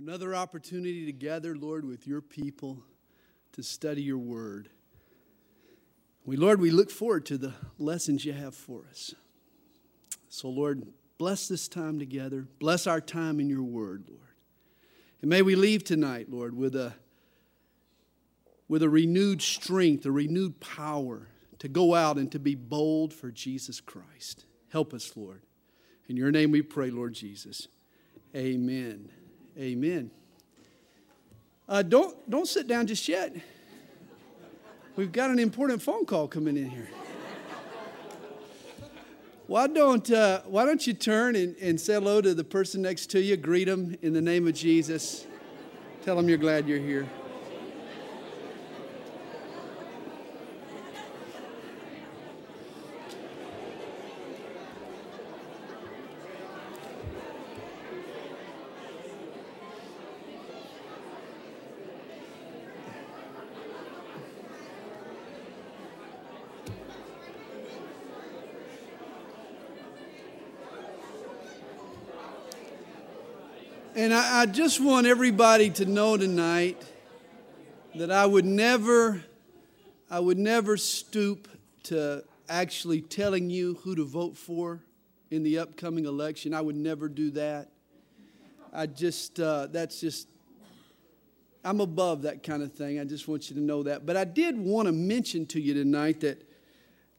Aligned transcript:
another 0.00 0.34
opportunity 0.34 1.04
to 1.04 1.12
gather, 1.12 1.54
Lord, 1.54 1.84
with 1.84 2.06
your 2.06 2.22
people 2.22 2.82
to 3.52 3.62
study 3.62 4.00
your 4.00 4.16
word. 4.16 4.70
We, 6.24 6.36
Lord, 6.36 6.58
we 6.58 6.70
look 6.70 6.90
forward 6.90 7.26
to 7.26 7.36
the 7.36 7.52
lessons 7.78 8.24
you 8.24 8.32
have 8.32 8.54
for 8.54 8.84
us. 8.88 9.14
So, 10.30 10.48
Lord, 10.48 10.86
bless 11.18 11.48
this 11.48 11.68
time 11.68 11.98
together. 11.98 12.46
Bless 12.58 12.86
our 12.86 13.00
time 13.00 13.40
in 13.40 13.50
your 13.50 13.62
word, 13.62 14.04
Lord. 14.08 14.20
And 15.20 15.28
may 15.28 15.42
we 15.42 15.54
leave 15.54 15.84
tonight, 15.84 16.30
Lord, 16.30 16.56
with 16.56 16.74
a, 16.74 16.94
with 18.68 18.82
a 18.82 18.88
renewed 18.88 19.42
strength, 19.42 20.06
a 20.06 20.10
renewed 20.10 20.60
power 20.60 21.28
to 21.58 21.68
go 21.68 21.94
out 21.94 22.16
and 22.16 22.32
to 22.32 22.38
be 22.38 22.54
bold 22.54 23.12
for 23.12 23.30
Jesus 23.30 23.82
Christ. 23.82 24.46
Help 24.72 24.94
us, 24.94 25.12
Lord. 25.14 25.42
In 26.08 26.16
your 26.16 26.30
name 26.30 26.52
we 26.52 26.62
pray, 26.62 26.90
Lord 26.90 27.12
Jesus. 27.12 27.68
Amen. 28.34 29.10
Amen. 29.60 30.10
Uh, 31.68 31.82
don't, 31.82 32.30
don't 32.30 32.48
sit 32.48 32.66
down 32.66 32.86
just 32.86 33.06
yet. 33.06 33.36
We've 34.96 35.12
got 35.12 35.28
an 35.28 35.38
important 35.38 35.82
phone 35.82 36.06
call 36.06 36.28
coming 36.28 36.56
in 36.56 36.70
here. 36.70 36.88
Why 39.46 39.66
don't, 39.66 40.10
uh, 40.10 40.40
why 40.46 40.64
don't 40.64 40.86
you 40.86 40.94
turn 40.94 41.36
and, 41.36 41.56
and 41.56 41.78
say 41.78 41.94
hello 41.94 42.22
to 42.22 42.32
the 42.32 42.44
person 42.44 42.80
next 42.80 43.06
to 43.10 43.20
you? 43.20 43.36
Greet 43.36 43.66
them 43.66 43.96
in 44.00 44.14
the 44.14 44.22
name 44.22 44.46
of 44.46 44.54
Jesus. 44.54 45.26
Tell 46.04 46.16
them 46.16 46.28
you're 46.28 46.38
glad 46.38 46.66
you're 46.66 46.78
here. 46.78 47.06
And 74.00 74.14
I, 74.40 74.46
just 74.46 74.80
want 74.80 75.06
everybody 75.06 75.68
to 75.68 75.84
know 75.84 76.16
tonight 76.16 76.82
that 77.94 78.10
I 78.10 78.24
would 78.24 78.46
never, 78.46 79.22
I 80.10 80.18
would 80.18 80.38
never 80.38 80.78
stoop 80.78 81.46
to 81.84 82.24
actually 82.48 83.02
telling 83.02 83.50
you 83.50 83.74
who 83.82 83.94
to 83.96 84.04
vote 84.06 84.38
for 84.38 84.80
in 85.30 85.42
the 85.42 85.58
upcoming 85.58 86.06
election. 86.06 86.54
I 86.54 86.62
would 86.62 86.74
never 86.74 87.06
do 87.06 87.32
that. 87.32 87.68
I 88.72 88.86
just, 88.86 89.38
uh, 89.38 89.66
that's 89.66 90.00
just, 90.00 90.26
I'm 91.62 91.82
above 91.82 92.22
that 92.22 92.42
kind 92.42 92.62
of 92.62 92.72
thing. 92.72 92.98
I 92.98 93.04
just 93.04 93.28
want 93.28 93.50
you 93.50 93.56
to 93.56 93.62
know 93.62 93.82
that. 93.82 94.06
But 94.06 94.16
I 94.16 94.24
did 94.24 94.56
want 94.56 94.86
to 94.86 94.92
mention 94.92 95.44
to 95.48 95.60
you 95.60 95.74
tonight 95.74 96.20
that, 96.20 96.42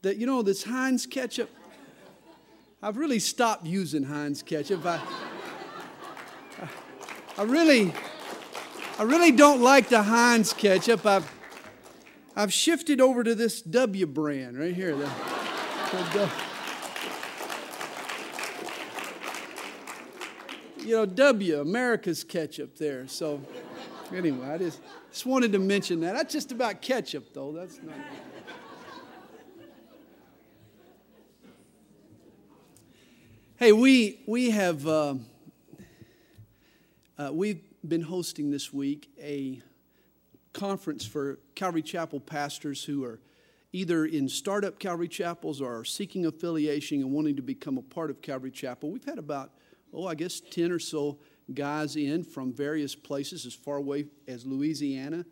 that 0.02 0.18
you 0.18 0.26
know, 0.26 0.42
this 0.42 0.64
Heinz 0.64 1.06
ketchup, 1.06 1.52
I've 2.82 2.98
really 2.98 3.20
stopped 3.20 3.68
using 3.68 4.02
Heinz 4.02 4.42
ketchup. 4.42 4.84
I, 4.88 5.00
I 7.38 7.44
really, 7.44 7.92
I 9.00 9.04
really 9.04 9.32
don't 9.32 9.62
like 9.62 9.90
the 9.90 10.04
Heinz 10.04 10.54
ketchup. 10.54 11.06
I've, 11.06 11.32
I've 12.36 12.54
shifted 12.54 13.02
over 13.02 13.24
to 13.24 13.34
this 13.34 13.62
W 13.62 14.06
brand 14.06 14.60
right 14.60 14.76
here. 14.76 14.96
The, 14.96 15.10
the, 16.14 16.30
you 20.84 20.96
know, 20.98 21.06
W, 21.06 21.62
America's 21.62 22.24
ketchup 22.24 22.78
there. 22.78 23.08
So, 23.08 23.42
anyway, 24.14 24.48
I 24.48 24.58
just, 24.59 24.81
just 25.12 25.25
wanted 25.25 25.53
to 25.53 25.59
mention 25.59 26.02
that. 26.02 26.13
That's 26.13 26.34
just 26.34 26.52
about 26.52 26.81
ketchup, 26.81 27.34
though. 27.34 27.53
That's 27.53 27.80
not. 27.81 27.96
Hey, 33.56 33.72
we, 33.72 34.19
we 34.28 34.52
have. 34.52 34.86
Uh, 34.86 35.16
uh, 37.22 37.32
we've 37.32 37.62
been 37.88 38.02
hosting 38.02 38.50
this 38.50 38.74
week 38.74 39.09
a 39.22 39.62
conference 40.54 41.06
for 41.06 41.38
Calvary 41.54 41.84
Chapel 41.84 42.20
pastors 42.20 42.84
who 42.84 43.04
are 43.04 43.20
either 43.74 44.06
in 44.06 44.28
startup 44.28 44.80
Calvary 44.80 45.08
Chapels 45.08 45.62
or 45.62 45.80
are 45.80 45.86
seeking 45.86 46.26
affiliation 46.26 47.02
and 47.02 47.12
wanting 47.12 47.36
to 47.36 47.42
become 47.42 47.78
a 47.78 47.81
part 47.81 48.10
of 48.10 48.22
Calvary 48.22 48.50
Chapel. 48.50 48.90
We've 48.90 49.06
had 49.06 49.20
about, 49.20 49.52
oh, 49.94 50.08
I 50.08 50.16
guess 50.16 50.40
10 50.40 50.72
or 50.72 50.80
so 50.80 51.20
guys 51.54 51.96
in 51.96 52.24
from 52.24 52.54
various 52.54 52.96
places 52.96 53.46
as 53.46 53.54
far 53.54 53.78
away 53.78 54.06
as 54.28 54.46
Louisiana, 54.46 55.24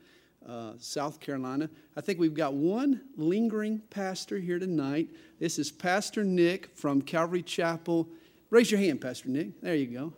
uh, 0.48 0.74
South 0.78 1.20
Carolina. 1.20 1.70
I 1.98 2.02
think 2.02 2.20
we've 2.20 2.36
got 2.36 2.54
one 2.54 3.02
lingering 3.16 3.82
pastor 3.90 4.38
here 4.38 4.60
tonight. 4.60 5.10
This 5.40 5.58
is 5.58 5.72
Pastor 5.72 6.24
Nick 6.24 6.78
from 6.78 7.02
Calvary 7.02 7.42
Chapel. 7.42 8.08
Raise 8.52 8.70
your 8.70 8.80
hand, 8.80 9.02
Pastor 9.02 9.30
Nick. 9.30 9.60
There 9.62 9.76
you 9.76 9.88
go. 9.88 10.14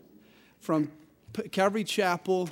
From 0.60 0.92
Calvary 1.52 1.84
Chapel, 1.84 2.50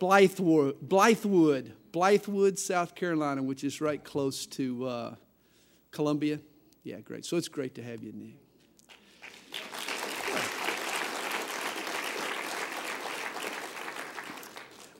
Blythewood, 0.00 0.74
Blythewood, 0.74 1.72
Blythewood, 1.92 2.58
South 2.58 2.94
Carolina, 2.94 3.42
which 3.42 3.64
is 3.64 3.80
right 3.80 4.02
close 4.02 4.46
to 4.46 4.86
uh, 4.86 5.14
Columbia. 5.90 6.40
Yeah, 6.84 7.00
great. 7.00 7.24
So 7.24 7.36
it's 7.36 7.48
great 7.48 7.74
to 7.74 7.82
have 7.82 8.02
you, 8.02 8.12
Nick. 8.12 8.36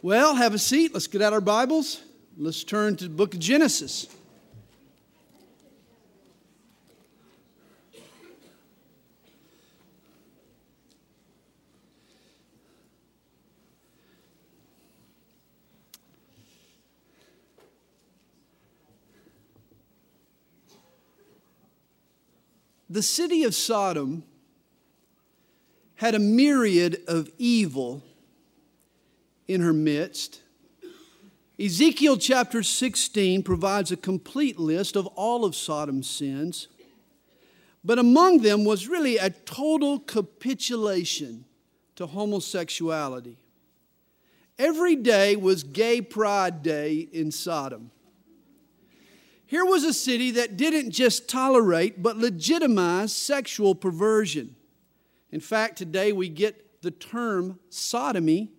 Well, 0.03 0.34
have 0.34 0.55
a 0.55 0.59
seat. 0.59 0.94
Let's 0.94 1.06
get 1.06 1.21
out 1.21 1.34
our 1.34 1.43
Bibles. 1.43 2.03
Let's 2.37 2.65
turn 2.65 2.97
to 2.97 3.05
the 3.05 3.11
book 3.11 3.34
of 3.34 3.41
Genesis. 3.41 4.09
The 22.91 23.03
city 23.03 23.45
of 23.45 23.55
Sodom 23.55 24.25
had 25.95 26.17
a 26.17 26.19
myriad 26.19 27.01
of 27.06 27.31
evil 27.39 28.03
in 29.47 29.61
her 29.61 29.73
midst. 29.73 30.41
Ezekiel 31.59 32.17
chapter 32.17 32.65
16 32.65 33.45
provides 33.45 33.93
a 33.93 33.97
complete 33.97 34.59
list 34.59 34.97
of 34.97 35.06
all 35.09 35.45
of 35.45 35.55
Sodom's 35.55 36.11
sins, 36.11 36.67
but 37.84 37.99
among 37.99 38.39
them 38.39 38.65
was 38.65 38.89
really 38.89 39.19
a 39.19 39.31
total 39.31 40.00
capitulation 40.00 41.45
to 41.95 42.06
homosexuality. 42.06 43.37
Every 44.59 44.97
day 44.97 45.37
was 45.37 45.62
Gay 45.62 46.03
Pride 46.03 46.62
Day 46.62 47.09
in 47.12 47.31
Sodom. 47.31 47.93
Here 49.50 49.65
was 49.65 49.83
a 49.83 49.93
city 49.93 50.31
that 50.31 50.56
didn't 50.56 50.93
just 50.93 51.28
tolerate, 51.28 52.00
but 52.00 52.16
legitimize 52.16 53.12
sexual 53.12 53.75
perversion. 53.75 54.55
In 55.33 55.41
fact, 55.41 55.77
today 55.77 56.12
we 56.12 56.28
get 56.28 56.81
the 56.83 56.93
term 56.93 57.59
sodomy 57.69 58.53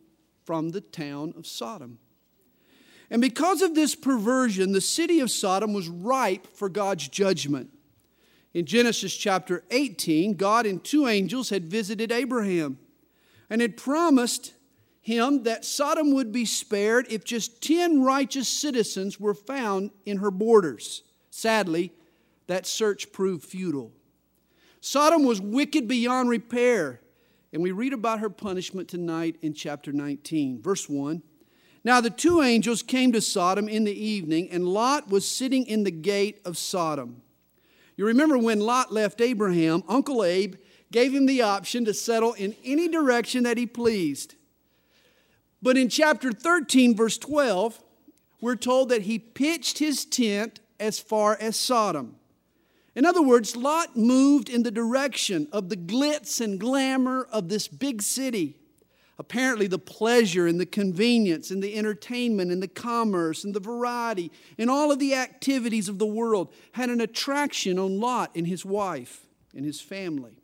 from 0.43 0.71
the 0.71 0.81
town 0.81 1.33
of 1.37 1.47
Sodom. 1.47 1.97
And 3.09 3.21
because 3.21 3.61
of 3.61 3.73
this 3.73 3.95
perversion, 3.95 4.73
the 4.73 4.81
city 4.81 5.21
of 5.21 5.31
Sodom 5.31 5.71
was 5.71 5.87
ripe 5.87 6.45
for 6.45 6.67
God's 6.67 7.07
judgment. 7.07 7.69
In 8.53 8.65
Genesis 8.65 9.15
chapter 9.15 9.63
18, 9.71 10.33
God 10.33 10.65
and 10.65 10.83
two 10.83 11.07
angels 11.07 11.51
had 11.51 11.71
visited 11.71 12.11
Abraham 12.11 12.77
and 13.49 13.61
had 13.61 13.77
promised 13.77 14.51
him 15.01 15.43
that 15.43 15.65
Sodom 15.65 16.13
would 16.13 16.31
be 16.31 16.45
spared 16.45 17.07
if 17.09 17.23
just 17.23 17.61
10 17.61 18.03
righteous 18.03 18.47
citizens 18.47 19.19
were 19.19 19.33
found 19.33 19.91
in 20.05 20.17
her 20.17 20.31
borders. 20.31 21.03
Sadly, 21.31 21.91
that 22.47 22.67
search 22.67 23.11
proved 23.11 23.43
futile. 23.43 23.91
Sodom 24.79 25.23
was 25.23 25.41
wicked 25.41 25.87
beyond 25.87 26.29
repair, 26.29 27.01
and 27.51 27.61
we 27.63 27.71
read 27.71 27.93
about 27.93 28.19
her 28.19 28.29
punishment 28.29 28.87
tonight 28.87 29.37
in 29.41 29.53
chapter 29.53 29.91
19, 29.91 30.61
verse 30.61 30.87
1. 30.87 31.21
Now 31.83 31.99
the 31.99 32.09
two 32.11 32.41
angels 32.41 32.83
came 32.83 33.11
to 33.11 33.21
Sodom 33.21 33.67
in 33.67 33.83
the 33.83 34.05
evening, 34.05 34.49
and 34.51 34.67
Lot 34.67 35.09
was 35.09 35.27
sitting 35.27 35.65
in 35.65 35.83
the 35.83 35.91
gate 35.91 36.41
of 36.45 36.57
Sodom. 36.57 37.23
You 37.95 38.05
remember 38.05 38.37
when 38.37 38.59
Lot 38.59 38.93
left 38.93 39.19
Abraham, 39.19 39.83
Uncle 39.87 40.23
Abe 40.23 40.55
gave 40.91 41.13
him 41.13 41.25
the 41.25 41.41
option 41.41 41.85
to 41.85 41.93
settle 41.93 42.33
in 42.33 42.55
any 42.63 42.87
direction 42.87 43.43
that 43.43 43.57
he 43.57 43.65
pleased. 43.65 44.35
But 45.61 45.77
in 45.77 45.89
chapter 45.89 46.31
13, 46.31 46.95
verse 46.95 47.17
12, 47.17 47.79
we're 48.41 48.55
told 48.55 48.89
that 48.89 49.03
he 49.03 49.19
pitched 49.19 49.77
his 49.77 50.05
tent 50.05 50.59
as 50.79 50.99
far 50.99 51.37
as 51.39 51.55
Sodom. 51.55 52.15
In 52.95 53.05
other 53.05 53.21
words, 53.21 53.55
Lot 53.55 53.95
moved 53.95 54.49
in 54.49 54.63
the 54.63 54.71
direction 54.71 55.47
of 55.51 55.69
the 55.69 55.77
glitz 55.77 56.41
and 56.41 56.59
glamour 56.59 57.27
of 57.31 57.47
this 57.47 57.67
big 57.67 58.01
city. 58.01 58.57
Apparently, 59.17 59.67
the 59.67 59.77
pleasure 59.77 60.47
and 60.47 60.59
the 60.59 60.65
convenience 60.65 61.51
and 61.51 61.61
the 61.61 61.75
entertainment 61.75 62.51
and 62.51 62.61
the 62.61 62.67
commerce 62.67 63.43
and 63.43 63.53
the 63.53 63.59
variety 63.59 64.31
and 64.57 64.69
all 64.69 64.91
of 64.91 64.97
the 64.97 65.13
activities 65.13 65.87
of 65.87 65.99
the 65.99 66.07
world 66.07 66.51
had 66.71 66.89
an 66.89 66.99
attraction 66.99 67.77
on 67.77 67.99
Lot 67.99 68.31
and 68.35 68.47
his 68.47 68.65
wife 68.65 69.27
and 69.55 69.63
his 69.63 69.79
family. 69.79 70.41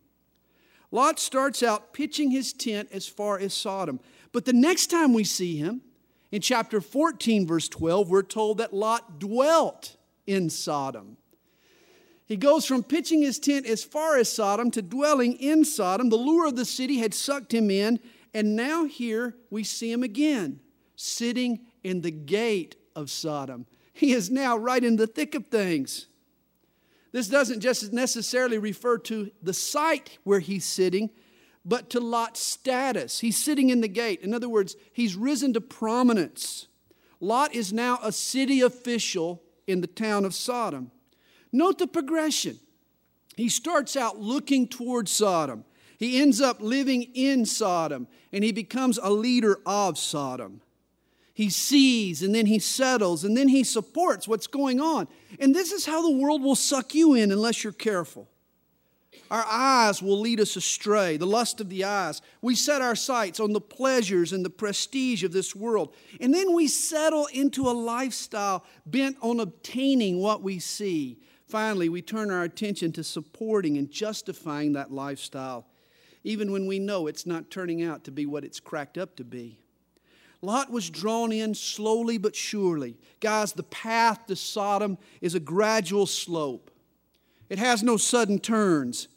Lot 0.92 1.20
starts 1.20 1.64
out 1.64 1.92
pitching 1.92 2.32
his 2.32 2.54
tent 2.54 2.90
as 2.94 3.08
far 3.08 3.40
as 3.40 3.54
Sodom. 3.54 4.00
But 4.38 4.46
the 4.46 4.54
next 4.54 4.92
time 4.92 5.14
we 5.14 5.24
see 5.24 5.58
him, 5.58 5.82
in 6.32 6.42
chapter 6.42 6.80
14, 6.80 7.48
verse 7.48 7.68
12, 7.68 8.08
we're 8.08 8.22
told 8.22 8.60
that 8.60 8.72
Lot 8.72 9.18
dwelt 9.18 9.98
in 10.28 10.52
Sodom. 10.52 11.18
He 12.28 12.38
goes 12.38 12.64
from 12.64 12.84
pitching 12.84 13.24
his 13.24 13.40
tent 13.40 13.66
as 13.66 13.84
far 13.84 14.16
as 14.16 14.32
Sodom 14.32 14.70
to 14.70 14.84
dwelling 14.84 15.34
in 15.38 15.66
Sodom. 15.66 16.10
The 16.10 16.18
lure 16.18 16.46
of 16.46 16.56
the 16.56 16.66
city 16.66 17.00
had 17.00 17.16
sucked 17.16 17.52
him 17.52 17.72
in, 17.72 18.00
and 18.32 18.56
now 18.56 18.86
here 18.86 19.36
we 19.50 19.64
see 19.64 19.92
him 19.92 20.04
again, 20.04 20.60
sitting 20.96 21.62
in 21.84 22.02
the 22.02 22.12
gate 22.12 22.76
of 22.96 23.10
Sodom. 23.10 23.66
He 23.92 24.14
is 24.14 24.30
now 24.30 24.56
right 24.56 24.84
in 24.84 24.98
the 24.98 25.08
thick 25.08 25.34
of 25.34 25.48
things. 25.48 26.10
This 27.12 27.28
doesn't 27.28 27.62
just 27.62 27.92
necessarily 27.92 28.60
refer 28.60 29.00
to 29.00 29.32
the 29.42 29.54
site 29.54 30.20
where 30.26 30.42
he's 30.42 30.64
sitting, 30.64 31.10
but 31.68 31.90
to 31.90 32.00
Lot's 32.00 32.40
status. 32.40 33.20
He's 33.20 33.38
sitting 33.38 33.70
in 33.70 33.82
the 33.82 33.90
gate. 33.90 34.22
In 34.22 34.34
other 34.34 34.48
words, 34.48 34.78
he's 34.94 35.16
risen 35.16 35.54
to 35.54 35.62
prominence. 35.62 36.68
Lot 37.20 37.54
is 37.54 37.74
now 37.74 38.00
a 38.02 38.12
city 38.12 38.62
official 38.62 39.44
in 39.68 39.82
the 39.82 39.88
town 39.88 40.24
of 40.24 40.34
Sodom. 40.34 40.92
Note 41.52 41.78
the 41.78 41.88
progression. 41.88 42.60
He 43.36 43.50
starts 43.50 43.98
out 43.98 44.20
looking 44.20 44.68
towards 44.68 45.12
Sodom. 45.12 45.66
He 45.98 46.22
ends 46.22 46.40
up 46.40 46.62
living 46.62 47.04
in 47.14 47.46
Sodom 47.46 48.08
and 48.32 48.44
he 48.44 48.52
becomes 48.52 48.98
a 49.02 49.12
leader 49.12 49.60
of 49.66 49.98
Sodom. 49.98 50.62
He 51.34 51.50
sees 51.50 52.24
and 52.24 52.34
then 52.34 52.46
he 52.46 52.60
settles 52.60 53.24
and 53.24 53.36
then 53.36 53.50
he 53.50 53.64
supports 53.64 54.28
what's 54.28 54.48
going 54.48 54.80
on. 54.80 55.08
And 55.40 55.54
this 55.54 55.72
is 55.72 55.86
how 55.86 56.02
the 56.02 56.18
world 56.18 56.42
will 56.42 56.56
suck 56.56 56.96
you 56.96 57.14
in 57.14 57.32
unless 57.32 57.64
you're 57.64 57.74
careful. 57.74 58.30
Our 59.30 59.46
eyes 59.46 60.02
will 60.02 60.20
lead 60.20 60.40
us 60.40 60.56
astray, 60.56 61.18
the 61.18 61.26
lust 61.26 61.60
of 61.60 61.70
the 61.70 61.84
eyes. 61.84 62.22
We 62.42 62.56
set 62.56 62.82
our 62.82 62.96
sights 62.96 63.40
on 63.40 63.54
the 63.54 63.62
pleasures 63.62 64.32
and 64.32 64.46
the 64.46 64.50
prestige 64.50 65.24
of 65.24 65.34
this 65.34 65.56
world. 65.56 65.94
And 66.22 66.34
then 66.34 66.54
we 66.54 66.68
settle 66.68 67.28
into 67.28 67.68
a 67.68 67.72
lifestyle 67.72 68.66
bent 68.86 69.18
on 69.22 69.40
obtaining 69.40 70.20
what 70.20 70.42
we 70.42 70.60
see. 70.60 71.20
Finally, 71.48 71.90
we 71.90 72.02
turn 72.02 72.32
our 72.32 72.44
attention 72.44 72.92
to 72.94 73.04
supporting 73.04 73.78
and 73.78 73.90
justifying 73.90 74.74
that 74.74 74.92
lifestyle, 74.92 75.66
even 76.24 76.52
when 76.52 76.68
we 76.68 76.80
know 76.80 77.08
it's 77.08 77.26
not 77.26 77.50
turning 77.50 77.84
out 77.84 78.04
to 78.06 78.12
be 78.12 78.26
what 78.26 78.44
it's 78.44 78.60
cracked 78.60 78.98
up 78.98 79.16
to 79.18 79.24
be. 79.24 79.60
Lot 80.42 80.72
was 80.72 80.90
drawn 80.90 81.32
in 81.32 81.56
slowly 81.56 82.18
but 82.18 82.36
surely. 82.36 82.96
Guys, 83.20 83.54
the 83.54 83.64
path 83.64 84.28
to 84.28 84.36
Sodom 84.36 84.98
is 85.20 85.36
a 85.36 85.40
gradual 85.40 86.06
slope. 86.06 86.70
It 87.50 87.60
has 87.60 87.82
no 87.82 87.98
sudden 87.98 88.40
turns. 88.40 89.08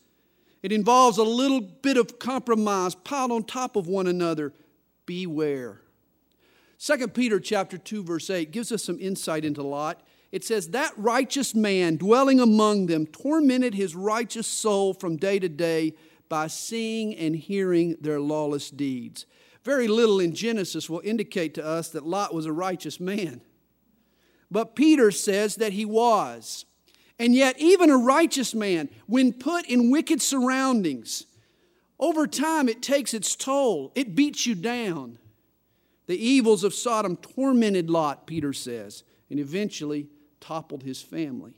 It 0.62 0.72
involves 0.72 1.18
a 1.18 1.22
little 1.22 1.60
bit 1.60 1.96
of 1.96 2.18
compromise 2.18 2.94
piled 2.94 3.32
on 3.32 3.44
top 3.44 3.76
of 3.76 3.86
one 3.86 4.06
another. 4.06 4.52
Beware. 5.06 5.80
2 6.78 7.08
Peter 7.08 7.40
chapter 7.40 7.76
2 7.76 8.02
verse 8.04 8.30
8 8.30 8.50
gives 8.52 8.72
us 8.72 8.84
some 8.84 8.98
insight 9.00 9.44
into 9.44 9.62
Lot. 9.62 10.02
It 10.32 10.44
says 10.44 10.68
that 10.68 10.92
righteous 10.96 11.54
man 11.54 11.96
dwelling 11.96 12.40
among 12.40 12.86
them 12.86 13.06
tormented 13.06 13.74
his 13.74 13.96
righteous 13.96 14.46
soul 14.46 14.94
from 14.94 15.16
day 15.16 15.38
to 15.38 15.48
day 15.48 15.94
by 16.28 16.46
seeing 16.46 17.14
and 17.16 17.34
hearing 17.34 17.96
their 18.00 18.20
lawless 18.20 18.70
deeds. 18.70 19.26
Very 19.64 19.88
little 19.88 20.20
in 20.20 20.34
Genesis 20.34 20.88
will 20.88 21.02
indicate 21.04 21.54
to 21.54 21.66
us 21.66 21.90
that 21.90 22.06
Lot 22.06 22.32
was 22.32 22.46
a 22.46 22.52
righteous 22.52 23.00
man. 23.00 23.42
But 24.50 24.74
Peter 24.74 25.10
says 25.10 25.56
that 25.56 25.72
he 25.72 25.84
was. 25.84 26.64
And 27.20 27.34
yet, 27.34 27.60
even 27.60 27.90
a 27.90 27.98
righteous 27.98 28.54
man, 28.54 28.88
when 29.06 29.34
put 29.34 29.66
in 29.66 29.90
wicked 29.90 30.22
surroundings, 30.22 31.26
over 31.98 32.26
time 32.26 32.66
it 32.66 32.80
takes 32.80 33.12
its 33.12 33.36
toll. 33.36 33.92
It 33.94 34.14
beats 34.14 34.46
you 34.46 34.54
down. 34.54 35.18
The 36.06 36.16
evils 36.16 36.64
of 36.64 36.72
Sodom 36.72 37.18
tormented 37.18 37.90
Lot, 37.90 38.26
Peter 38.26 38.54
says, 38.54 39.04
and 39.28 39.38
eventually 39.38 40.08
toppled 40.40 40.82
his 40.82 41.02
family. 41.02 41.52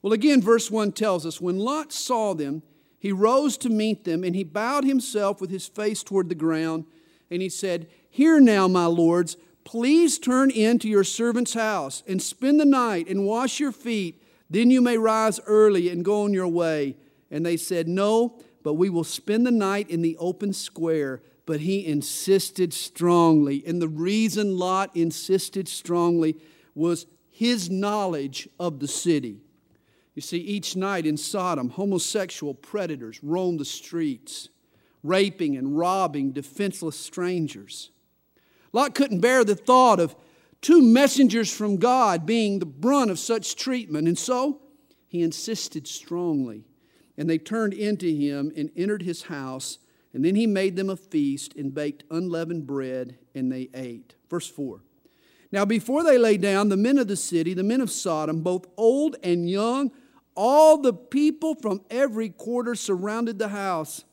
Well, 0.00 0.12
again, 0.12 0.40
verse 0.40 0.70
1 0.70 0.92
tells 0.92 1.26
us 1.26 1.40
when 1.40 1.58
Lot 1.58 1.92
saw 1.92 2.32
them, 2.32 2.62
he 3.00 3.10
rose 3.10 3.58
to 3.58 3.68
meet 3.68 4.04
them, 4.04 4.22
and 4.22 4.36
he 4.36 4.44
bowed 4.44 4.84
himself 4.84 5.40
with 5.40 5.50
his 5.50 5.66
face 5.66 6.04
toward 6.04 6.28
the 6.28 6.36
ground, 6.36 6.84
and 7.32 7.42
he 7.42 7.48
said, 7.48 7.88
Hear 8.10 8.38
now, 8.38 8.68
my 8.68 8.86
lords, 8.86 9.36
please 9.64 10.20
turn 10.20 10.52
into 10.52 10.88
your 10.88 11.04
servant's 11.04 11.54
house 11.54 12.04
and 12.06 12.22
spend 12.22 12.60
the 12.60 12.64
night 12.64 13.08
and 13.08 13.26
wash 13.26 13.58
your 13.58 13.72
feet 13.72 14.22
then 14.50 14.70
you 14.70 14.80
may 14.80 14.96
rise 14.96 15.40
early 15.46 15.88
and 15.90 16.04
go 16.04 16.24
on 16.24 16.32
your 16.32 16.48
way. 16.48 16.96
And 17.30 17.44
they 17.44 17.56
said, 17.56 17.88
No, 17.88 18.40
but 18.62 18.74
we 18.74 18.88
will 18.88 19.04
spend 19.04 19.46
the 19.46 19.50
night 19.50 19.90
in 19.90 20.02
the 20.02 20.16
open 20.18 20.52
square. 20.52 21.22
But 21.46 21.60
he 21.60 21.86
insisted 21.86 22.74
strongly. 22.74 23.62
And 23.66 23.80
the 23.80 23.88
reason 23.88 24.58
Lot 24.58 24.94
insisted 24.94 25.68
strongly 25.68 26.36
was 26.74 27.06
his 27.30 27.70
knowledge 27.70 28.48
of 28.58 28.80
the 28.80 28.88
city. 28.88 29.40
You 30.14 30.22
see, 30.22 30.38
each 30.38 30.74
night 30.74 31.06
in 31.06 31.16
Sodom, 31.16 31.70
homosexual 31.70 32.52
predators 32.52 33.22
roamed 33.22 33.60
the 33.60 33.64
streets, 33.64 34.48
raping 35.02 35.56
and 35.56 35.78
robbing 35.78 36.32
defenseless 36.32 36.98
strangers. 36.98 37.90
Lot 38.72 38.94
couldn't 38.94 39.20
bear 39.20 39.44
the 39.44 39.54
thought 39.54 40.00
of 40.00 40.16
two 40.60 40.82
messengers 40.82 41.54
from 41.54 41.76
God 41.76 42.26
being 42.26 42.58
the 42.58 42.66
brunt 42.66 43.10
of 43.10 43.18
such 43.18 43.56
treatment. 43.56 44.08
And 44.08 44.18
so 44.18 44.60
he 45.06 45.22
insisted 45.22 45.86
strongly. 45.86 46.64
And 47.16 47.28
they 47.28 47.38
turned 47.38 47.74
into 47.74 48.06
him 48.06 48.52
and 48.56 48.70
entered 48.76 49.02
his 49.02 49.22
house. 49.22 49.78
And 50.14 50.24
then 50.24 50.34
he 50.34 50.46
made 50.46 50.76
them 50.76 50.90
a 50.90 50.96
feast 50.96 51.54
and 51.56 51.74
baked 51.74 52.04
unleavened 52.10 52.66
bread, 52.66 53.18
and 53.34 53.52
they 53.52 53.68
ate. 53.74 54.14
Verse 54.30 54.48
4. 54.48 54.82
Now, 55.50 55.64
before 55.64 56.02
they 56.02 56.18
lay 56.18 56.36
down, 56.36 56.68
the 56.68 56.76
men 56.76 56.98
of 56.98 57.08
the 57.08 57.16
city, 57.16 57.54
the 57.54 57.62
men 57.62 57.80
of 57.80 57.90
Sodom, 57.90 58.42
both 58.42 58.66
old 58.76 59.16
and 59.22 59.48
young, 59.48 59.90
all 60.34 60.78
the 60.78 60.92
people 60.92 61.54
from 61.54 61.80
every 61.90 62.28
quarter 62.28 62.74
surrounded 62.74 63.38
the 63.38 63.48
house. 63.48 64.04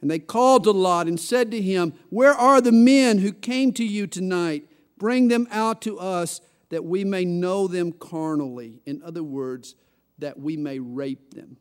And 0.00 0.10
they 0.10 0.18
called 0.18 0.64
to 0.64 0.70
Lot 0.70 1.06
and 1.06 1.18
said 1.18 1.50
to 1.50 1.60
him, 1.60 1.94
Where 2.10 2.32
are 2.32 2.60
the 2.60 2.72
men 2.72 3.18
who 3.18 3.32
came 3.32 3.72
to 3.74 3.84
you 3.84 4.06
tonight? 4.06 4.66
Bring 5.02 5.26
them 5.26 5.48
out 5.50 5.82
to 5.82 5.98
us 5.98 6.40
that 6.68 6.84
we 6.84 7.02
may 7.02 7.24
know 7.24 7.66
them 7.66 7.90
carnally. 7.90 8.82
In 8.86 9.02
other 9.02 9.24
words, 9.24 9.74
that 10.18 10.38
we 10.38 10.56
may 10.56 10.78
rape 10.78 11.34
them. 11.34 11.56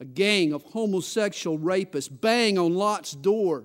A 0.00 0.06
gang 0.06 0.54
of 0.54 0.62
homosexual 0.62 1.58
rapists 1.58 2.08
bang 2.10 2.56
on 2.56 2.72
Lot's 2.72 3.12
door 3.12 3.64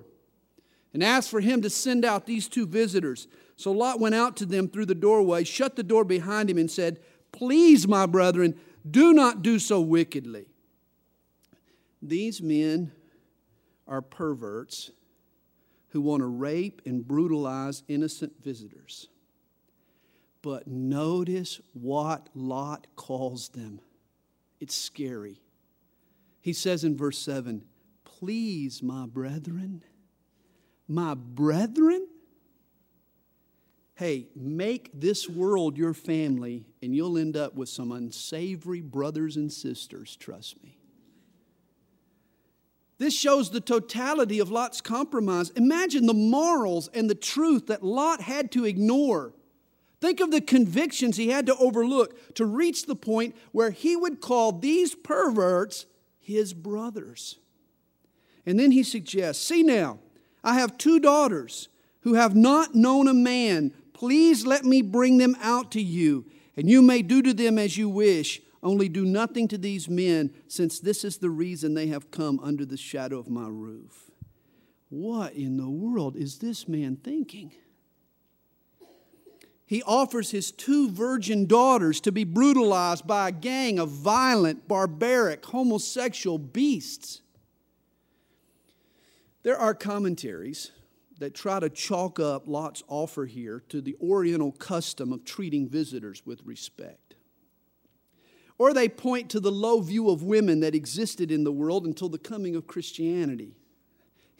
and 0.92 1.02
ask 1.02 1.30
for 1.30 1.40
him 1.40 1.62
to 1.62 1.70
send 1.70 2.04
out 2.04 2.26
these 2.26 2.46
two 2.46 2.66
visitors. 2.66 3.26
So 3.56 3.72
Lot 3.72 4.00
went 4.00 4.14
out 4.14 4.36
to 4.36 4.44
them 4.44 4.68
through 4.68 4.84
the 4.84 4.94
doorway, 4.94 5.44
shut 5.44 5.74
the 5.74 5.82
door 5.82 6.04
behind 6.04 6.50
him, 6.50 6.58
and 6.58 6.70
said, 6.70 7.00
Please, 7.32 7.88
my 7.88 8.04
brethren, 8.04 8.54
do 8.90 9.14
not 9.14 9.40
do 9.40 9.58
so 9.58 9.80
wickedly. 9.80 10.44
These 12.02 12.42
men 12.42 12.92
are 13.88 14.02
perverts 14.02 14.90
who 15.92 16.00
want 16.00 16.20
to 16.20 16.26
rape 16.26 16.80
and 16.86 17.06
brutalize 17.06 17.82
innocent 17.86 18.32
visitors. 18.42 19.08
But 20.40 20.66
notice 20.66 21.60
what 21.74 22.28
Lot 22.34 22.86
calls 22.96 23.50
them. 23.50 23.80
It's 24.58 24.74
scary. 24.74 25.40
He 26.40 26.54
says 26.54 26.82
in 26.82 26.96
verse 26.96 27.18
7 27.18 27.62
Please, 28.04 28.82
my 28.82 29.04
brethren, 29.06 29.84
my 30.88 31.14
brethren, 31.14 32.08
hey, 33.94 34.28
make 34.34 34.90
this 34.94 35.28
world 35.28 35.76
your 35.76 35.92
family, 35.92 36.64
and 36.82 36.94
you'll 36.94 37.18
end 37.18 37.36
up 37.36 37.54
with 37.54 37.68
some 37.68 37.92
unsavory 37.92 38.80
brothers 38.80 39.36
and 39.36 39.52
sisters, 39.52 40.16
trust 40.16 40.62
me. 40.62 40.78
This 43.02 43.18
shows 43.18 43.50
the 43.50 43.60
totality 43.60 44.38
of 44.38 44.52
Lot's 44.52 44.80
compromise. 44.80 45.50
Imagine 45.50 46.06
the 46.06 46.14
morals 46.14 46.88
and 46.94 47.10
the 47.10 47.16
truth 47.16 47.66
that 47.66 47.82
Lot 47.82 48.20
had 48.20 48.52
to 48.52 48.64
ignore. 48.64 49.34
Think 50.00 50.20
of 50.20 50.30
the 50.30 50.40
convictions 50.40 51.16
he 51.16 51.30
had 51.30 51.46
to 51.46 51.56
overlook 51.56 52.34
to 52.36 52.46
reach 52.46 52.86
the 52.86 52.94
point 52.94 53.34
where 53.50 53.72
he 53.72 53.96
would 53.96 54.20
call 54.20 54.52
these 54.52 54.94
perverts 54.94 55.86
his 56.20 56.54
brothers. 56.54 57.40
And 58.46 58.56
then 58.56 58.70
he 58.70 58.84
suggests 58.84 59.44
See 59.44 59.64
now, 59.64 59.98
I 60.44 60.54
have 60.54 60.78
two 60.78 61.00
daughters 61.00 61.68
who 62.02 62.14
have 62.14 62.36
not 62.36 62.76
known 62.76 63.08
a 63.08 63.14
man. 63.14 63.72
Please 63.94 64.46
let 64.46 64.64
me 64.64 64.80
bring 64.80 65.18
them 65.18 65.36
out 65.40 65.72
to 65.72 65.82
you, 65.82 66.24
and 66.56 66.70
you 66.70 66.80
may 66.80 67.02
do 67.02 67.20
to 67.20 67.34
them 67.34 67.58
as 67.58 67.76
you 67.76 67.88
wish. 67.88 68.40
Only 68.62 68.88
do 68.88 69.04
nothing 69.04 69.48
to 69.48 69.58
these 69.58 69.88
men, 69.88 70.32
since 70.46 70.78
this 70.78 71.04
is 71.04 71.18
the 71.18 71.30
reason 71.30 71.74
they 71.74 71.88
have 71.88 72.10
come 72.10 72.38
under 72.40 72.64
the 72.64 72.76
shadow 72.76 73.18
of 73.18 73.28
my 73.28 73.48
roof. 73.48 74.10
What 74.88 75.34
in 75.34 75.56
the 75.56 75.70
world 75.70 76.16
is 76.16 76.38
this 76.38 76.68
man 76.68 76.96
thinking? 76.96 77.52
He 79.64 79.82
offers 79.84 80.30
his 80.30 80.52
two 80.52 80.90
virgin 80.90 81.46
daughters 81.46 82.00
to 82.02 82.12
be 82.12 82.24
brutalized 82.24 83.06
by 83.06 83.30
a 83.30 83.32
gang 83.32 83.78
of 83.78 83.88
violent, 83.88 84.68
barbaric, 84.68 85.44
homosexual 85.46 86.38
beasts. 86.38 87.22
There 89.44 89.56
are 89.56 89.74
commentaries 89.74 90.72
that 91.18 91.34
try 91.34 91.58
to 91.58 91.70
chalk 91.70 92.20
up 92.20 92.46
Lot's 92.46 92.82
offer 92.86 93.24
here 93.24 93.62
to 93.70 93.80
the 93.80 93.96
Oriental 94.00 94.52
custom 94.52 95.12
of 95.12 95.24
treating 95.24 95.68
visitors 95.68 96.22
with 96.26 96.42
respect. 96.44 96.98
Or 98.62 98.72
they 98.72 98.88
point 98.88 99.28
to 99.30 99.40
the 99.40 99.50
low 99.50 99.80
view 99.80 100.08
of 100.08 100.22
women 100.22 100.60
that 100.60 100.72
existed 100.72 101.32
in 101.32 101.42
the 101.42 101.50
world 101.50 101.84
until 101.84 102.08
the 102.08 102.16
coming 102.16 102.54
of 102.54 102.68
Christianity. 102.68 103.56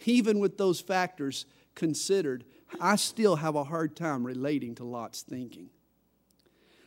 Even 0.05 0.39
with 0.39 0.57
those 0.57 0.79
factors 0.79 1.45
considered, 1.75 2.45
I 2.79 2.95
still 2.95 3.35
have 3.35 3.57
a 3.57 3.65
hard 3.65 3.97
time 3.97 4.25
relating 4.25 4.75
to 4.75 4.85
Lot's 4.85 5.23
thinking. 5.23 5.71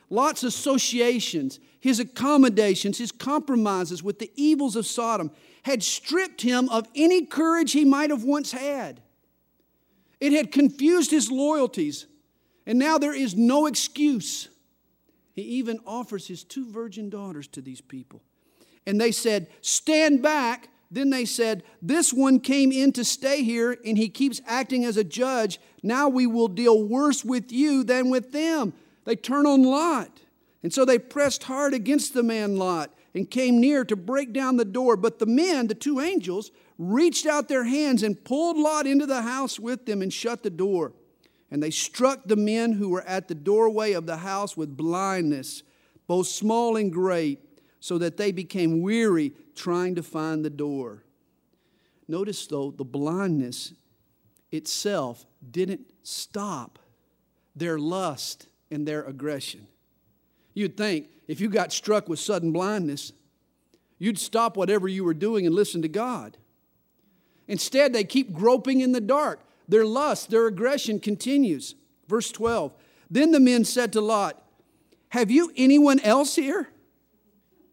Lot's 0.08 0.44
associations, 0.44 1.60
his 1.78 2.00
accommodations, 2.00 2.96
his 2.96 3.12
compromises 3.12 4.02
with 4.02 4.18
the 4.18 4.32
evils 4.34 4.74
of 4.74 4.86
Sodom 4.86 5.30
had 5.64 5.82
stripped 5.82 6.40
him 6.40 6.70
of 6.70 6.88
any 6.94 7.26
courage 7.26 7.72
he 7.72 7.84
might 7.84 8.08
have 8.08 8.24
once 8.24 8.52
had. 8.52 9.02
It 10.20 10.32
had 10.32 10.52
confused 10.52 11.10
his 11.10 11.30
loyalties, 11.30 12.06
and 12.64 12.78
now 12.78 12.96
there 12.96 13.14
is 13.14 13.34
no 13.34 13.66
excuse. 13.66 14.48
He 15.36 15.42
even 15.42 15.78
offers 15.86 16.26
his 16.26 16.42
two 16.42 16.68
virgin 16.68 17.10
daughters 17.10 17.46
to 17.48 17.60
these 17.60 17.82
people. 17.82 18.22
And 18.86 18.98
they 18.98 19.12
said, 19.12 19.48
Stand 19.60 20.22
back. 20.22 20.70
Then 20.90 21.10
they 21.10 21.26
said, 21.26 21.62
This 21.82 22.12
one 22.12 22.40
came 22.40 22.72
in 22.72 22.92
to 22.92 23.04
stay 23.04 23.42
here, 23.42 23.76
and 23.84 23.98
he 23.98 24.08
keeps 24.08 24.40
acting 24.46 24.84
as 24.84 24.96
a 24.96 25.04
judge. 25.04 25.60
Now 25.82 26.08
we 26.08 26.26
will 26.26 26.48
deal 26.48 26.82
worse 26.82 27.22
with 27.22 27.52
you 27.52 27.84
than 27.84 28.08
with 28.08 28.32
them. 28.32 28.72
They 29.04 29.14
turn 29.14 29.46
on 29.46 29.62
Lot. 29.62 30.22
And 30.62 30.72
so 30.72 30.86
they 30.86 30.98
pressed 30.98 31.44
hard 31.44 31.74
against 31.74 32.14
the 32.14 32.22
man 32.22 32.56
Lot 32.56 32.92
and 33.14 33.30
came 33.30 33.60
near 33.60 33.84
to 33.84 33.94
break 33.94 34.32
down 34.32 34.56
the 34.56 34.64
door. 34.64 34.96
But 34.96 35.18
the 35.18 35.26
men, 35.26 35.66
the 35.66 35.74
two 35.74 36.00
angels, 36.00 36.50
reached 36.78 37.26
out 37.26 37.48
their 37.48 37.64
hands 37.64 38.02
and 38.02 38.24
pulled 38.24 38.56
Lot 38.56 38.86
into 38.86 39.06
the 39.06 39.22
house 39.22 39.60
with 39.60 39.84
them 39.84 40.00
and 40.00 40.12
shut 40.12 40.42
the 40.42 40.50
door. 40.50 40.92
And 41.50 41.62
they 41.62 41.70
struck 41.70 42.22
the 42.26 42.36
men 42.36 42.72
who 42.72 42.88
were 42.88 43.04
at 43.04 43.28
the 43.28 43.34
doorway 43.34 43.92
of 43.92 44.06
the 44.06 44.18
house 44.18 44.56
with 44.56 44.76
blindness, 44.76 45.62
both 46.06 46.26
small 46.26 46.76
and 46.76 46.92
great, 46.92 47.40
so 47.78 47.98
that 47.98 48.16
they 48.16 48.32
became 48.32 48.82
weary 48.82 49.32
trying 49.54 49.94
to 49.94 50.02
find 50.02 50.44
the 50.44 50.50
door. 50.50 51.04
Notice, 52.08 52.46
though, 52.46 52.70
the 52.70 52.84
blindness 52.84 53.72
itself 54.50 55.24
didn't 55.50 55.92
stop 56.02 56.78
their 57.54 57.78
lust 57.78 58.48
and 58.70 58.86
their 58.86 59.04
aggression. 59.04 59.66
You'd 60.54 60.76
think 60.76 61.08
if 61.28 61.40
you 61.40 61.48
got 61.48 61.72
struck 61.72 62.08
with 62.08 62.18
sudden 62.18 62.52
blindness, 62.52 63.12
you'd 63.98 64.18
stop 64.18 64.56
whatever 64.56 64.88
you 64.88 65.04
were 65.04 65.14
doing 65.14 65.46
and 65.46 65.54
listen 65.54 65.82
to 65.82 65.88
God. 65.88 66.36
Instead, 67.48 67.92
they 67.92 68.04
keep 68.04 68.32
groping 68.32 68.80
in 68.80 68.92
the 68.92 69.00
dark. 69.00 69.40
Their 69.68 69.84
lust, 69.84 70.30
their 70.30 70.46
aggression 70.46 71.00
continues. 71.00 71.74
Verse 72.08 72.30
12 72.30 72.72
Then 73.10 73.32
the 73.32 73.40
men 73.40 73.64
said 73.64 73.92
to 73.94 74.00
Lot, 74.00 74.42
Have 75.10 75.30
you 75.30 75.52
anyone 75.56 76.00
else 76.00 76.36
here? 76.36 76.68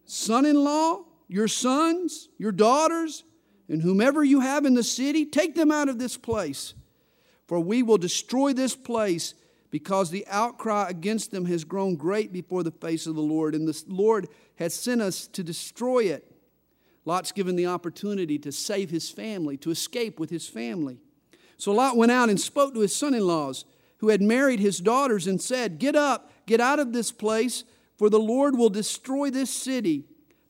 Son 0.05 0.45
in 0.45 0.63
law, 0.63 1.03
your 1.27 1.47
sons, 1.47 2.29
your 2.37 2.51
daughters, 2.51 3.23
and 3.69 3.81
whomever 3.81 4.23
you 4.23 4.41
have 4.41 4.65
in 4.65 4.73
the 4.73 4.83
city, 4.83 5.25
take 5.25 5.55
them 5.55 5.71
out 5.71 5.89
of 5.89 5.97
this 5.97 6.17
place. 6.17 6.73
For 7.47 7.59
we 7.59 7.83
will 7.83 7.97
destroy 7.97 8.53
this 8.53 8.75
place 8.75 9.33
because 9.71 10.11
the 10.11 10.25
outcry 10.27 10.87
against 10.89 11.31
them 11.31 11.45
has 11.45 11.63
grown 11.63 11.95
great 11.95 12.31
before 12.31 12.61
the 12.61 12.71
face 12.71 13.07
of 13.07 13.15
the 13.15 13.21
Lord, 13.21 13.55
and 13.55 13.67
the 13.67 13.83
Lord 13.87 14.27
has 14.57 14.73
sent 14.73 15.01
us 15.01 15.27
to 15.27 15.43
destroy 15.43 16.03
it. 16.03 16.29
Lot's 17.05 17.31
given 17.31 17.55
the 17.55 17.65
opportunity 17.65 18.37
to 18.39 18.51
save 18.51 18.89
his 18.91 19.09
family, 19.09 19.57
to 19.57 19.71
escape 19.71 20.19
with 20.19 20.29
his 20.29 20.47
family. 20.47 20.99
So 21.63 21.71
Lot 21.71 21.95
went 21.95 22.11
out 22.11 22.27
and 22.27 22.37
spoke 22.37 22.73
to 22.73 22.81
his 22.81 22.93
son 22.93 23.13
in 23.13 23.25
laws 23.25 23.63
who 23.99 24.09
had 24.09 24.21
married 24.21 24.59
his 24.59 24.79
daughters 24.79 25.27
and 25.27 25.41
said, 25.41 25.79
Get 25.79 25.95
up, 25.95 26.29
get 26.45 26.59
out 26.59 26.77
of 26.77 26.91
this 26.91 27.09
place, 27.09 27.63
for 27.95 28.09
the 28.09 28.19
Lord 28.19 28.57
will 28.57 28.69
destroy 28.69 29.29
this 29.29 29.49
city. 29.49 30.03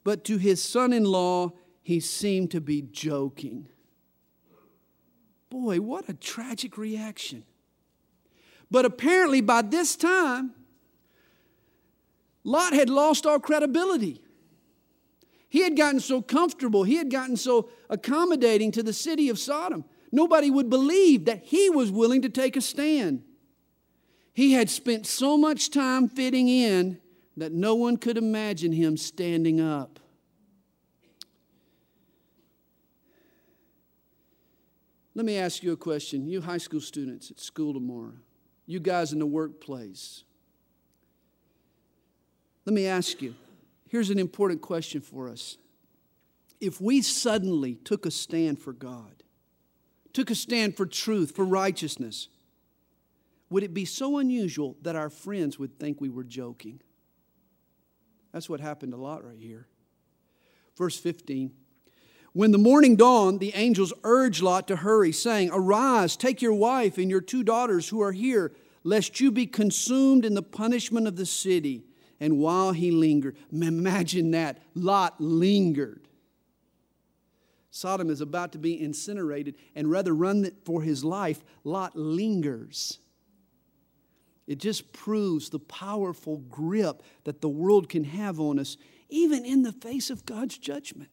But 0.04 0.24
to 0.24 0.38
his 0.38 0.64
son 0.64 0.92
in 0.92 1.04
law, 1.04 1.52
he 1.84 2.00
seemed 2.00 2.50
to 2.50 2.60
be 2.60 2.82
joking. 2.82 3.68
Boy, 5.52 5.80
what 5.82 6.10
a 6.10 6.16
tragic 6.16 6.80
reaction. 6.80 7.44
But 8.72 8.84
apparently, 8.84 9.42
by 9.42 9.62
this 9.62 9.96
time, 9.96 10.56
Lot 12.44 12.74
had 12.74 12.90
lost 12.90 13.28
all 13.28 13.40
credibility. 13.40 14.20
He 15.48 15.62
had 15.62 15.78
gotten 15.78 16.00
so 16.00 16.24
comfortable, 16.24 16.86
he 16.86 16.96
had 16.96 17.12
gotten 17.12 17.38
so 17.38 17.70
accommodating 17.88 18.72
to 18.72 18.82
the 18.82 18.94
city 18.94 19.30
of 19.30 19.38
Sodom. 19.38 19.86
Nobody 20.14 20.52
would 20.52 20.70
believe 20.70 21.26
that 21.26 21.42
he 21.44 21.72
was 21.72 21.92
willing 21.92 22.22
to 22.22 22.30
take 22.30 22.56
a 22.56 22.62
stand. 22.62 23.24
He 24.36 24.54
had 24.54 24.70
spent 24.70 25.08
so 25.08 25.40
much 25.40 25.72
time 25.72 26.08
fitting 26.08 26.48
in 26.48 27.00
that 27.36 27.52
no 27.52 27.74
one 27.74 27.98
could 27.98 28.16
imagine 28.16 28.72
him 28.72 28.96
standing 28.96 29.60
up. 29.60 30.00
Let 35.16 35.26
me 35.26 35.38
ask 35.38 35.64
you 35.64 35.72
a 35.72 35.78
question. 35.78 36.28
You 36.28 36.42
high 36.42 36.60
school 36.60 36.80
students 36.80 37.32
at 37.32 37.40
school 37.40 37.74
tomorrow, 37.74 38.14
you 38.68 38.80
guys 38.80 39.14
in 39.14 39.20
the 39.20 39.26
workplace. 39.26 40.26
Let 42.66 42.76
me 42.76 42.86
ask 42.86 43.20
you 43.20 43.34
Here's 43.90 44.12
an 44.12 44.20
important 44.20 44.62
question 44.62 45.02
for 45.02 45.28
us. 45.28 45.58
If 46.62 46.80
we 46.80 47.02
suddenly 47.02 47.76
took 47.76 48.06
a 48.06 48.12
stand 48.12 48.60
for 48.60 48.74
God, 48.74 49.23
took 50.14 50.30
a 50.30 50.36
stand 50.36 50.78
for 50.78 50.86
truth, 50.86 51.36
for 51.36 51.44
righteousness, 51.44 52.30
would 53.50 53.64
it 53.64 53.74
be 53.74 53.86
so 53.86 54.18
unusual 54.18 54.78
that 54.82 54.96
our 54.96 55.10
friends 55.10 55.60
would 55.60 55.78
think 55.78 56.00
we 56.00 56.10
were 56.10 56.24
joking? 56.24 56.82
That's 58.32 58.50
what 58.50 58.60
happened 58.60 58.94
a 58.94 58.98
lot 58.98 59.24
right 59.24 59.40
here. 59.40 59.68
Verse 60.76 60.98
15. 60.98 61.52
When 62.34 62.52
the 62.52 62.58
morning 62.58 62.96
dawned, 62.96 63.40
the 63.40 63.54
angels 63.54 63.94
urged 64.04 64.42
Lot 64.42 64.68
to 64.70 64.78
hurry, 64.78 65.12
saying, 65.12 65.52
Arise, 65.54 66.16
take 66.16 66.42
your 66.42 66.56
wife 66.56 66.98
and 66.98 67.12
your 67.12 67.22
two 67.22 67.44
daughters 67.44 67.90
who 67.90 68.02
are 68.02 68.12
here, 68.12 68.52
lest 68.84 69.20
you 69.20 69.32
be 69.32 69.46
consumed 69.46 70.26
in 70.26 70.34
the 70.34 70.42
punishment 70.42 71.08
of 71.08 71.16
the 71.16 71.28
city. 71.28 71.86
And 72.20 72.40
while 72.40 72.72
he 72.72 72.90
lingered, 72.90 73.38
imagine 73.52 74.32
that, 74.32 74.58
Lot 74.74 75.22
lingered. 75.22 76.08
Sodom 77.76 78.12
is 78.12 78.22
about 78.22 78.52
to 78.52 78.60
be 78.60 78.80
incinerated, 78.80 79.56
and 79.74 79.90
rather 79.90 80.14
run 80.14 80.48
for 80.64 80.84
his 80.84 81.04
life, 81.04 81.44
Lot 81.64 81.96
lingers. 81.96 83.00
It 84.46 84.60
just 84.60 84.94
proves 84.94 85.50
the 85.50 85.58
powerful 85.58 86.38
grip 86.38 87.02
that 87.24 87.42
the 87.42 87.50
world 87.50 87.90
can 87.90 88.04
have 88.04 88.40
on 88.40 88.60
us, 88.60 88.78
even 89.10 89.44
in 89.44 89.64
the 89.64 89.72
face 89.72 90.12
of 90.12 90.24
God's 90.24 90.60
judgment. 90.60 91.10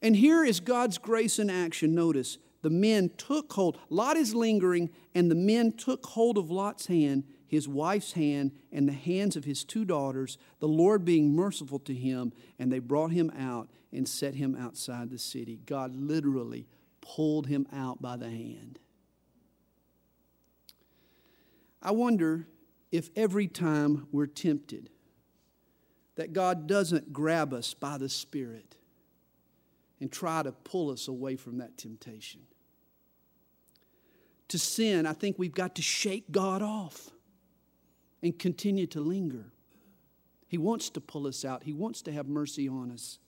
And 0.00 0.14
here 0.14 0.44
is 0.44 0.60
God's 0.60 0.98
grace 0.98 1.40
in 1.40 1.50
action. 1.50 1.96
Notice 1.96 2.38
the 2.62 2.70
men 2.70 3.10
took 3.18 3.52
hold. 3.54 3.76
Lot 3.90 4.16
is 4.16 4.36
lingering, 4.36 4.88
and 5.16 5.28
the 5.28 5.34
men 5.34 5.72
took 5.72 6.06
hold 6.06 6.38
of 6.38 6.48
Lot's 6.48 6.86
hand 6.86 7.24
his 7.48 7.66
wife's 7.66 8.12
hand 8.12 8.52
and 8.70 8.86
the 8.86 8.92
hands 8.92 9.34
of 9.34 9.44
his 9.44 9.64
two 9.64 9.86
daughters, 9.86 10.36
the 10.60 10.68
Lord 10.68 11.04
being 11.04 11.34
merciful 11.34 11.78
to 11.80 11.94
him, 11.94 12.32
and 12.58 12.70
they 12.70 12.78
brought 12.78 13.10
him 13.10 13.32
out 13.36 13.70
and 13.90 14.06
set 14.06 14.34
him 14.34 14.54
outside 14.54 15.08
the 15.08 15.18
city. 15.18 15.58
God 15.64 15.96
literally 15.96 16.66
pulled 17.00 17.46
him 17.46 17.66
out 17.72 18.02
by 18.02 18.18
the 18.18 18.28
hand. 18.28 18.78
I 21.80 21.92
wonder 21.92 22.46
if 22.92 23.08
every 23.16 23.48
time 23.48 24.06
we're 24.12 24.26
tempted, 24.26 24.90
that 26.16 26.34
God 26.34 26.66
doesn't 26.66 27.12
grab 27.12 27.54
us 27.54 27.72
by 27.72 27.96
the 27.96 28.08
Spirit 28.08 28.76
and 30.00 30.12
try 30.12 30.42
to 30.42 30.52
pull 30.52 30.90
us 30.90 31.08
away 31.08 31.36
from 31.36 31.58
that 31.58 31.78
temptation. 31.78 32.42
To 34.48 34.58
sin, 34.58 35.06
I 35.06 35.12
think 35.12 35.38
we've 35.38 35.54
got 35.54 35.76
to 35.76 35.82
shake 35.82 36.30
God 36.30 36.60
off 36.60 37.10
and 38.22 38.38
continue 38.38 38.86
to 38.88 39.00
linger. 39.00 39.52
He 40.46 40.58
wants 40.58 40.90
to 40.90 41.00
pull 41.00 41.26
us 41.26 41.44
out, 41.44 41.64
He 41.64 41.72
wants 41.72 42.02
to 42.02 42.12
have 42.12 42.26
mercy 42.26 42.68
on 42.68 42.90
us. 42.90 43.18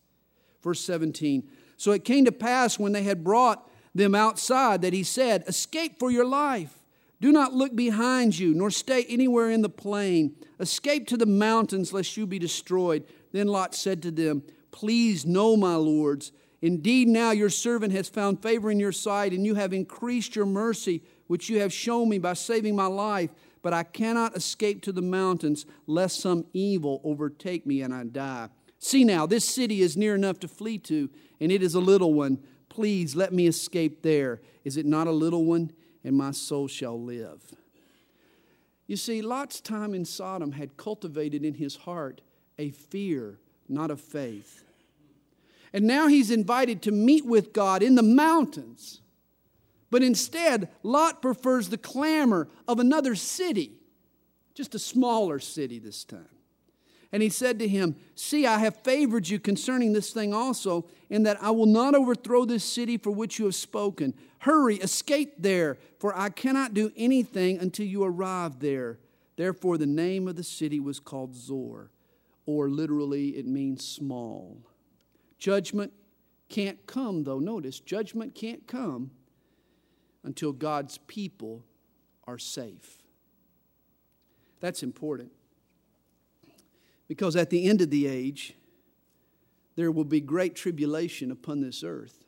Verse 0.62 0.80
17 0.80 1.48
So 1.76 1.92
it 1.92 2.04
came 2.04 2.24
to 2.24 2.32
pass 2.32 2.78
when 2.78 2.92
they 2.92 3.02
had 3.02 3.24
brought 3.24 3.68
them 3.94 4.14
outside 4.14 4.82
that 4.82 4.92
he 4.92 5.02
said, 5.02 5.44
Escape 5.46 5.98
for 5.98 6.10
your 6.10 6.24
life. 6.24 6.76
Do 7.20 7.32
not 7.32 7.52
look 7.52 7.76
behind 7.76 8.38
you, 8.38 8.54
nor 8.54 8.70
stay 8.70 9.04
anywhere 9.04 9.50
in 9.50 9.60
the 9.60 9.68
plain. 9.68 10.36
Escape 10.58 11.06
to 11.08 11.18
the 11.18 11.26
mountains, 11.26 11.92
lest 11.92 12.16
you 12.16 12.26
be 12.26 12.38
destroyed. 12.38 13.04
Then 13.32 13.48
Lot 13.48 13.74
said 13.74 14.02
to 14.02 14.10
them, 14.10 14.42
Please 14.70 15.26
no, 15.26 15.56
my 15.56 15.74
lords, 15.74 16.32
Indeed, 16.62 17.08
now 17.08 17.30
your 17.30 17.48
servant 17.48 17.92
has 17.92 18.08
found 18.08 18.42
favor 18.42 18.70
in 18.70 18.78
your 18.78 18.92
sight, 18.92 19.32
and 19.32 19.46
you 19.46 19.54
have 19.54 19.72
increased 19.72 20.36
your 20.36 20.46
mercy, 20.46 21.02
which 21.26 21.48
you 21.48 21.60
have 21.60 21.72
shown 21.72 22.08
me 22.08 22.18
by 22.18 22.34
saving 22.34 22.76
my 22.76 22.86
life. 22.86 23.30
But 23.62 23.74
I 23.74 23.82
cannot 23.82 24.36
escape 24.36 24.82
to 24.82 24.92
the 24.92 25.02
mountains, 25.02 25.66
lest 25.86 26.20
some 26.20 26.46
evil 26.52 27.00
overtake 27.04 27.66
me 27.66 27.82
and 27.82 27.92
I 27.92 28.04
die. 28.04 28.48
See 28.78 29.04
now, 29.04 29.26
this 29.26 29.44
city 29.44 29.82
is 29.82 29.96
near 29.96 30.14
enough 30.14 30.40
to 30.40 30.48
flee 30.48 30.78
to, 30.78 31.10
and 31.40 31.52
it 31.52 31.62
is 31.62 31.74
a 31.74 31.80
little 31.80 32.14
one. 32.14 32.38
Please 32.70 33.14
let 33.14 33.32
me 33.32 33.46
escape 33.46 34.02
there. 34.02 34.40
Is 34.64 34.76
it 34.76 34.86
not 34.86 35.06
a 35.06 35.12
little 35.12 35.44
one? 35.44 35.72
And 36.02 36.16
my 36.16 36.30
soul 36.30 36.66
shall 36.66 36.98
live. 36.98 37.42
You 38.86 38.96
see, 38.96 39.20
Lot's 39.20 39.60
time 39.60 39.94
in 39.94 40.04
Sodom 40.04 40.52
had 40.52 40.76
cultivated 40.76 41.44
in 41.44 41.54
his 41.54 41.76
heart 41.76 42.22
a 42.58 42.70
fear, 42.70 43.38
not 43.68 43.90
a 43.90 43.96
faith. 43.96 44.64
And 45.72 45.86
now 45.86 46.08
he's 46.08 46.30
invited 46.30 46.82
to 46.82 46.90
meet 46.90 47.24
with 47.24 47.52
God 47.52 47.82
in 47.82 47.94
the 47.94 48.02
mountains. 48.02 49.00
But 49.90 50.02
instead, 50.02 50.68
Lot 50.82 51.20
prefers 51.20 51.68
the 51.68 51.78
clamor 51.78 52.48
of 52.68 52.78
another 52.78 53.14
city, 53.16 53.72
just 54.54 54.74
a 54.74 54.78
smaller 54.78 55.40
city 55.40 55.78
this 55.78 56.04
time. 56.04 56.28
And 57.12 57.24
he 57.24 57.28
said 57.28 57.58
to 57.58 57.66
him, 57.66 57.96
See, 58.14 58.46
I 58.46 58.58
have 58.58 58.76
favored 58.84 59.28
you 59.28 59.40
concerning 59.40 59.92
this 59.92 60.12
thing 60.12 60.32
also, 60.32 60.86
in 61.08 61.24
that 61.24 61.42
I 61.42 61.50
will 61.50 61.66
not 61.66 61.96
overthrow 61.96 62.44
this 62.44 62.64
city 62.64 62.96
for 62.96 63.10
which 63.10 63.40
you 63.40 63.46
have 63.46 63.56
spoken. 63.56 64.14
Hurry, 64.38 64.76
escape 64.76 65.34
there, 65.38 65.76
for 65.98 66.16
I 66.16 66.28
cannot 66.28 66.72
do 66.72 66.92
anything 66.96 67.58
until 67.58 67.86
you 67.86 68.04
arrive 68.04 68.60
there. 68.60 69.00
Therefore, 69.34 69.76
the 69.76 69.86
name 69.86 70.28
of 70.28 70.36
the 70.36 70.44
city 70.44 70.78
was 70.78 71.00
called 71.00 71.34
Zoar, 71.34 71.90
or 72.46 72.68
literally, 72.68 73.30
it 73.30 73.46
means 73.46 73.84
small. 73.84 74.58
Judgment 75.36 75.92
can't 76.48 76.86
come, 76.86 77.24
though. 77.24 77.40
Notice, 77.40 77.80
judgment 77.80 78.36
can't 78.36 78.68
come 78.68 79.10
until 80.24 80.52
God's 80.52 80.98
people 80.98 81.64
are 82.24 82.38
safe. 82.38 82.98
That's 84.60 84.82
important. 84.82 85.32
Because 87.08 87.34
at 87.34 87.50
the 87.50 87.68
end 87.68 87.80
of 87.80 87.90
the 87.90 88.06
age, 88.06 88.54
there 89.76 89.90
will 89.90 90.04
be 90.04 90.20
great 90.20 90.54
tribulation 90.54 91.30
upon 91.30 91.60
this 91.60 91.82
earth. 91.82 92.24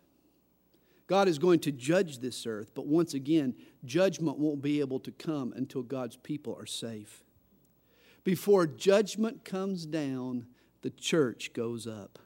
God 1.06 1.28
is 1.28 1.38
going 1.38 1.60
to 1.60 1.72
judge 1.72 2.18
this 2.18 2.46
earth, 2.46 2.72
but 2.74 2.86
once 2.86 3.12
again, 3.12 3.54
judgment 3.84 4.38
won't 4.38 4.62
be 4.62 4.80
able 4.80 4.98
to 5.00 5.12
come 5.12 5.52
until 5.54 5.82
God's 5.82 6.16
people 6.16 6.56
are 6.58 6.66
safe. 6.66 7.22
Before 8.24 8.66
judgment 8.66 9.44
comes 9.44 9.84
down, 9.84 10.46
the 10.80 10.90
church 10.90 11.52
goes 11.52 11.86
up. 11.86 12.18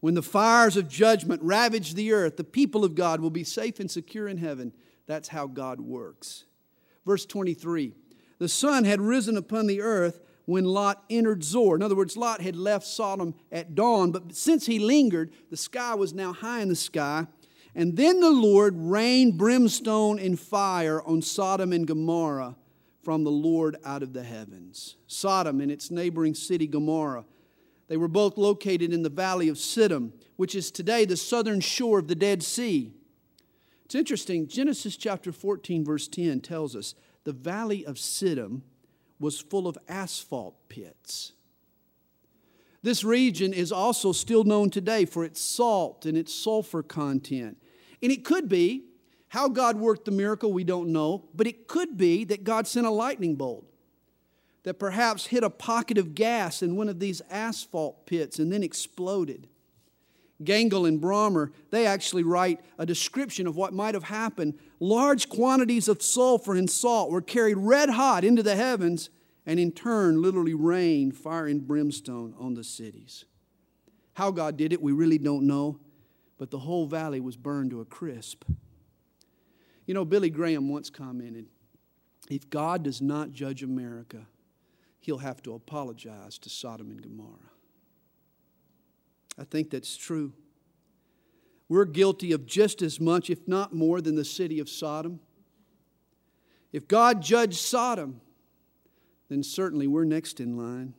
When 0.00 0.14
the 0.14 0.22
fires 0.22 0.76
of 0.76 0.88
judgment 0.88 1.42
ravage 1.42 1.94
the 1.94 2.12
earth, 2.12 2.36
the 2.36 2.44
people 2.44 2.84
of 2.84 2.94
God 2.94 3.20
will 3.20 3.30
be 3.30 3.44
safe 3.44 3.80
and 3.80 3.90
secure 3.90 4.26
in 4.28 4.38
heaven. 4.38 4.72
That's 5.06 5.28
how 5.28 5.46
God 5.46 5.80
works. 5.80 6.44
Verse 7.04 7.26
23 7.26 7.92
The 8.38 8.48
sun 8.48 8.84
had 8.84 9.00
risen 9.00 9.36
upon 9.36 9.66
the 9.66 9.82
earth 9.82 10.20
when 10.46 10.64
Lot 10.64 11.04
entered 11.10 11.44
Zoar. 11.44 11.76
In 11.76 11.82
other 11.82 11.94
words, 11.94 12.16
Lot 12.16 12.40
had 12.40 12.56
left 12.56 12.86
Sodom 12.86 13.34
at 13.52 13.74
dawn, 13.74 14.10
but 14.10 14.34
since 14.34 14.66
he 14.66 14.78
lingered, 14.78 15.32
the 15.50 15.56
sky 15.56 15.94
was 15.94 16.14
now 16.14 16.32
high 16.32 16.60
in 16.60 16.68
the 16.68 16.76
sky. 16.76 17.26
And 17.74 17.96
then 17.96 18.20
the 18.20 18.30
Lord 18.30 18.74
rained 18.76 19.38
brimstone 19.38 20.18
and 20.18 20.40
fire 20.40 21.02
on 21.02 21.22
Sodom 21.22 21.72
and 21.72 21.86
Gomorrah 21.86 22.56
from 23.02 23.22
the 23.22 23.30
Lord 23.30 23.76
out 23.84 24.02
of 24.02 24.12
the 24.12 24.24
heavens. 24.24 24.96
Sodom 25.06 25.60
and 25.60 25.70
its 25.70 25.90
neighboring 25.90 26.34
city, 26.34 26.66
Gomorrah 26.66 27.24
they 27.90 27.96
were 27.96 28.06
both 28.06 28.38
located 28.38 28.92
in 28.92 29.02
the 29.02 29.08
valley 29.08 29.48
of 29.48 29.56
Siddim, 29.56 30.12
which 30.36 30.54
is 30.54 30.70
today 30.70 31.04
the 31.04 31.16
southern 31.16 31.58
shore 31.58 31.98
of 31.98 32.06
the 32.06 32.14
Dead 32.14 32.40
Sea. 32.40 32.92
It's 33.84 33.96
interesting, 33.96 34.46
Genesis 34.46 34.96
chapter 34.96 35.32
14, 35.32 35.84
verse 35.84 36.06
10 36.06 36.40
tells 36.40 36.76
us 36.76 36.94
the 37.24 37.32
valley 37.32 37.84
of 37.84 37.96
Siddim 37.96 38.60
was 39.18 39.40
full 39.40 39.66
of 39.66 39.76
asphalt 39.88 40.54
pits. 40.68 41.32
This 42.80 43.02
region 43.02 43.52
is 43.52 43.72
also 43.72 44.12
still 44.12 44.44
known 44.44 44.70
today 44.70 45.04
for 45.04 45.24
its 45.24 45.40
salt 45.40 46.06
and 46.06 46.16
its 46.16 46.32
sulfur 46.32 46.84
content. 46.84 47.60
And 48.00 48.12
it 48.12 48.24
could 48.24 48.48
be 48.48 48.84
how 49.26 49.48
God 49.48 49.76
worked 49.76 50.04
the 50.04 50.12
miracle, 50.12 50.52
we 50.52 50.62
don't 50.62 50.92
know, 50.92 51.24
but 51.34 51.48
it 51.48 51.66
could 51.66 51.96
be 51.96 52.22
that 52.26 52.44
God 52.44 52.68
sent 52.68 52.86
a 52.86 52.90
lightning 52.90 53.34
bolt 53.34 53.69
that 54.62 54.78
perhaps 54.78 55.26
hit 55.26 55.42
a 55.42 55.50
pocket 55.50 55.98
of 55.98 56.14
gas 56.14 56.62
in 56.62 56.76
one 56.76 56.88
of 56.88 57.00
these 57.00 57.22
asphalt 57.30 58.06
pits 58.06 58.38
and 58.38 58.52
then 58.52 58.62
exploded. 58.62 59.48
Gangel 60.42 60.86
and 60.86 61.00
Bramer, 61.00 61.52
they 61.70 61.86
actually 61.86 62.22
write 62.22 62.60
a 62.78 62.86
description 62.86 63.46
of 63.46 63.56
what 63.56 63.74
might 63.74 63.94
have 63.94 64.04
happened. 64.04 64.58
Large 64.78 65.28
quantities 65.28 65.88
of 65.88 66.02
sulfur 66.02 66.54
and 66.54 66.68
salt 66.68 67.10
were 67.10 67.20
carried 67.20 67.58
red 67.58 67.90
hot 67.90 68.24
into 68.24 68.42
the 68.42 68.56
heavens 68.56 69.10
and 69.46 69.60
in 69.60 69.72
turn 69.72 70.22
literally 70.22 70.54
rained 70.54 71.16
fire 71.16 71.46
and 71.46 71.66
brimstone 71.66 72.34
on 72.38 72.54
the 72.54 72.64
cities. 72.64 73.24
How 74.14 74.30
God 74.30 74.56
did 74.56 74.72
it, 74.72 74.82
we 74.82 74.92
really 74.92 75.18
don't 75.18 75.46
know, 75.46 75.78
but 76.38 76.50
the 76.50 76.58
whole 76.58 76.86
valley 76.86 77.20
was 77.20 77.36
burned 77.36 77.70
to 77.70 77.80
a 77.80 77.84
crisp. 77.84 78.44
You 79.86 79.94
know, 79.94 80.04
Billy 80.04 80.30
Graham 80.30 80.68
once 80.68 80.88
commented 80.88 81.46
if 82.30 82.48
God 82.48 82.82
does 82.82 83.02
not 83.02 83.32
judge 83.32 83.62
America, 83.62 84.26
he'll 85.00 85.18
have 85.18 85.42
to 85.42 85.54
apologize 85.54 86.38
to 86.38 86.50
Sodom 86.50 86.90
and 86.90 87.02
Gomorrah. 87.02 87.50
I 89.38 89.44
think 89.44 89.70
that's 89.70 89.96
true. 89.96 90.32
We're 91.68 91.86
guilty 91.86 92.32
of 92.32 92.46
just 92.46 92.82
as 92.82 93.00
much, 93.00 93.30
if 93.30 93.46
not 93.48 93.72
more, 93.72 94.00
than 94.00 94.16
the 94.16 94.24
city 94.24 94.58
of 94.58 94.68
Sodom. 94.68 95.20
If 96.72 96.86
God 96.86 97.22
judged 97.22 97.58
Sodom, 97.58 98.20
then 99.28 99.42
certainly 99.42 99.86
we're 99.86 100.04
next 100.04 100.40
in 100.40 100.56
line. 100.56 100.94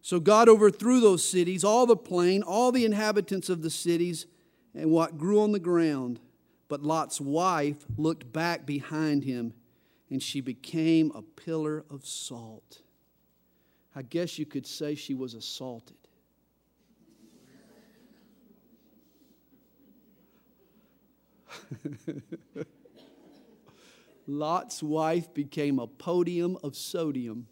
So 0.00 0.20
God 0.20 0.48
overthrew 0.48 1.00
those 1.00 1.28
cities, 1.28 1.64
all 1.64 1.86
the 1.86 1.96
plain, 1.96 2.42
all 2.42 2.72
the 2.72 2.84
inhabitants 2.84 3.48
of 3.48 3.62
the 3.62 3.70
cities, 3.70 4.26
and 4.74 4.90
what 4.90 5.18
grew 5.18 5.40
on 5.40 5.52
the 5.52 5.58
ground. 5.58 6.20
But 6.68 6.82
Lot's 6.82 7.20
wife 7.20 7.84
looked 7.96 8.32
back 8.32 8.66
behind 8.66 9.24
him 9.24 9.54
and 10.10 10.22
she 10.22 10.40
became 10.40 11.10
a 11.14 11.22
pillar 11.22 11.84
of 11.90 12.06
salt. 12.06 12.82
I 13.96 14.02
guess 14.02 14.38
you 14.38 14.46
could 14.46 14.66
say 14.66 14.94
she 14.94 15.14
was 15.14 15.34
assaulted. 15.34 15.96
Lot's 24.26 24.82
wife 24.82 25.32
became 25.34 25.78
a 25.78 25.86
podium 25.86 26.58
of 26.62 26.74
sodium, 26.76 27.46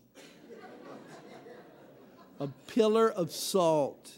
a 2.40 2.48
pillar 2.66 3.10
of 3.10 3.30
salt. 3.30 4.10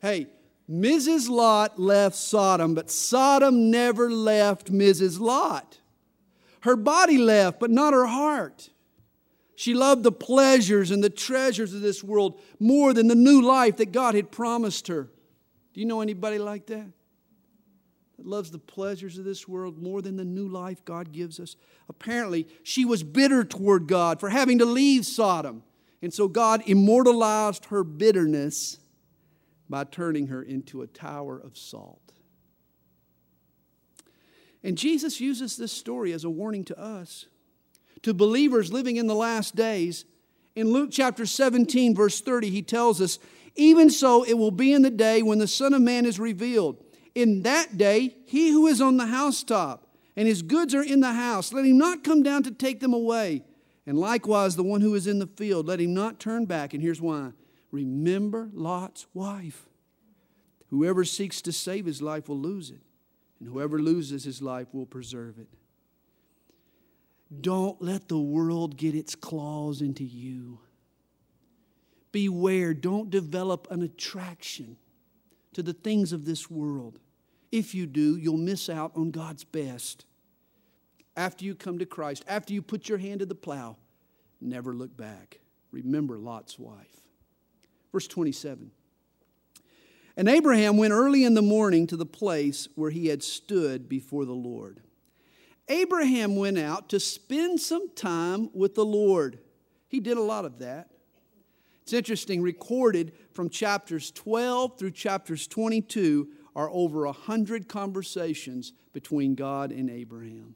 Hey, 0.00 0.26
Mrs. 0.68 1.28
Lot 1.28 1.78
left 1.78 2.16
Sodom, 2.16 2.74
but 2.74 2.90
Sodom 2.90 3.70
never 3.70 4.10
left 4.10 4.72
Mrs. 4.72 5.20
Lot. 5.20 5.78
Her 6.62 6.76
body 6.76 7.18
left, 7.18 7.60
but 7.60 7.70
not 7.70 7.92
her 7.92 8.06
heart. 8.06 8.70
She 9.56 9.74
loved 9.74 10.02
the 10.02 10.12
pleasures 10.12 10.90
and 10.90 11.02
the 11.02 11.10
treasures 11.10 11.74
of 11.74 11.80
this 11.82 12.02
world 12.02 12.40
more 12.58 12.92
than 12.92 13.08
the 13.08 13.14
new 13.14 13.42
life 13.42 13.76
that 13.76 13.92
God 13.92 14.14
had 14.14 14.30
promised 14.30 14.88
her. 14.88 15.10
Do 15.74 15.80
you 15.80 15.86
know 15.86 16.00
anybody 16.00 16.38
like 16.38 16.66
that? 16.66 16.86
That 18.16 18.26
loves 18.26 18.50
the 18.50 18.58
pleasures 18.58 19.18
of 19.18 19.24
this 19.24 19.48
world 19.48 19.82
more 19.82 20.02
than 20.02 20.16
the 20.16 20.24
new 20.24 20.48
life 20.48 20.84
God 20.84 21.12
gives 21.12 21.40
us? 21.40 21.56
Apparently, 21.88 22.46
she 22.62 22.84
was 22.84 23.02
bitter 23.02 23.44
toward 23.44 23.88
God 23.88 24.20
for 24.20 24.28
having 24.28 24.58
to 24.58 24.64
leave 24.64 25.04
Sodom. 25.04 25.64
And 26.00 26.12
so 26.14 26.28
God 26.28 26.62
immortalized 26.66 27.66
her 27.66 27.84
bitterness 27.84 28.78
by 29.68 29.84
turning 29.84 30.28
her 30.28 30.42
into 30.42 30.82
a 30.82 30.86
tower 30.86 31.38
of 31.38 31.56
salt. 31.56 32.12
And 34.64 34.78
Jesus 34.78 35.20
uses 35.20 35.56
this 35.56 35.72
story 35.72 36.12
as 36.12 36.24
a 36.24 36.30
warning 36.30 36.64
to 36.64 36.78
us, 36.78 37.26
to 38.02 38.14
believers 38.14 38.72
living 38.72 38.96
in 38.96 39.06
the 39.06 39.14
last 39.14 39.56
days. 39.56 40.04
In 40.54 40.72
Luke 40.72 40.90
chapter 40.92 41.26
17, 41.26 41.94
verse 41.94 42.20
30, 42.20 42.50
he 42.50 42.62
tells 42.62 43.00
us, 43.00 43.18
Even 43.56 43.90
so, 43.90 44.22
it 44.22 44.34
will 44.34 44.50
be 44.50 44.72
in 44.72 44.82
the 44.82 44.90
day 44.90 45.22
when 45.22 45.38
the 45.38 45.48
Son 45.48 45.74
of 45.74 45.82
Man 45.82 46.06
is 46.06 46.20
revealed. 46.20 46.82
In 47.14 47.42
that 47.42 47.76
day, 47.76 48.16
he 48.26 48.50
who 48.50 48.66
is 48.66 48.80
on 48.80 48.96
the 48.96 49.06
housetop 49.06 49.86
and 50.16 50.28
his 50.28 50.42
goods 50.42 50.74
are 50.74 50.82
in 50.82 51.00
the 51.00 51.12
house, 51.12 51.52
let 51.52 51.64
him 51.64 51.78
not 51.78 52.04
come 52.04 52.22
down 52.22 52.42
to 52.44 52.50
take 52.50 52.80
them 52.80 52.94
away. 52.94 53.42
And 53.86 53.98
likewise, 53.98 54.54
the 54.54 54.62
one 54.62 54.80
who 54.80 54.94
is 54.94 55.06
in 55.06 55.18
the 55.18 55.26
field, 55.26 55.66
let 55.66 55.80
him 55.80 55.92
not 55.92 56.20
turn 56.20 56.44
back. 56.44 56.72
And 56.72 56.82
here's 56.82 57.00
why 57.00 57.32
remember 57.72 58.50
Lot's 58.52 59.06
wife. 59.12 59.66
Whoever 60.70 61.04
seeks 61.04 61.42
to 61.42 61.52
save 61.52 61.84
his 61.84 62.00
life 62.00 62.28
will 62.28 62.38
lose 62.38 62.70
it 62.70 62.80
and 63.42 63.50
whoever 63.50 63.80
loses 63.80 64.22
his 64.22 64.40
life 64.40 64.68
will 64.72 64.86
preserve 64.86 65.36
it. 65.36 65.48
Don't 67.40 67.82
let 67.82 68.06
the 68.06 68.20
world 68.20 68.76
get 68.76 68.94
its 68.94 69.16
claws 69.16 69.82
into 69.82 70.04
you. 70.04 70.60
Beware, 72.12 72.72
don't 72.72 73.10
develop 73.10 73.66
an 73.72 73.82
attraction 73.82 74.76
to 75.54 75.62
the 75.64 75.72
things 75.72 76.12
of 76.12 76.24
this 76.24 76.48
world. 76.48 77.00
If 77.50 77.74
you 77.74 77.86
do, 77.86 78.16
you'll 78.16 78.36
miss 78.36 78.68
out 78.68 78.92
on 78.94 79.10
God's 79.10 79.42
best. 79.42 80.04
After 81.16 81.44
you 81.44 81.56
come 81.56 81.80
to 81.80 81.86
Christ, 81.86 82.24
after 82.28 82.54
you 82.54 82.62
put 82.62 82.88
your 82.88 82.98
hand 82.98 83.18
to 83.20 83.26
the 83.26 83.34
plow, 83.34 83.76
never 84.40 84.72
look 84.72 84.96
back. 84.96 85.40
Remember 85.72 86.16
Lot's 86.16 86.60
wife. 86.60 87.00
Verse 87.90 88.06
27. 88.06 88.70
And 90.16 90.28
Abraham 90.28 90.76
went 90.76 90.92
early 90.92 91.24
in 91.24 91.34
the 91.34 91.42
morning 91.42 91.86
to 91.86 91.96
the 91.96 92.06
place 92.06 92.68
where 92.74 92.90
he 92.90 93.06
had 93.06 93.22
stood 93.22 93.88
before 93.88 94.24
the 94.24 94.32
Lord. 94.32 94.80
Abraham 95.68 96.36
went 96.36 96.58
out 96.58 96.88
to 96.90 97.00
spend 97.00 97.60
some 97.60 97.94
time 97.94 98.50
with 98.52 98.74
the 98.74 98.84
Lord. 98.84 99.38
He 99.88 100.00
did 100.00 100.18
a 100.18 100.22
lot 100.22 100.44
of 100.44 100.58
that. 100.58 100.90
It's 101.82 101.92
interesting, 101.92 102.42
recorded 102.42 103.12
from 103.32 103.48
chapters 103.48 104.10
12 104.10 104.78
through 104.78 104.92
chapters 104.92 105.46
22 105.46 106.28
are 106.54 106.70
over 106.70 107.06
a 107.06 107.12
hundred 107.12 107.68
conversations 107.68 108.72
between 108.92 109.34
God 109.34 109.72
and 109.72 109.90
Abraham. 109.90 110.54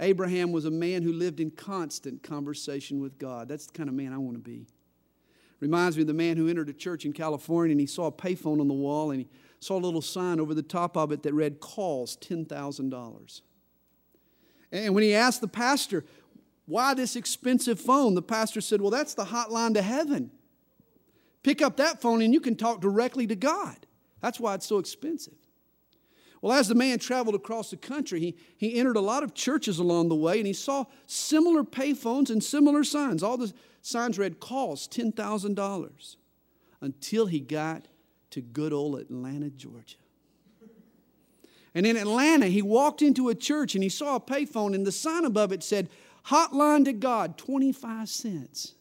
Abraham 0.00 0.50
was 0.50 0.64
a 0.64 0.70
man 0.70 1.02
who 1.02 1.12
lived 1.12 1.40
in 1.40 1.50
constant 1.50 2.22
conversation 2.22 3.00
with 3.00 3.18
God. 3.18 3.48
That's 3.48 3.66
the 3.66 3.72
kind 3.72 3.88
of 3.88 3.94
man 3.94 4.12
I 4.12 4.18
want 4.18 4.34
to 4.34 4.42
be. 4.42 4.66
Reminds 5.64 5.96
me 5.96 6.02
of 6.02 6.08
the 6.08 6.12
man 6.12 6.36
who 6.36 6.46
entered 6.46 6.68
a 6.68 6.74
church 6.74 7.06
in 7.06 7.14
California 7.14 7.72
and 7.72 7.80
he 7.80 7.86
saw 7.86 8.08
a 8.08 8.12
payphone 8.12 8.60
on 8.60 8.68
the 8.68 8.74
wall 8.74 9.12
and 9.12 9.20
he 9.20 9.28
saw 9.60 9.76
a 9.76 9.80
little 9.80 10.02
sign 10.02 10.38
over 10.38 10.52
the 10.52 10.62
top 10.62 10.94
of 10.94 11.10
it 11.10 11.22
that 11.22 11.32
read, 11.32 11.58
Calls 11.58 12.18
$10,000. 12.18 13.40
And 14.70 14.94
when 14.94 15.02
he 15.02 15.14
asked 15.14 15.40
the 15.40 15.48
pastor, 15.48 16.04
why 16.66 16.92
this 16.92 17.16
expensive 17.16 17.80
phone? 17.80 18.14
The 18.14 18.20
pastor 18.20 18.60
said, 18.60 18.82
Well, 18.82 18.90
that's 18.90 19.14
the 19.14 19.24
hotline 19.24 19.72
to 19.72 19.80
heaven. 19.80 20.30
Pick 21.42 21.62
up 21.62 21.78
that 21.78 22.02
phone 22.02 22.20
and 22.20 22.34
you 22.34 22.40
can 22.40 22.56
talk 22.56 22.82
directly 22.82 23.26
to 23.26 23.34
God. 23.34 23.86
That's 24.20 24.38
why 24.38 24.56
it's 24.56 24.66
so 24.66 24.76
expensive. 24.76 25.32
Well, 26.42 26.52
as 26.52 26.68
the 26.68 26.74
man 26.74 26.98
traveled 26.98 27.36
across 27.36 27.70
the 27.70 27.78
country, 27.78 28.20
he, 28.20 28.36
he 28.58 28.78
entered 28.78 28.96
a 28.96 29.00
lot 29.00 29.22
of 29.22 29.32
churches 29.32 29.78
along 29.78 30.10
the 30.10 30.14
way 30.14 30.36
and 30.36 30.46
he 30.46 30.52
saw 30.52 30.84
similar 31.06 31.64
payphones 31.64 32.28
and 32.28 32.44
similar 32.44 32.84
signs. 32.84 33.22
All 33.22 33.38
the 33.38 33.50
signs 33.84 34.18
read 34.18 34.40
calls 34.40 34.88
$10,000 34.88 36.16
until 36.80 37.26
he 37.26 37.38
got 37.38 37.86
to 38.30 38.40
good 38.40 38.72
old 38.72 38.98
Atlanta, 38.98 39.50
Georgia. 39.50 39.96
And 41.74 41.86
in 41.86 41.96
Atlanta, 41.96 42.46
he 42.46 42.62
walked 42.62 43.02
into 43.02 43.28
a 43.28 43.34
church 43.34 43.74
and 43.74 43.82
he 43.82 43.90
saw 43.90 44.16
a 44.16 44.20
payphone, 44.20 44.74
and 44.74 44.86
the 44.86 44.92
sign 44.92 45.24
above 45.24 45.52
it 45.52 45.62
said, 45.62 45.90
Hotline 46.26 46.84
to 46.86 46.92
God, 46.92 47.36
25 47.36 48.08
cents. 48.08 48.74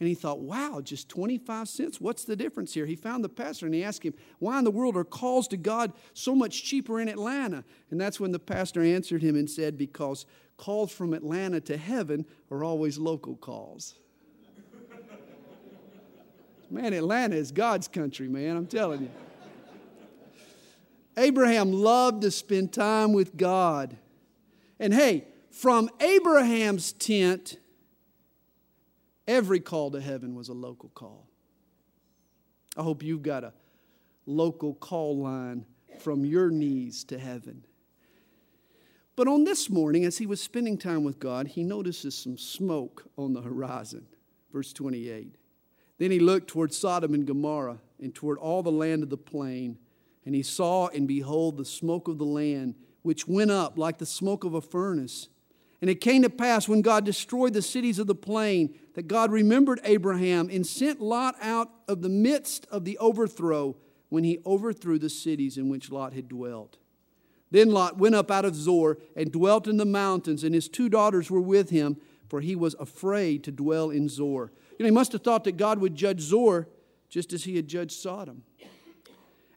And 0.00 0.08
he 0.08 0.16
thought, 0.16 0.40
wow, 0.40 0.80
just 0.82 1.08
25 1.08 1.68
cents? 1.68 2.00
What's 2.00 2.24
the 2.24 2.34
difference 2.34 2.74
here? 2.74 2.86
He 2.86 2.96
found 2.96 3.22
the 3.22 3.28
pastor 3.28 3.66
and 3.66 3.74
he 3.76 3.84
asked 3.84 4.02
him, 4.02 4.14
why 4.40 4.58
in 4.58 4.64
the 4.64 4.70
world 4.72 4.96
are 4.96 5.04
calls 5.04 5.46
to 5.46 5.56
God 5.56 5.92
so 6.12 6.34
much 6.34 6.64
cheaper 6.64 6.98
in 6.98 7.08
Atlanta? 7.08 7.62
And 7.88 8.00
that's 8.00 8.18
when 8.18 8.32
the 8.32 8.40
pastor 8.40 8.82
answered 8.82 9.22
him 9.22 9.36
and 9.36 9.48
said, 9.48 9.78
because 9.78 10.26
calls 10.62 10.92
from 10.92 11.12
Atlanta 11.12 11.60
to 11.60 11.76
heaven 11.76 12.24
are 12.48 12.62
always 12.62 12.96
local 12.96 13.34
calls. 13.34 13.96
man, 16.70 16.92
Atlanta 16.92 17.34
is 17.34 17.50
God's 17.50 17.88
country, 17.88 18.28
man, 18.28 18.56
I'm 18.56 18.68
telling 18.68 19.02
you. 19.02 19.10
Abraham 21.16 21.72
loved 21.72 22.22
to 22.22 22.30
spend 22.30 22.72
time 22.72 23.12
with 23.12 23.36
God. 23.36 23.96
And 24.78 24.94
hey, 24.94 25.26
from 25.50 25.90
Abraham's 25.98 26.92
tent, 26.92 27.58
every 29.26 29.58
call 29.58 29.90
to 29.90 30.00
heaven 30.00 30.36
was 30.36 30.48
a 30.48 30.54
local 30.54 30.90
call. 30.90 31.26
I 32.76 32.84
hope 32.84 33.02
you've 33.02 33.22
got 33.22 33.42
a 33.42 33.52
local 34.26 34.74
call 34.74 35.18
line 35.18 35.66
from 35.98 36.24
your 36.24 36.50
knees 36.50 37.02
to 37.06 37.18
heaven. 37.18 37.64
But 39.14 39.28
on 39.28 39.44
this 39.44 39.68
morning, 39.68 40.04
as 40.04 40.18
he 40.18 40.26
was 40.26 40.40
spending 40.40 40.78
time 40.78 41.04
with 41.04 41.18
God, 41.18 41.48
he 41.48 41.62
notices 41.62 42.16
some 42.16 42.38
smoke 42.38 43.04
on 43.16 43.32
the 43.32 43.42
horizon. 43.42 44.06
Verse 44.52 44.72
28. 44.72 45.36
Then 45.98 46.10
he 46.10 46.18
looked 46.18 46.48
toward 46.48 46.72
Sodom 46.72 47.14
and 47.14 47.26
Gomorrah 47.26 47.78
and 48.00 48.14
toward 48.14 48.38
all 48.38 48.62
the 48.62 48.72
land 48.72 49.02
of 49.02 49.10
the 49.10 49.16
plain 49.16 49.78
and 50.24 50.34
he 50.34 50.42
saw 50.42 50.88
and 50.88 51.08
behold 51.08 51.56
the 51.56 51.64
smoke 51.64 52.08
of 52.08 52.18
the 52.18 52.24
land, 52.24 52.74
which 53.02 53.26
went 53.26 53.50
up 53.50 53.76
like 53.76 53.98
the 53.98 54.06
smoke 54.06 54.44
of 54.44 54.54
a 54.54 54.60
furnace. 54.60 55.28
And 55.80 55.90
it 55.90 56.00
came 56.00 56.22
to 56.22 56.30
pass 56.30 56.68
when 56.68 56.80
God 56.80 57.04
destroyed 57.04 57.54
the 57.54 57.62
cities 57.62 57.98
of 57.98 58.06
the 58.06 58.14
plain 58.14 58.78
that 58.94 59.08
God 59.08 59.32
remembered 59.32 59.80
Abraham 59.82 60.48
and 60.48 60.64
sent 60.64 61.00
Lot 61.00 61.34
out 61.40 61.70
of 61.88 62.02
the 62.02 62.08
midst 62.08 62.66
of 62.70 62.84
the 62.84 62.96
overthrow 62.98 63.76
when 64.08 64.22
he 64.22 64.38
overthrew 64.46 64.98
the 64.98 65.10
cities 65.10 65.58
in 65.58 65.68
which 65.68 65.90
Lot 65.90 66.12
had 66.12 66.28
dwelt. 66.28 66.76
Then 67.52 67.70
Lot 67.70 67.98
went 67.98 68.14
up 68.14 68.30
out 68.30 68.46
of 68.46 68.56
Zoar 68.56 68.98
and 69.14 69.30
dwelt 69.30 69.68
in 69.68 69.76
the 69.76 69.84
mountains, 69.84 70.42
and 70.42 70.54
his 70.54 70.70
two 70.70 70.88
daughters 70.88 71.30
were 71.30 71.40
with 71.40 71.68
him, 71.68 71.98
for 72.26 72.40
he 72.40 72.56
was 72.56 72.74
afraid 72.80 73.44
to 73.44 73.52
dwell 73.52 73.90
in 73.90 74.08
Zoar. 74.08 74.50
You 74.78 74.84
know, 74.84 74.86
he 74.86 74.90
must 74.90 75.12
have 75.12 75.22
thought 75.22 75.44
that 75.44 75.58
God 75.58 75.78
would 75.78 75.94
judge 75.94 76.20
Zoar 76.20 76.66
just 77.10 77.34
as 77.34 77.44
he 77.44 77.56
had 77.56 77.68
judged 77.68 77.92
Sodom. 77.92 78.42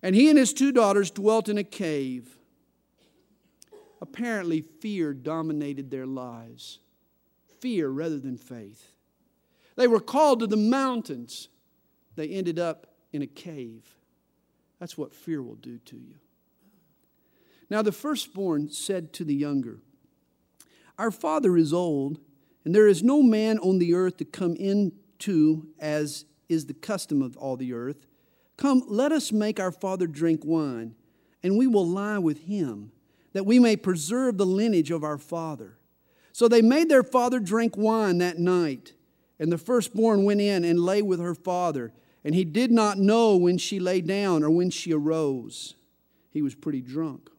And 0.04 0.14
he 0.14 0.30
and 0.30 0.38
his 0.38 0.54
two 0.54 0.74
daughters 0.74 1.10
dwelt 1.10 1.48
in 1.48 1.58
a 1.58 1.64
cave. 1.64 2.38
Apparently, 4.02 4.60
fear 4.60 5.14
dominated 5.14 5.90
their 5.90 6.06
lives. 6.06 6.80
Fear 7.62 7.88
rather 7.88 8.20
than 8.20 8.38
faith. 8.38 8.92
They 9.78 9.88
were 9.88 10.02
called 10.02 10.42
to 10.42 10.48
the 10.48 10.58
mountains. 10.58 11.48
They 12.18 12.28
ended 12.28 12.60
up 12.60 12.88
in 13.14 13.22
a 13.22 13.28
cave. 13.28 13.96
That's 14.80 14.98
what 14.98 15.14
fear 15.14 15.42
will 15.42 15.56
do 15.56 15.80
to 15.80 15.96
you. 15.96 16.16
Now, 17.70 17.82
the 17.82 17.92
firstborn 17.92 18.70
said 18.70 19.14
to 19.14 19.24
the 19.24 19.36
younger, 19.36 19.80
Our 20.98 21.12
father 21.12 21.58
is 21.58 21.74
old, 21.74 22.20
and 22.64 22.74
there 22.74 22.88
is 22.88 23.04
no 23.04 23.24
man 23.24 23.60
on 23.60 23.80
the 23.80 23.94
earth 23.94 24.18
to 24.18 24.26
come 24.26 24.56
into 24.56 25.68
as 25.80 26.26
is 26.48 26.66
the 26.66 26.74
custom 26.74 27.22
of 27.22 27.36
all 27.38 27.58
the 27.58 27.74
earth. 27.74 28.06
Come, 28.58 28.84
let 28.88 29.12
us 29.12 29.32
make 29.32 29.60
our 29.60 29.72
father 29.72 30.08
drink 30.08 30.42
wine, 30.46 30.96
and 31.44 31.58
we 31.58 31.68
will 31.68 31.88
lie 31.88 32.20
with 32.20 32.44
him, 32.44 32.92
that 33.34 33.46
we 33.46 33.60
may 33.60 33.76
preserve 33.76 34.38
the 34.38 34.46
lineage 34.46 34.92
of 34.92 35.04
our 35.04 35.18
father. 35.18 35.78
So 36.32 36.48
they 36.48 36.62
made 36.62 36.90
their 36.90 37.04
father 37.04 37.40
drink 37.40 37.78
wine 37.78 38.18
that 38.20 38.38
night. 38.38 38.94
And 39.40 39.52
the 39.52 39.58
firstborn 39.58 40.24
went 40.24 40.42
in 40.42 40.64
and 40.64 40.80
lay 40.80 41.02
with 41.02 41.20
her 41.20 41.36
father, 41.36 41.94
and 42.24 42.34
he 42.34 42.46
did 42.46 42.72
not 42.72 42.98
know 42.98 43.36
when 43.36 43.58
she 43.58 43.80
lay 43.80 44.02
down 44.02 44.44
or 44.44 44.50
when 44.50 44.70
she 44.70 44.94
arose. 44.94 45.76
He 46.30 46.42
was 46.42 46.56
pretty 46.56 46.82
drunk. 46.82 47.30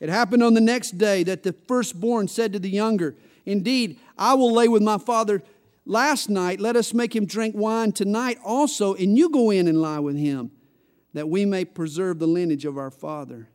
It 0.00 0.08
happened 0.08 0.42
on 0.42 0.54
the 0.54 0.60
next 0.60 0.98
day 0.98 1.22
that 1.24 1.42
the 1.42 1.52
firstborn 1.52 2.26
said 2.26 2.52
to 2.54 2.58
the 2.58 2.70
younger, 2.70 3.14
Indeed, 3.44 3.98
I 4.16 4.34
will 4.34 4.52
lay 4.52 4.66
with 4.66 4.82
my 4.82 4.98
father 4.98 5.42
last 5.84 6.30
night, 6.30 6.60
let 6.60 6.76
us 6.76 6.94
make 6.94 7.14
him 7.14 7.26
drink 7.26 7.54
wine 7.54 7.92
tonight 7.92 8.38
also, 8.44 8.94
and 8.94 9.16
you 9.16 9.28
go 9.28 9.50
in 9.50 9.68
and 9.68 9.80
lie 9.80 9.98
with 9.98 10.16
him, 10.16 10.50
that 11.12 11.28
we 11.28 11.44
may 11.44 11.64
preserve 11.64 12.18
the 12.18 12.26
lineage 12.26 12.64
of 12.64 12.78
our 12.78 12.90
father. 12.90 13.48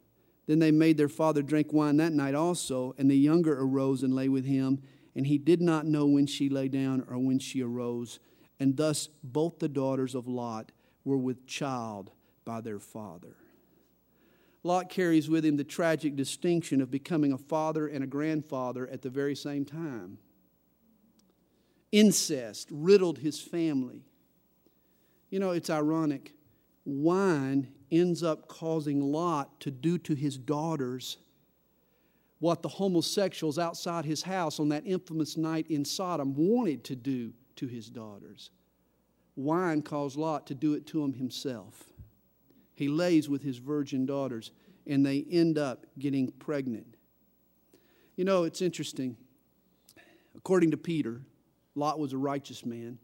Then 0.48 0.60
they 0.60 0.72
made 0.72 0.98
their 0.98 1.10
father 1.10 1.42
drink 1.42 1.74
wine 1.74 1.98
that 1.98 2.14
night 2.14 2.36
also, 2.36 2.94
and 2.98 3.10
the 3.10 3.18
younger 3.18 3.60
arose 3.60 4.04
and 4.04 4.14
lay 4.14 4.30
with 4.30 4.46
him, 4.46 4.82
and 5.16 5.26
he 5.26 5.38
did 5.38 5.62
not 5.62 5.86
know 5.86 6.06
when 6.06 6.28
she 6.28 6.50
lay 6.50 6.68
down 6.68 7.06
or 7.10 7.18
when 7.18 7.40
she 7.40 7.64
arose. 7.64 8.20
And 8.60 8.78
thus 8.78 9.10
both 9.24 9.60
the 9.60 9.70
daughters 9.70 10.14
of 10.14 10.28
Lot 10.28 10.72
were 11.04 11.18
with 11.18 11.48
child 11.48 12.12
by 12.44 12.62
their 12.62 12.80
father. 12.80 13.36
Lot 14.66 14.90
carries 14.90 15.30
with 15.30 15.46
him 15.46 15.58
the 15.58 15.64
tragic 15.64 16.16
distinction 16.16 16.82
of 16.82 16.90
becoming 16.90 17.32
a 17.32 17.38
father 17.38 17.86
and 17.88 18.04
a 18.04 18.08
grandfather 18.08 18.88
at 18.88 19.04
the 19.04 19.12
very 19.12 19.36
same 19.36 19.64
time 19.64 20.18
incest 21.92 22.68
riddled 22.72 23.20
his 23.20 23.40
family. 23.40 24.04
You 25.30 25.40
know, 25.40 25.52
it's 25.52 25.70
ironic. 25.70 26.34
Wine 26.84 27.72
ends 27.92 28.24
up 28.24 28.48
causing 28.48 29.02
Lot 29.02 29.60
to 29.62 29.70
do 29.70 30.00
to 30.00 30.16
his 30.16 30.36
daughters 30.36 31.18
what 32.40 32.64
the 32.64 32.68
homosexuals 32.68 33.60
outside 33.60 34.04
his 34.04 34.24
house 34.24 34.60
on 34.60 34.70
that 34.70 34.84
infamous 34.86 35.38
night 35.38 35.68
in 35.70 35.86
Sodom 35.86 36.34
wanted 36.36 36.84
to 36.86 36.96
do 36.96 37.34
to 37.58 37.68
his 37.68 37.88
daughters. 37.88 38.50
Wine 39.36 39.84
caused 39.84 40.18
Lot 40.18 40.48
to 40.48 40.56
do 40.56 40.74
it 40.74 40.88
to 40.88 41.04
him 41.04 41.14
himself. 41.14 41.84
He 42.76 42.88
lays 42.88 43.28
with 43.28 43.42
his 43.42 43.58
virgin 43.58 44.06
daughters, 44.06 44.52
and 44.86 45.04
they 45.06 45.26
end 45.32 45.58
up 45.58 45.86
getting 45.98 46.32
pregnant. 46.32 46.96
You 48.16 48.26
know, 48.26 48.44
it's 48.44 48.62
interesting. 48.62 49.18
According 50.36 50.72
to 50.72 50.78
Peter, 50.78 51.22
Lot 51.74 52.00
was 52.00 52.14
a 52.14 52.18
righteous 52.18 52.66
man. 52.66 53.00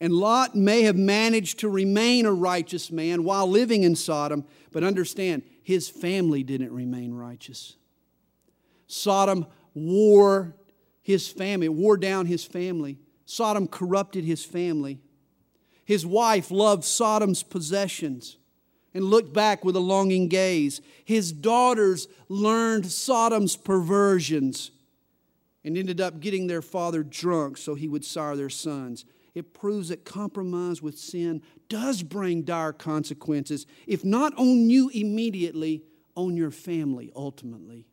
And 0.00 0.12
Lot 0.12 0.54
may 0.54 0.82
have 0.82 0.96
managed 0.96 1.60
to 1.60 1.68
remain 1.68 2.24
a 2.24 2.32
righteous 2.32 2.90
man 2.90 3.24
while 3.24 3.48
living 3.48 3.82
in 3.82 3.96
Sodom, 3.96 4.44
but 4.70 4.84
understand, 4.84 5.42
his 5.62 5.88
family 5.88 6.42
didn't 6.42 6.72
remain 6.72 7.12
righteous. 7.12 7.76
Sodom 8.86 9.46
wore 9.74 10.54
his 11.02 11.28
family, 11.28 11.68
wore 11.68 11.96
down 11.96 12.26
his 12.26 12.44
family. 12.44 12.98
Sodom 13.24 13.66
corrupted 13.66 14.24
his 14.24 14.44
family. 14.44 15.00
His 15.84 16.06
wife 16.06 16.50
loved 16.50 16.84
Sodom's 16.84 17.42
possessions. 17.42 18.36
And 18.94 19.04
looked 19.04 19.32
back 19.32 19.64
with 19.64 19.76
a 19.76 19.80
longing 19.80 20.28
gaze. 20.28 20.80
His 21.04 21.32
daughters 21.32 22.08
learned 22.28 22.86
Sodom's 22.86 23.56
perversions 23.56 24.70
and 25.64 25.76
ended 25.76 26.00
up 26.00 26.20
getting 26.20 26.46
their 26.46 26.62
father 26.62 27.02
drunk 27.02 27.58
so 27.58 27.74
he 27.74 27.88
would 27.88 28.04
sire 28.04 28.36
their 28.36 28.48
sons. 28.48 29.04
It 29.34 29.54
proves 29.54 29.88
that 29.90 30.04
compromise 30.04 30.82
with 30.82 30.98
sin 30.98 31.42
does 31.68 32.02
bring 32.02 32.42
dire 32.42 32.72
consequences, 32.72 33.66
if 33.86 34.04
not 34.04 34.36
on 34.38 34.70
you 34.70 34.90
immediately, 34.94 35.82
on 36.14 36.36
your 36.36 36.50
family 36.50 37.12
ultimately. 37.14 37.86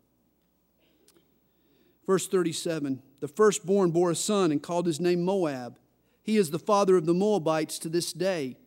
Verse 2.06 2.28
37 2.28 3.02
The 3.20 3.28
firstborn 3.28 3.92
bore 3.92 4.12
a 4.12 4.16
son 4.16 4.52
and 4.52 4.62
called 4.62 4.86
his 4.86 5.00
name 5.00 5.24
Moab. 5.24 5.78
He 6.24 6.38
is 6.38 6.50
the 6.50 6.60
father 6.60 6.98
of 6.98 7.06
the 7.06 7.14
Moabites 7.14 7.78
to 7.80 7.90
this 7.90 8.12
day. 8.12 8.58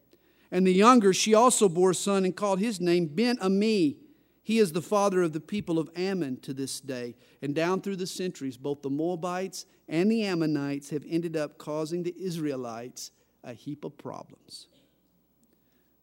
And 0.51 0.67
the 0.67 0.73
younger, 0.73 1.13
she 1.13 1.35
also 1.35 1.69
bore 1.69 1.91
a 1.91 1.95
son 1.95 2.25
and 2.25 2.35
called 2.35 2.59
his 2.59 2.81
name 2.81 3.07
Ben 3.07 3.39
Ami. 3.41 3.99
He 4.43 4.59
is 4.59 4.73
the 4.73 4.81
father 4.81 5.23
of 5.23 5.35
the 5.35 5.41
people 5.41 5.79
of 5.79 5.91
Ammon 5.95 6.39
to 6.41 6.55
this 6.55 6.81
day. 6.81 7.17
And 7.43 7.55
down 7.55 7.83
through 7.83 7.97
the 7.97 8.07
centuries, 8.07 8.57
both 8.57 8.81
the 8.81 8.89
Moabites 8.89 9.67
and 9.89 10.11
the 10.11 10.25
Ammonites 10.25 10.89
have 10.91 11.05
ended 11.07 11.37
up 11.37 11.59
causing 11.59 12.03
the 12.03 12.15
Israelites 12.19 13.11
a 13.45 13.53
heap 13.53 13.85
of 13.85 13.99
problems. 13.99 14.69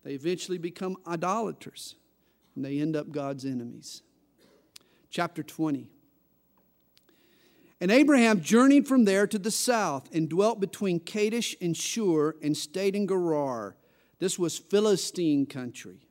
They 0.03 0.13
eventually 0.13 0.59
become 0.59 0.97
idolaters, 1.07 1.95
and 2.55 2.63
they 2.63 2.79
end 2.79 2.95
up 2.95 3.11
God's 3.11 3.45
enemies. 3.45 4.03
Chapter 5.09 5.41
20. 5.41 5.89
And 7.81 7.91
Abraham 7.91 8.41
journeyed 8.41 8.87
from 8.87 9.05
there 9.05 9.25
to 9.27 9.39
the 9.39 9.51
south 9.51 10.13
and 10.13 10.29
dwelt 10.29 10.59
between 10.59 10.99
Kadesh 10.99 11.55
and 11.59 11.75
Shur 11.75 12.35
and 12.41 12.55
stayed 12.55 12.95
in 12.95 13.07
Gerar. 13.07 13.75
This 14.19 14.39
was 14.39 14.57
Philistine 14.57 15.45
country. 15.45 16.07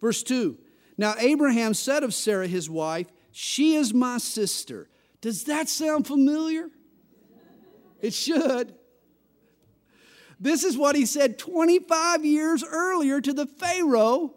Verse 0.00 0.22
2 0.22 0.58
Now 0.96 1.14
Abraham 1.18 1.74
said 1.74 2.02
of 2.02 2.14
Sarah 2.14 2.46
his 2.46 2.68
wife, 2.70 3.08
She 3.30 3.74
is 3.74 3.92
my 3.92 4.18
sister. 4.18 4.88
Does 5.20 5.44
that 5.44 5.68
sound 5.68 6.06
familiar? 6.06 6.68
It 8.00 8.14
should. 8.14 8.74
This 10.40 10.64
is 10.64 10.76
what 10.76 10.96
he 10.96 11.06
said 11.06 11.38
25 11.38 12.24
years 12.24 12.64
earlier 12.64 13.20
to 13.20 13.32
the 13.32 13.46
Pharaoh 13.46 14.34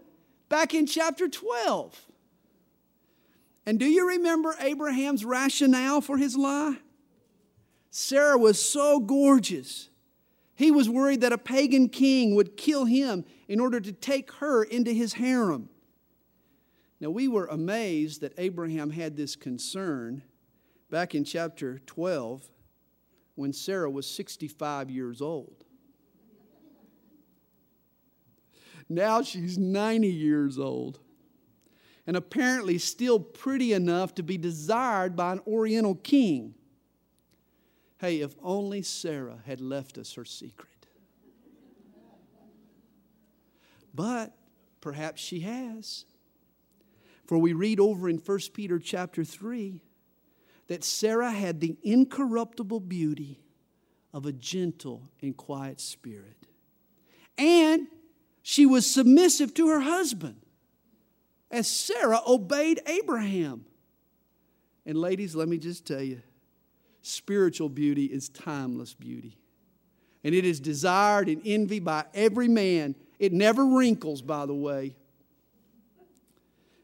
back 0.50 0.76
in 0.76 0.86
chapter 0.86 1.28
12. 1.28 2.00
And 3.65 3.80
do 3.80 3.86
you 3.88 4.08
remember 4.08 4.56
Abraham's 4.60 5.26
rationale 5.26 6.02
for 6.02 6.18
his 6.18 6.36
lie? 6.36 6.78
Sarah 7.89 8.38
was 8.38 8.63
so 8.63 9.00
gorgeous. 9.00 9.89
He 10.56 10.72
was 10.72 10.89
worried 10.89 11.22
that 11.22 11.34
a 11.34 11.38
pagan 11.38 11.89
king 11.89 12.36
would 12.36 12.58
kill 12.58 12.86
him 12.86 13.26
in 13.48 13.60
order 13.60 13.80
to 13.80 13.91
take 13.91 14.32
her 14.34 14.63
into 14.63 14.91
his 14.91 15.13
harem. 15.13 15.70
Now, 17.00 17.10
we 17.10 17.28
were 17.28 17.46
amazed 17.48 18.22
that 18.22 18.34
Abraham 18.38 18.89
had 18.89 19.18
this 19.18 19.36
concern 19.36 20.24
back 20.89 21.13
in 21.13 21.26
chapter 21.26 21.80
12 21.86 22.50
when 23.36 23.52
Sarah 23.52 23.91
was 23.91 24.10
65 24.10 24.89
years 24.89 25.22
old. 25.22 25.65
Now 28.88 29.22
she's 29.24 29.58
90 29.58 30.08
years 30.08 30.60
old 30.60 31.00
and 32.08 32.15
apparently 32.15 32.78
still 32.78 33.20
pretty 33.20 33.74
enough 33.74 34.13
to 34.15 34.24
be 34.24 34.38
desired 34.38 35.15
by 35.15 35.34
an 35.34 35.41
Oriental 35.48 35.96
king. 35.96 36.54
Hey, 37.97 38.21
if 38.21 38.36
only 38.43 38.81
Sarah 38.81 39.39
had 39.45 39.62
left 39.62 39.97
us 39.97 40.13
her 40.13 40.25
secret. 40.25 40.69
But 43.93 44.36
perhaps 44.81 45.21
she 45.21 45.39
has. 45.41 46.05
For 47.25 47.38
we 47.38 47.53
read 47.53 47.79
over 47.79 48.10
in 48.10 48.17
1 48.17 48.39
Peter 48.53 48.77
chapter 48.77 49.23
3 49.23 49.81
that 50.67 50.84
Sarah 50.84 51.31
had 51.31 51.60
the 51.60 51.77
incorruptible 51.84 52.81
beauty 52.81 53.39
of 54.13 54.25
a 54.25 54.31
gentle 54.31 55.10
and 55.21 55.36
quiet 55.36 55.79
spirit. 55.79 56.47
And 57.38 57.88
she 58.41 58.65
was 58.65 58.89
submissive 58.89 59.53
to 59.55 59.69
her 59.69 59.79
husband 59.79 60.41
as 61.49 61.67
Sarah 61.67 62.21
obeyed 62.27 62.81
Abraham. 62.86 63.65
And 64.86 64.97
ladies, 64.97 65.36
let 65.36 65.47
me 65.47 65.58
just 65.58 65.86
tell 65.86 66.01
you 66.01 66.21
spiritual 67.06 67.70
beauty 67.70 68.06
is 68.06 68.30
timeless 68.30 68.94
beauty. 68.94 69.38
And 70.24 70.34
it 70.34 70.46
is 70.46 70.60
desired 70.60 71.28
and 71.30 71.41
envied 71.46 71.86
by 71.86 72.06
every 72.13 72.48
man. 72.48 72.96
It 73.20 73.32
never 73.32 73.65
wrinkles, 73.65 74.22
by 74.22 74.46
the 74.46 74.56
way. 74.56 74.96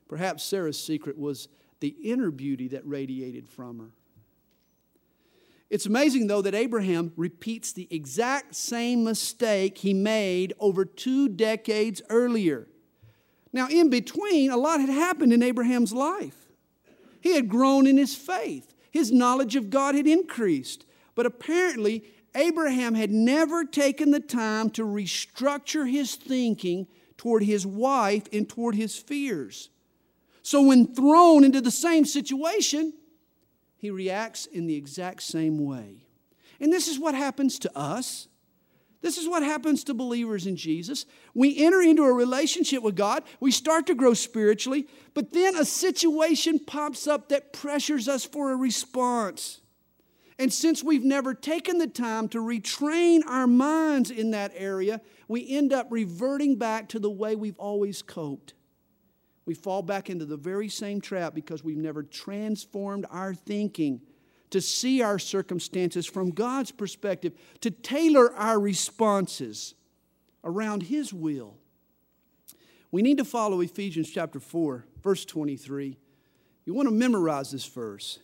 Perhaps 0.08 0.44
Sarah's 0.44 0.82
secret 0.82 1.18
was 1.18 1.48
the 1.80 1.96
inner 2.04 2.30
beauty 2.30 2.68
that 2.70 2.86
radiated 2.86 3.48
from 3.48 3.80
her. 3.80 3.90
It's 5.72 5.86
amazing, 5.86 6.28
though, 6.28 6.42
that 6.42 6.54
Abraham 6.54 7.14
repeats 7.16 7.72
the 7.72 7.88
exact 7.90 8.56
same 8.56 9.06
mistake 9.06 9.78
he 9.78 9.94
made 9.94 10.54
over 10.60 10.84
two 10.84 11.30
decades 11.30 12.02
earlier. 12.10 12.68
Now, 13.54 13.70
in 13.70 13.90
between, 13.90 14.52
a 14.52 14.58
lot 14.58 14.82
had 14.82 14.90
happened 14.90 15.34
in 15.34 15.42
Abraham's 15.42 15.94
life. 15.94 16.50
He 17.22 17.36
had 17.36 17.48
grown 17.48 17.88
in 17.88 17.98
his 17.98 18.14
faith, 18.14 18.71
his 18.91 19.12
knowledge 19.12 19.56
of 19.56 19.69
God 19.69 19.95
had 19.95 20.06
increased. 20.06 20.86
But 21.15 21.25
apparently, 21.25 22.04
Abraham 22.36 22.93
had 22.93 23.10
never 23.12 23.65
taken 23.65 24.12
the 24.12 24.19
time 24.19 24.69
to 24.71 24.84
restructure 24.84 25.89
his 25.89 26.15
thinking 26.15 26.88
toward 27.17 27.43
his 27.43 27.65
wife 27.65 28.23
and 28.32 28.47
toward 28.47 28.75
his 28.75 28.95
fears. 28.97 29.69
So, 30.43 30.62
when 30.62 30.93
thrown 30.93 31.43
into 31.43 31.62
the 31.62 31.71
same 31.71 32.06
situation, 32.06 32.93
he 33.77 33.89
reacts 33.89 34.45
in 34.45 34.67
the 34.67 34.75
exact 34.75 35.23
same 35.23 35.63
way. 35.63 36.06
And 36.60 36.71
this 36.71 36.88
is 36.88 36.99
what 36.99 37.15
happens 37.15 37.60
to 37.60 37.77
us. 37.77 38.27
This 39.02 39.18
is 39.18 39.28
what 39.28 39.44
happens 39.44 39.84
to 39.86 39.94
believers 39.94 40.46
in 40.46 40.56
Jesus. 40.56 41.06
We 41.34 41.64
enter 41.64 41.82
into 41.82 42.04
a 42.04 42.14
relationship 42.14 42.84
with 42.84 42.96
God, 42.96 43.24
we 43.40 43.52
start 43.52 43.88
to 43.88 43.96
grow 43.96 44.14
spiritually, 44.14 44.88
but 45.14 45.34
then 45.34 45.56
a 45.56 45.66
situation 45.66 46.60
pops 46.60 47.08
up 47.08 47.30
that 47.30 47.52
pressures 47.52 48.08
us 48.08 48.26
for 48.26 48.52
a 48.52 48.56
response. 48.56 49.62
And 50.38 50.52
since 50.52 50.84
we've 50.84 51.04
never 51.04 51.34
taken 51.34 51.78
the 51.78 51.88
time 51.88 52.28
to 52.30 52.40
retrain 52.40 53.22
our 53.28 53.48
minds 53.48 54.10
in 54.10 54.32
that 54.32 54.52
area, 54.56 55.02
we 55.28 55.48
end 55.50 55.74
up 55.74 55.88
reverting 55.90 56.56
back 56.56 56.90
to 56.90 57.00
the 57.00 57.12
way 57.12 57.36
we've 57.36 57.60
always 57.60 58.02
coped. 58.02 58.54
We 59.46 59.54
fall 59.54 59.82
back 59.82 60.10
into 60.10 60.26
the 60.26 60.38
very 60.38 60.70
same 60.70 61.02
trap 61.02 61.34
because 61.34 61.64
we've 61.64 61.78
never 61.78 62.04
transformed 62.04 63.06
our 63.10 63.34
thinking 63.34 64.02
to 64.52 64.62
see 64.62 65.02
our 65.02 65.18
circumstances 65.18 66.06
from 66.06 66.30
God's 66.30 66.72
perspective, 66.72 67.34
to 67.62 67.72
tailor 67.72 68.34
our 68.36 68.60
responses 68.60 69.74
around 70.44 70.84
His 70.84 71.14
will. 71.14 71.56
We 72.92 73.02
need 73.02 73.18
to 73.18 73.26
follow 73.26 73.62
Ephesians 73.62 74.10
chapter 74.10 74.40
4, 74.40 74.86
verse 75.02 75.26
23. 75.26 75.98
You 76.66 76.74
want 76.74 76.88
to 76.88 76.94
memorize 76.94 77.52
this 77.52 77.66
verse. 77.66 78.20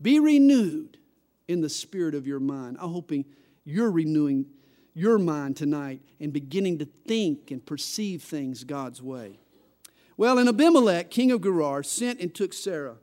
Be 0.00 0.18
renewed 0.18 0.98
in 1.46 1.60
the 1.60 1.68
spirit 1.68 2.14
of 2.14 2.26
your 2.26 2.40
mind. 2.40 2.76
I'm 2.80 2.90
hoping 2.90 3.24
you're 3.64 3.90
renewing 3.90 4.46
your 4.94 5.18
mind 5.18 5.56
tonight 5.56 6.02
and 6.20 6.32
beginning 6.32 6.78
to 6.78 6.88
think 7.06 7.50
and 7.50 7.64
perceive 7.64 8.22
things 8.22 8.64
God's 8.64 9.00
way. 9.00 9.38
Well, 10.16 10.38
and 10.38 10.48
Abimelech, 10.48 11.10
king 11.10 11.30
of 11.30 11.40
Gerar, 11.40 11.82
sent 11.82 12.20
and 12.20 12.34
took 12.34 12.52
Sarah 12.52 12.96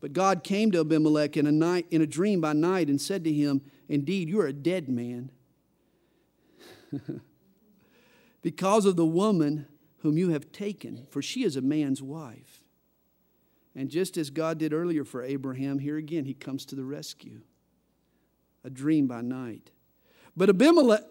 but 0.00 0.12
God 0.12 0.42
came 0.42 0.70
to 0.72 0.80
Abimelech 0.80 1.36
in 1.36 1.46
a, 1.46 1.52
night, 1.52 1.86
in 1.90 2.00
a 2.00 2.06
dream 2.06 2.40
by 2.40 2.54
night 2.54 2.88
and 2.88 3.00
said 3.00 3.22
to 3.24 3.32
him, 3.32 3.60
Indeed, 3.88 4.28
you 4.28 4.40
are 4.40 4.46
a 4.46 4.52
dead 4.52 4.88
man. 4.88 5.30
because 8.42 8.86
of 8.86 8.96
the 8.96 9.06
woman 9.06 9.66
whom 9.98 10.16
you 10.16 10.30
have 10.30 10.50
taken, 10.52 11.06
for 11.10 11.20
she 11.20 11.44
is 11.44 11.56
a 11.56 11.60
man's 11.60 12.02
wife. 12.02 12.62
And 13.76 13.90
just 13.90 14.16
as 14.16 14.30
God 14.30 14.58
did 14.58 14.72
earlier 14.72 15.04
for 15.04 15.22
Abraham, 15.22 15.78
here 15.78 15.96
again 15.96 16.24
he 16.24 16.34
comes 16.34 16.64
to 16.66 16.74
the 16.74 16.84
rescue. 16.84 17.42
A 18.64 18.70
dream 18.70 19.06
by 19.06 19.20
night. 19.20 19.70
But 20.36 20.48
Abimelech, 20.48 21.02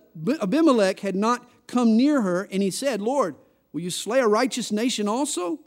Abimelech 0.41 0.99
had 1.01 1.15
not 1.15 1.47
come 1.67 1.95
near 1.95 2.21
her, 2.21 2.47
and 2.51 2.63
he 2.63 2.71
said, 2.71 3.01
Lord, 3.01 3.35
will 3.71 3.81
you 3.81 3.91
slay 3.91 4.19
a 4.19 4.27
righteous 4.27 4.71
nation 4.71 5.07
also? 5.07 5.59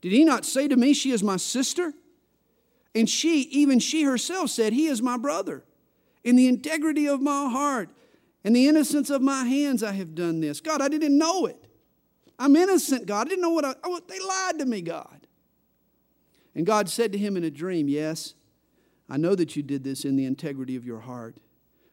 Did 0.00 0.12
he 0.12 0.24
not 0.24 0.44
say 0.44 0.68
to 0.68 0.76
me, 0.76 0.94
She 0.94 1.10
is 1.10 1.22
my 1.22 1.36
sister? 1.36 1.92
And 2.94 3.08
she, 3.08 3.42
even 3.42 3.78
she 3.78 4.02
herself, 4.02 4.50
said, 4.50 4.72
He 4.72 4.86
is 4.86 5.00
my 5.00 5.16
brother. 5.16 5.64
In 6.24 6.36
the 6.36 6.48
integrity 6.48 7.06
of 7.06 7.22
my 7.22 7.48
heart 7.48 7.88
and 8.44 8.54
the 8.54 8.68
innocence 8.68 9.10
of 9.10 9.22
my 9.22 9.44
hands, 9.44 9.82
I 9.82 9.92
have 9.92 10.14
done 10.14 10.40
this. 10.40 10.60
God, 10.60 10.82
I 10.82 10.88
didn't 10.88 11.16
know 11.16 11.46
it. 11.46 11.66
I'm 12.38 12.56
innocent, 12.56 13.06
God. 13.06 13.26
I 13.26 13.30
didn't 13.30 13.42
know 13.42 13.50
what 13.50 13.64
I, 13.64 13.74
oh, 13.84 14.00
they 14.06 14.18
lied 14.18 14.58
to 14.58 14.66
me, 14.66 14.80
God. 14.80 15.26
And 16.54 16.66
God 16.66 16.88
said 16.88 17.12
to 17.12 17.18
him 17.18 17.36
in 17.36 17.44
a 17.44 17.50
dream, 17.50 17.88
Yes, 17.88 18.34
I 19.08 19.16
know 19.16 19.34
that 19.34 19.56
you 19.56 19.62
did 19.62 19.84
this 19.84 20.04
in 20.04 20.16
the 20.16 20.24
integrity 20.24 20.76
of 20.76 20.84
your 20.84 21.00
heart, 21.00 21.36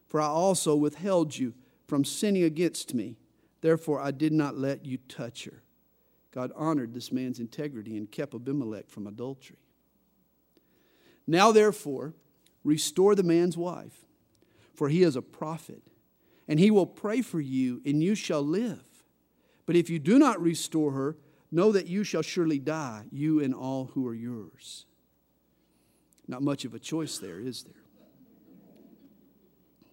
for 0.06 0.20
I 0.20 0.26
also 0.26 0.74
withheld 0.74 1.36
you 1.36 1.54
from 1.86 2.04
sinning 2.04 2.44
against 2.44 2.94
me. 2.94 3.16
Therefore, 3.60 4.00
I 4.00 4.10
did 4.10 4.32
not 4.32 4.56
let 4.56 4.84
you 4.84 4.98
touch 5.08 5.44
her. 5.44 5.62
God 6.30 6.52
honored 6.54 6.94
this 6.94 7.10
man's 7.10 7.40
integrity 7.40 7.96
and 7.96 8.10
kept 8.10 8.34
Abimelech 8.34 8.88
from 8.88 9.06
adultery. 9.06 9.56
Now, 11.30 11.52
therefore, 11.52 12.14
restore 12.64 13.14
the 13.14 13.22
man's 13.22 13.54
wife, 13.54 14.06
for 14.74 14.88
he 14.88 15.02
is 15.02 15.14
a 15.14 15.20
prophet, 15.20 15.82
and 16.48 16.58
he 16.58 16.70
will 16.70 16.86
pray 16.86 17.20
for 17.20 17.38
you, 17.38 17.82
and 17.84 18.02
you 18.02 18.14
shall 18.14 18.40
live. 18.40 18.82
But 19.66 19.76
if 19.76 19.90
you 19.90 19.98
do 19.98 20.18
not 20.18 20.40
restore 20.40 20.92
her, 20.92 21.18
know 21.52 21.70
that 21.72 21.86
you 21.86 22.02
shall 22.02 22.22
surely 22.22 22.58
die, 22.58 23.04
you 23.10 23.40
and 23.40 23.54
all 23.54 23.90
who 23.92 24.08
are 24.08 24.14
yours. 24.14 24.86
Not 26.26 26.40
much 26.40 26.64
of 26.64 26.72
a 26.72 26.78
choice 26.78 27.18
there, 27.18 27.38
is 27.38 27.62
there? 27.62 27.74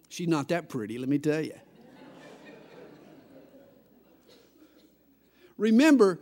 She's 0.08 0.28
not 0.28 0.48
that 0.48 0.70
pretty, 0.70 0.96
let 0.96 1.10
me 1.10 1.18
tell 1.18 1.42
you. 1.42 1.52
Remember, 5.58 6.18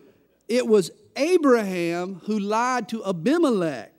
it 0.49 0.67
was 0.67 0.91
Abraham 1.15 2.21
who 2.25 2.41
lied 2.41 2.89
to 2.89 3.05
Abimelech. 3.05 3.94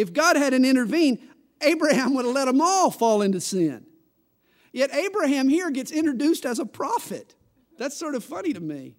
If 0.00 0.12
God 0.12 0.36
hadn't 0.36 0.64
intervened, 0.64 1.18
Abraham 1.60 2.14
would 2.14 2.24
have 2.24 2.34
let 2.34 2.46
them 2.46 2.60
all 2.60 2.90
fall 2.90 3.22
into 3.22 3.40
sin. 3.40 3.84
Yet 4.72 4.94
Abraham 4.94 5.48
here 5.48 5.70
gets 5.70 5.90
introduced 5.90 6.46
as 6.46 6.58
a 6.58 6.66
prophet. 6.66 7.34
That's 7.76 7.96
sort 7.96 8.14
of 8.14 8.24
funny 8.24 8.52
to 8.52 8.60
me. 8.60 8.94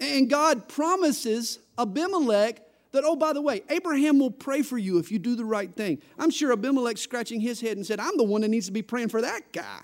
And 0.00 0.28
God 0.28 0.68
promises 0.68 1.58
Abimelech 1.78 2.60
that, 2.90 3.04
oh, 3.06 3.16
by 3.16 3.32
the 3.32 3.40
way, 3.40 3.62
Abraham 3.68 4.18
will 4.18 4.30
pray 4.30 4.62
for 4.62 4.76
you 4.76 4.98
if 4.98 5.12
you 5.12 5.18
do 5.18 5.36
the 5.36 5.44
right 5.44 5.72
thing. 5.74 6.02
I'm 6.18 6.30
sure 6.30 6.52
Abimelech 6.52 6.98
scratching 6.98 7.40
his 7.40 7.60
head 7.60 7.76
and 7.76 7.86
said, 7.86 8.00
I'm 8.00 8.16
the 8.16 8.24
one 8.24 8.40
that 8.40 8.48
needs 8.48 8.66
to 8.66 8.72
be 8.72 8.82
praying 8.82 9.08
for 9.08 9.20
that 9.20 9.52
guy. 9.52 9.80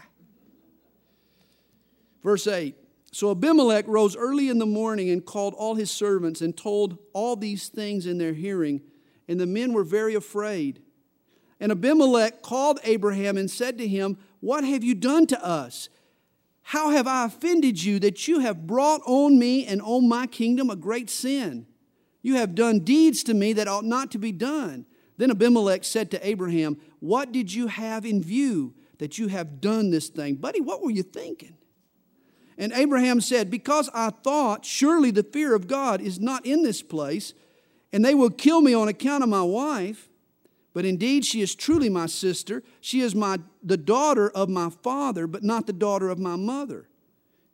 Verse 2.22 2.46
8 2.46 2.74
So 3.12 3.30
Abimelech 3.30 3.86
rose 3.86 4.16
early 4.16 4.48
in 4.48 4.58
the 4.58 4.66
morning 4.66 5.08
and 5.10 5.24
called 5.24 5.54
all 5.54 5.76
his 5.76 5.90
servants 5.90 6.40
and 6.40 6.56
told 6.56 6.98
all 7.12 7.36
these 7.36 7.68
things 7.68 8.06
in 8.06 8.18
their 8.18 8.34
hearing, 8.34 8.82
and 9.28 9.38
the 9.38 9.46
men 9.46 9.72
were 9.72 9.84
very 9.84 10.14
afraid. 10.14 10.80
And 11.60 11.70
Abimelech 11.72 12.42
called 12.42 12.80
Abraham 12.84 13.36
and 13.36 13.50
said 13.50 13.78
to 13.78 13.86
him, 13.86 14.18
What 14.40 14.64
have 14.64 14.82
you 14.82 14.94
done 14.94 15.26
to 15.28 15.44
us? 15.44 15.88
How 16.62 16.90
have 16.90 17.06
I 17.06 17.24
offended 17.24 17.82
you 17.82 17.98
that 18.00 18.28
you 18.28 18.40
have 18.40 18.66
brought 18.66 19.00
on 19.06 19.38
me 19.38 19.66
and 19.66 19.80
on 19.80 20.08
my 20.08 20.26
kingdom 20.26 20.70
a 20.70 20.76
great 20.76 21.10
sin? 21.10 21.66
You 22.22 22.34
have 22.34 22.54
done 22.54 22.80
deeds 22.80 23.22
to 23.24 23.34
me 23.34 23.52
that 23.54 23.68
ought 23.68 23.84
not 23.84 24.10
to 24.12 24.18
be 24.18 24.32
done. 24.32 24.86
Then 25.16 25.30
Abimelech 25.30 25.84
said 25.84 26.10
to 26.10 26.26
Abraham, 26.26 26.78
What 27.00 27.32
did 27.32 27.52
you 27.52 27.68
have 27.68 28.04
in 28.04 28.22
view 28.22 28.74
that 28.98 29.18
you 29.18 29.28
have 29.28 29.60
done 29.60 29.90
this 29.90 30.08
thing? 30.08 30.36
Buddy, 30.36 30.60
what 30.60 30.82
were 30.82 30.90
you 30.90 31.02
thinking? 31.02 31.54
And 32.56 32.72
Abraham 32.72 33.20
said, 33.20 33.50
Because 33.50 33.88
I 33.94 34.10
thought, 34.10 34.64
surely 34.64 35.10
the 35.10 35.22
fear 35.22 35.54
of 35.54 35.68
God 35.68 36.00
is 36.00 36.20
not 36.20 36.44
in 36.44 36.62
this 36.62 36.82
place, 36.82 37.32
and 37.92 38.04
they 38.04 38.14
will 38.14 38.30
kill 38.30 38.60
me 38.60 38.74
on 38.74 38.88
account 38.88 39.22
of 39.22 39.28
my 39.28 39.42
wife. 39.42 40.08
But 40.74 40.84
indeed, 40.84 41.24
she 41.24 41.40
is 41.40 41.54
truly 41.54 41.88
my 41.88 42.06
sister. 42.06 42.62
She 42.80 43.00
is 43.00 43.14
my, 43.14 43.38
the 43.62 43.76
daughter 43.76 44.30
of 44.30 44.48
my 44.48 44.70
father, 44.70 45.26
but 45.26 45.42
not 45.42 45.66
the 45.66 45.72
daughter 45.72 46.08
of 46.08 46.18
my 46.18 46.36
mother. 46.36 46.88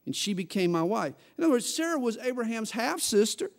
And 0.04 0.14
she 0.14 0.34
became 0.34 0.70
my 0.72 0.82
wife. 0.82 1.14
In 1.38 1.44
other 1.44 1.52
words, 1.52 1.72
Sarah 1.72 1.98
was 1.98 2.18
Abraham's 2.18 2.72
half 2.72 3.00
sister. 3.00 3.50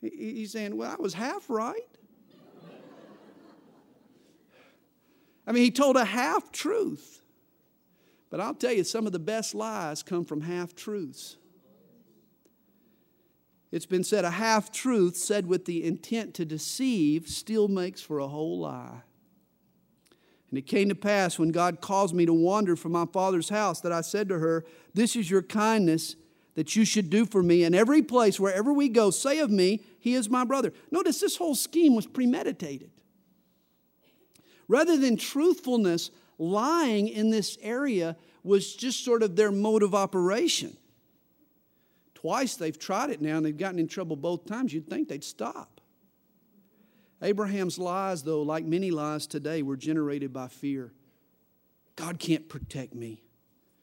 He's 0.00 0.52
saying, 0.52 0.76
Well, 0.76 0.90
I 0.90 1.00
was 1.00 1.14
half 1.14 1.48
right. 1.48 1.80
I 5.46 5.52
mean, 5.52 5.62
he 5.62 5.70
told 5.70 5.96
a 5.96 6.04
half 6.04 6.50
truth. 6.52 7.20
But 8.30 8.40
I'll 8.40 8.54
tell 8.54 8.72
you, 8.72 8.82
some 8.82 9.06
of 9.06 9.12
the 9.12 9.18
best 9.18 9.54
lies 9.54 10.02
come 10.02 10.24
from 10.24 10.40
half 10.40 10.74
truths. 10.74 11.36
It's 13.74 13.86
been 13.86 14.04
said 14.04 14.24
a 14.24 14.30
half 14.30 14.70
truth 14.70 15.16
said 15.16 15.48
with 15.48 15.64
the 15.64 15.82
intent 15.82 16.32
to 16.34 16.44
deceive 16.44 17.26
still 17.26 17.66
makes 17.66 18.00
for 18.00 18.20
a 18.20 18.28
whole 18.28 18.60
lie. 18.60 19.02
And 20.48 20.56
it 20.56 20.68
came 20.68 20.90
to 20.90 20.94
pass 20.94 21.40
when 21.40 21.50
God 21.50 21.80
caused 21.80 22.14
me 22.14 22.24
to 22.24 22.32
wander 22.32 22.76
from 22.76 22.92
my 22.92 23.04
father's 23.04 23.48
house 23.48 23.80
that 23.80 23.90
I 23.90 24.02
said 24.02 24.28
to 24.28 24.38
her, 24.38 24.64
This 24.94 25.16
is 25.16 25.28
your 25.28 25.42
kindness 25.42 26.14
that 26.54 26.76
you 26.76 26.84
should 26.84 27.10
do 27.10 27.26
for 27.26 27.42
me. 27.42 27.64
In 27.64 27.74
every 27.74 28.00
place, 28.00 28.38
wherever 28.38 28.72
we 28.72 28.88
go, 28.88 29.10
say 29.10 29.40
of 29.40 29.50
me, 29.50 29.82
He 29.98 30.14
is 30.14 30.30
my 30.30 30.44
brother. 30.44 30.72
Notice 30.92 31.18
this 31.18 31.38
whole 31.38 31.56
scheme 31.56 31.96
was 31.96 32.06
premeditated. 32.06 32.92
Rather 34.68 34.96
than 34.96 35.16
truthfulness, 35.16 36.12
lying 36.38 37.08
in 37.08 37.30
this 37.30 37.58
area 37.60 38.16
was 38.44 38.76
just 38.76 39.04
sort 39.04 39.24
of 39.24 39.34
their 39.34 39.50
mode 39.50 39.82
of 39.82 39.96
operation. 39.96 40.76
Twice 42.24 42.56
they've 42.56 42.78
tried 42.78 43.10
it 43.10 43.20
now 43.20 43.36
and 43.36 43.44
they've 43.44 43.54
gotten 43.54 43.78
in 43.78 43.86
trouble 43.86 44.16
both 44.16 44.46
times. 44.46 44.72
You'd 44.72 44.88
think 44.88 45.10
they'd 45.10 45.22
stop. 45.22 45.82
Abraham's 47.20 47.78
lies, 47.78 48.22
though, 48.22 48.40
like 48.40 48.64
many 48.64 48.90
lies 48.90 49.26
today, 49.26 49.60
were 49.60 49.76
generated 49.76 50.32
by 50.32 50.48
fear. 50.48 50.94
God 51.96 52.18
can't 52.18 52.48
protect 52.48 52.94
me, 52.94 53.20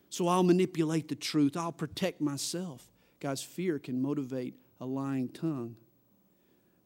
so 0.10 0.28
I'll 0.28 0.42
manipulate 0.42 1.08
the 1.08 1.14
truth. 1.14 1.56
I'll 1.56 1.72
protect 1.72 2.20
myself. 2.20 2.90
Guys, 3.20 3.44
fear 3.44 3.78
can 3.78 4.02
motivate 4.02 4.56
a 4.80 4.88
lying 4.88 5.30
tongue. 5.30 5.76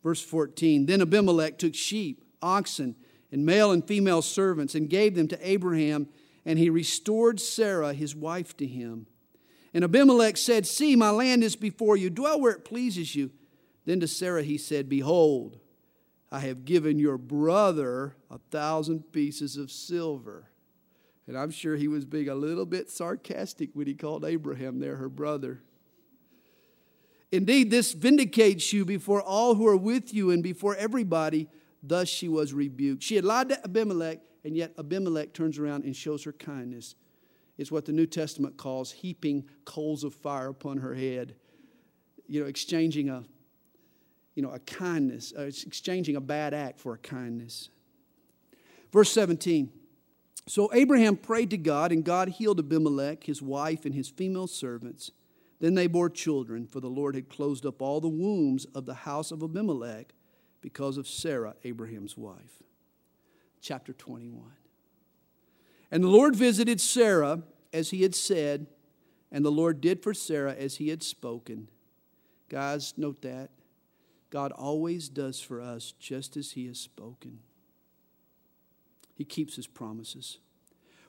Verse 0.03 0.21
14 0.21 0.87
Then 0.87 1.01
Abimelech 1.01 1.57
took 1.57 1.73
sheep, 1.73 2.25
oxen, 2.41 2.97
and 3.31 3.45
male 3.45 3.71
and 3.71 3.87
female 3.87 4.21
servants 4.21 4.75
and 4.75 4.89
gave 4.89 5.15
them 5.15 5.29
to 5.29 5.49
Abraham, 5.49 6.09
and 6.45 6.59
he 6.59 6.69
restored 6.69 7.39
Sarah, 7.39 7.93
his 7.93 8.13
wife, 8.13 8.57
to 8.57 8.67
him. 8.67 9.07
And 9.75 9.83
Abimelech 9.83 10.37
said, 10.37 10.65
See, 10.65 10.95
my 10.95 11.09
land 11.09 11.43
is 11.43 11.57
before 11.57 11.97
you. 11.97 12.09
Dwell 12.09 12.39
where 12.39 12.53
it 12.53 12.63
pleases 12.63 13.13
you. 13.13 13.31
Then 13.83 13.99
to 13.99 14.07
Sarah 14.07 14.41
he 14.41 14.57
said, 14.57 14.87
Behold, 14.87 15.59
I 16.31 16.39
have 16.39 16.63
given 16.63 16.97
your 16.97 17.17
brother 17.17 18.15
a 18.31 18.37
thousand 18.37 19.11
pieces 19.11 19.57
of 19.57 19.69
silver. 19.69 20.49
And 21.27 21.37
I'm 21.37 21.51
sure 21.51 21.75
he 21.75 21.89
was 21.89 22.05
being 22.05 22.29
a 22.29 22.35
little 22.35 22.65
bit 22.65 22.89
sarcastic 22.89 23.71
when 23.73 23.85
he 23.85 23.95
called 23.95 24.23
Abraham 24.23 24.79
there 24.79 24.95
her 24.95 25.09
brother. 25.09 25.61
Indeed, 27.33 27.69
this 27.69 27.91
vindicates 27.91 28.71
you 28.71 28.85
before 28.85 29.21
all 29.21 29.55
who 29.55 29.67
are 29.67 29.75
with 29.75 30.13
you 30.13 30.31
and 30.31 30.41
before 30.41 30.77
everybody. 30.77 31.49
Thus 31.83 32.07
she 32.07 32.29
was 32.29 32.53
rebuked. 32.53 33.03
She 33.03 33.17
had 33.17 33.25
lied 33.25 33.49
to 33.49 33.61
Abimelech, 33.65 34.19
and 34.45 34.55
yet 34.55 34.71
Abimelech 34.79 35.33
turns 35.33 35.59
around 35.59 35.83
and 35.83 35.93
shows 35.93 36.23
her 36.23 36.31
kindness 36.31 36.95
is 37.57 37.71
what 37.71 37.85
the 37.85 37.91
New 37.91 38.05
Testament 38.05 38.57
calls 38.57 38.91
heaping 38.91 39.45
coals 39.63 40.03
of 40.03 40.13
fire 40.13 40.49
upon 40.49 40.77
her 40.77 40.93
head. 40.93 41.35
You 42.27 42.41
know, 42.41 42.47
exchanging 42.47 43.09
a, 43.09 43.23
you 44.33 44.41
know, 44.41 44.51
a 44.51 44.59
kindness, 44.59 45.33
uh, 45.37 45.43
exchanging 45.43 46.15
a 46.15 46.21
bad 46.21 46.53
act 46.53 46.79
for 46.79 46.93
a 46.93 46.97
kindness. 46.97 47.69
Verse 48.91 49.11
17. 49.11 49.71
So 50.47 50.69
Abraham 50.73 51.17
prayed 51.17 51.49
to 51.51 51.57
God, 51.57 51.91
and 51.91 52.03
God 52.03 52.29
healed 52.29 52.59
Abimelech, 52.59 53.23
his 53.23 53.41
wife, 53.41 53.85
and 53.85 53.95
his 53.95 54.09
female 54.09 54.47
servants. 54.47 55.11
Then 55.59 55.73
they 55.73 55.87
bore 55.87 56.09
children, 56.09 56.67
for 56.67 56.79
the 56.79 56.89
Lord 56.89 57.15
had 57.15 57.29
closed 57.29 57.65
up 57.65 57.81
all 57.81 57.99
the 57.99 58.07
wombs 58.07 58.65
of 58.75 58.85
the 58.85 58.93
house 58.93 59.31
of 59.31 59.41
Abimelech 59.41 60.13
because 60.61 60.97
of 60.97 61.07
Sarah, 61.07 61.55
Abraham's 61.63 62.17
wife. 62.17 62.61
Chapter 63.61 63.93
21. 63.93 64.51
And 65.91 66.03
the 66.03 66.09
Lord 66.09 66.35
visited 66.35 66.81
Sarah 66.81 67.43
as 67.73 67.89
he 67.91 68.01
had 68.01 68.15
said, 68.15 68.67
and 69.31 69.43
the 69.43 69.51
Lord 69.51 69.81
did 69.81 70.01
for 70.01 70.13
Sarah 70.13 70.53
as 70.53 70.77
he 70.77 70.89
had 70.89 71.03
spoken. 71.03 71.69
Guys, 72.49 72.93
note 72.97 73.21
that. 73.21 73.49
God 74.29 74.51
always 74.51 75.09
does 75.09 75.39
for 75.39 75.61
us 75.61 75.93
just 75.99 76.35
as 76.37 76.51
he 76.51 76.67
has 76.67 76.79
spoken. 76.79 77.39
He 79.13 79.23
keeps 79.23 79.55
his 79.55 79.67
promises. 79.67 80.39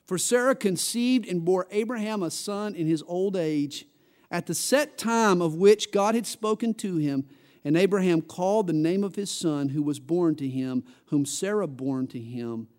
For 0.05 0.17
Sarah 0.17 0.55
conceived 0.55 1.27
and 1.27 1.43
bore 1.43 1.67
Abraham 1.71 2.23
a 2.23 2.31
son 2.31 2.73
in 2.73 2.87
his 2.87 3.03
old 3.07 3.35
age, 3.35 3.85
at 4.31 4.45
the 4.45 4.55
set 4.55 4.97
time 4.97 5.41
of 5.41 5.55
which 5.55 5.91
God 5.91 6.15
had 6.15 6.25
spoken 6.25 6.73
to 6.75 6.97
him. 6.97 7.25
And 7.65 7.75
Abraham 7.75 8.21
called 8.21 8.67
the 8.67 8.73
name 8.73 9.03
of 9.03 9.15
his 9.15 9.29
son 9.29 9.69
who 9.69 9.83
was 9.83 9.99
born 9.99 10.35
to 10.35 10.47
him, 10.47 10.85
whom 11.07 11.25
Sarah 11.25 11.67
bore 11.67 12.03
to 12.03 12.19
him, 12.19 12.69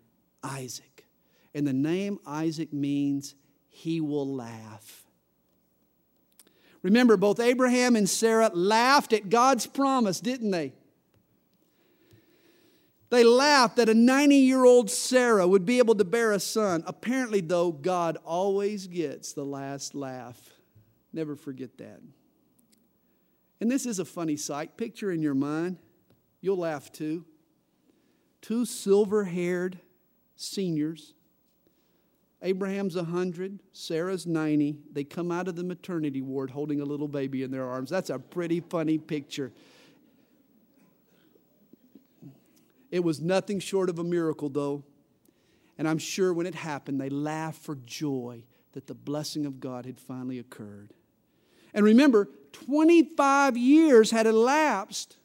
Isaac. 0.43 1.05
And 1.53 1.65
the 1.65 1.73
name 1.73 2.19
Isaac 2.25 2.71
means 2.71 3.35
he 3.67 4.01
will 4.01 4.35
laugh. 4.35 5.03
Remember, 6.81 7.17
both 7.17 7.39
Abraham 7.39 7.95
and 7.95 8.09
Sarah 8.09 8.51
laughed 8.53 9.13
at 9.13 9.29
God's 9.29 9.67
promise, 9.67 10.19
didn't 10.19 10.51
they? 10.51 10.73
They 13.09 13.23
laughed 13.23 13.77
that 13.77 13.89
a 13.89 13.93
90 13.93 14.35
year 14.35 14.63
old 14.63 14.89
Sarah 14.89 15.47
would 15.47 15.65
be 15.65 15.79
able 15.79 15.95
to 15.95 16.05
bear 16.05 16.31
a 16.31 16.39
son. 16.39 16.83
Apparently, 16.85 17.41
though, 17.41 17.71
God 17.71 18.17
always 18.23 18.87
gets 18.87 19.33
the 19.33 19.43
last 19.43 19.95
laugh. 19.95 20.37
Never 21.11 21.35
forget 21.35 21.77
that. 21.79 22.01
And 23.59 23.69
this 23.69 23.85
is 23.85 23.99
a 23.99 24.05
funny 24.05 24.37
sight. 24.37 24.77
Picture 24.77 25.11
in 25.11 25.21
your 25.21 25.33
mind, 25.33 25.77
you'll 26.39 26.57
laugh 26.57 26.91
too. 26.91 27.25
Two 28.41 28.63
silver 28.63 29.25
haired 29.25 29.79
seniors 30.35 31.13
Abraham's 32.41 32.95
100, 32.95 33.59
Sarah's 33.73 34.25
90. 34.25 34.77
They 34.93 35.03
come 35.03 35.31
out 35.31 35.47
of 35.47 35.55
the 35.55 35.63
maternity 35.63 36.21
ward 36.21 36.51
holding 36.51 36.79
a 36.79 36.85
little 36.85 37.07
baby 37.07 37.43
in 37.43 37.51
their 37.51 37.67
arms. 37.67 37.89
That's 37.89 38.09
a 38.09 38.17
pretty 38.17 38.61
funny 38.61 38.97
picture. 38.97 39.51
It 42.91 43.03
was 43.03 43.19
nothing 43.19 43.59
short 43.59 43.89
of 43.89 43.99
a 43.99 44.03
miracle, 44.03 44.49
though. 44.49 44.83
And 45.77 45.87
I'm 45.87 45.97
sure 45.97 46.33
when 46.33 46.45
it 46.45 46.55
happened, 46.55 46.99
they 46.99 47.09
laughed 47.09 47.61
for 47.61 47.75
joy 47.85 48.43
that 48.73 48.87
the 48.87 48.93
blessing 48.93 49.45
of 49.45 49.59
God 49.59 49.85
had 49.85 49.99
finally 49.99 50.39
occurred. 50.39 50.93
And 51.73 51.85
remember, 51.85 52.29
25 52.53 53.57
years 53.57 54.11
had 54.11 54.25
elapsed 54.25 55.17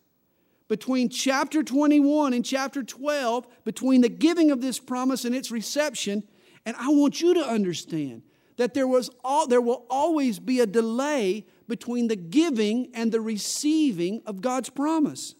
between 0.69 1.09
chapter 1.09 1.63
21 1.63 2.33
and 2.33 2.45
chapter 2.45 2.83
12, 2.83 3.47
between 3.65 4.01
the 4.01 4.09
giving 4.09 4.51
of 4.51 4.61
this 4.61 4.79
promise 4.79 5.25
and 5.25 5.35
its 5.35 5.51
reception. 5.51 6.25
And 6.67 6.77
I 6.77 6.89
want 6.89 7.21
you 7.21 7.35
to 7.35 7.47
understand 7.47 8.23
that 8.57 8.75
there, 8.75 8.87
was 8.87 9.11
all, 9.23 9.47
there 9.47 9.61
will 9.61 9.85
always 9.91 10.39
be 10.39 10.61
a 10.61 10.67
delay 10.67 11.47
between 11.69 12.09
the 12.09 12.17
giving 12.17 12.91
and 12.95 13.11
the 13.11 13.21
receiving 13.21 14.23
of 14.27 14.41
God's 14.41 14.71
promise. 14.71 15.35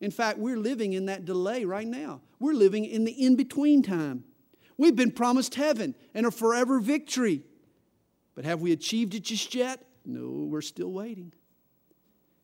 In 0.00 0.10
fact, 0.10 0.38
we're 0.38 0.58
living 0.58 0.92
in 0.92 1.06
that 1.06 1.24
delay 1.24 1.64
right 1.64 1.86
now. 1.86 2.22
We're 2.38 2.54
living 2.54 2.84
in 2.84 3.04
the 3.04 3.12
in 3.12 3.36
between 3.36 3.82
time. 3.82 4.24
We've 4.76 4.94
been 4.94 5.10
promised 5.10 5.56
heaven 5.56 5.94
and 6.14 6.24
a 6.24 6.30
forever 6.30 6.78
victory. 6.78 7.42
But 8.34 8.44
have 8.44 8.60
we 8.60 8.70
achieved 8.70 9.14
it 9.14 9.24
just 9.24 9.54
yet? 9.54 9.84
No, 10.04 10.46
we're 10.48 10.60
still 10.60 10.92
waiting. 10.92 11.32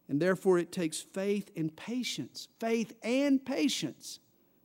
And 0.08 0.20
therefore, 0.20 0.58
it 0.58 0.72
takes 0.72 1.00
faith 1.00 1.50
and 1.56 1.74
patience, 1.74 2.48
faith 2.58 2.92
and 3.02 3.44
patience 3.44 4.18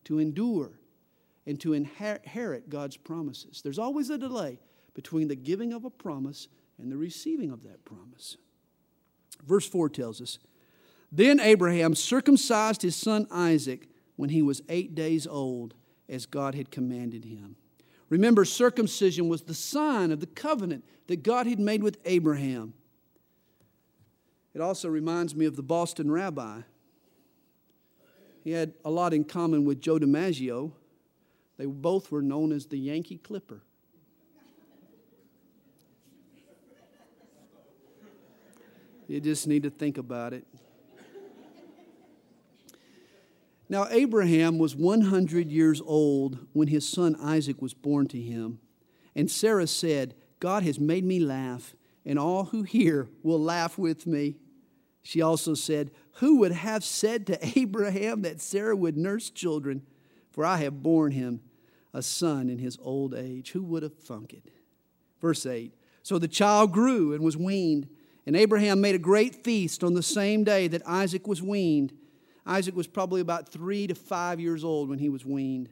to 0.05 0.19
endure 0.19 0.79
and 1.49 1.59
to 1.59 1.73
inherit 1.73 2.69
God's 2.69 2.95
promises. 2.95 3.61
There's 3.63 3.79
always 3.79 4.11
a 4.11 4.19
delay 4.19 4.59
between 4.93 5.29
the 5.29 5.35
giving 5.35 5.73
of 5.73 5.83
a 5.83 5.89
promise 5.89 6.47
and 6.77 6.91
the 6.91 6.95
receiving 6.95 7.49
of 7.49 7.63
that 7.63 7.83
promise. 7.83 8.37
Verse 9.47 9.67
4 9.67 9.89
tells 9.89 10.21
us 10.21 10.37
Then 11.11 11.39
Abraham 11.39 11.95
circumcised 11.95 12.83
his 12.83 12.95
son 12.95 13.25
Isaac 13.31 13.89
when 14.15 14.29
he 14.29 14.43
was 14.43 14.61
eight 14.69 14.93
days 14.93 15.25
old, 15.25 15.73
as 16.07 16.27
God 16.27 16.53
had 16.53 16.69
commanded 16.69 17.25
him. 17.25 17.55
Remember, 18.09 18.45
circumcision 18.45 19.27
was 19.27 19.41
the 19.41 19.55
sign 19.55 20.11
of 20.11 20.19
the 20.19 20.27
covenant 20.27 20.85
that 21.07 21.23
God 21.23 21.47
had 21.47 21.59
made 21.59 21.81
with 21.81 21.97
Abraham. 22.05 22.75
It 24.53 24.61
also 24.61 24.87
reminds 24.87 25.35
me 25.35 25.47
of 25.47 25.55
the 25.55 25.63
Boston 25.63 26.11
rabbi. 26.11 26.61
He 28.43 28.51
had 28.51 28.73
a 28.85 28.91
lot 28.91 29.15
in 29.15 29.23
common 29.23 29.65
with 29.65 29.81
Joe 29.81 29.97
DiMaggio. 29.97 30.73
They 31.59 31.65
both 31.65 32.09
were 32.09 32.21
known 32.21 32.53
as 32.53 32.67
the 32.67 32.77
Yankee 32.77 33.17
Clipper. 33.17 33.61
You 39.09 39.19
just 39.19 39.45
need 39.45 39.63
to 39.63 39.69
think 39.69 39.97
about 39.97 40.31
it. 40.31 40.47
Now, 43.67 43.87
Abraham 43.89 44.57
was 44.57 44.73
100 44.73 45.51
years 45.51 45.81
old 45.85 46.39
when 46.53 46.69
his 46.69 46.87
son 46.87 47.17
Isaac 47.21 47.61
was 47.61 47.73
born 47.73 48.07
to 48.07 48.21
him. 48.21 48.59
And 49.13 49.29
Sarah 49.29 49.67
said, 49.67 50.15
God 50.39 50.63
has 50.63 50.79
made 50.79 51.03
me 51.03 51.19
laugh, 51.19 51.75
and 52.05 52.17
all 52.17 52.45
who 52.45 52.63
hear 52.63 53.09
will 53.21 53.39
laugh 53.39 53.77
with 53.77 54.07
me. 54.07 54.37
She 55.03 55.21
also 55.21 55.55
said, 55.55 55.91
Who 56.13 56.37
would 56.37 56.53
have 56.53 56.85
said 56.85 57.27
to 57.27 57.59
Abraham 57.59 58.21
that 58.21 58.39
Sarah 58.39 58.77
would 58.77 58.95
nurse 58.95 59.29
children? 59.29 59.81
For 60.31 60.45
I 60.45 60.57
have 60.57 60.81
borne 60.81 61.11
him 61.11 61.41
a 61.93 62.01
son 62.01 62.49
in 62.49 62.59
his 62.59 62.77
old 62.81 63.13
age. 63.13 63.51
Who 63.51 63.63
would 63.63 63.83
have 63.83 63.95
thunk 63.95 64.33
it? 64.33 64.51
Verse 65.21 65.45
8 65.45 65.73
So 66.03 66.19
the 66.19 66.27
child 66.27 66.71
grew 66.71 67.13
and 67.13 67.23
was 67.23 67.37
weaned, 67.37 67.87
and 68.25 68.35
Abraham 68.35 68.81
made 68.81 68.95
a 68.95 68.99
great 68.99 69.43
feast 69.43 69.83
on 69.83 69.93
the 69.93 70.03
same 70.03 70.43
day 70.43 70.67
that 70.67 70.87
Isaac 70.87 71.27
was 71.27 71.41
weaned. 71.41 71.93
Isaac 72.45 72.75
was 72.75 72.87
probably 72.87 73.21
about 73.21 73.49
three 73.49 73.87
to 73.87 73.95
five 73.95 74.39
years 74.39 74.63
old 74.63 74.89
when 74.89 74.99
he 74.99 75.09
was 75.09 75.25
weaned. 75.25 75.69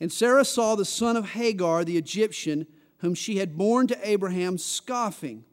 And 0.00 0.10
Sarah 0.10 0.44
saw 0.44 0.74
the 0.74 0.84
son 0.84 1.16
of 1.16 1.30
Hagar, 1.30 1.84
the 1.84 1.98
Egyptian, 1.98 2.66
whom 2.98 3.14
she 3.14 3.36
had 3.38 3.56
borne 3.56 3.86
to 3.88 4.08
Abraham, 4.08 4.58
scoffing. 4.58 5.44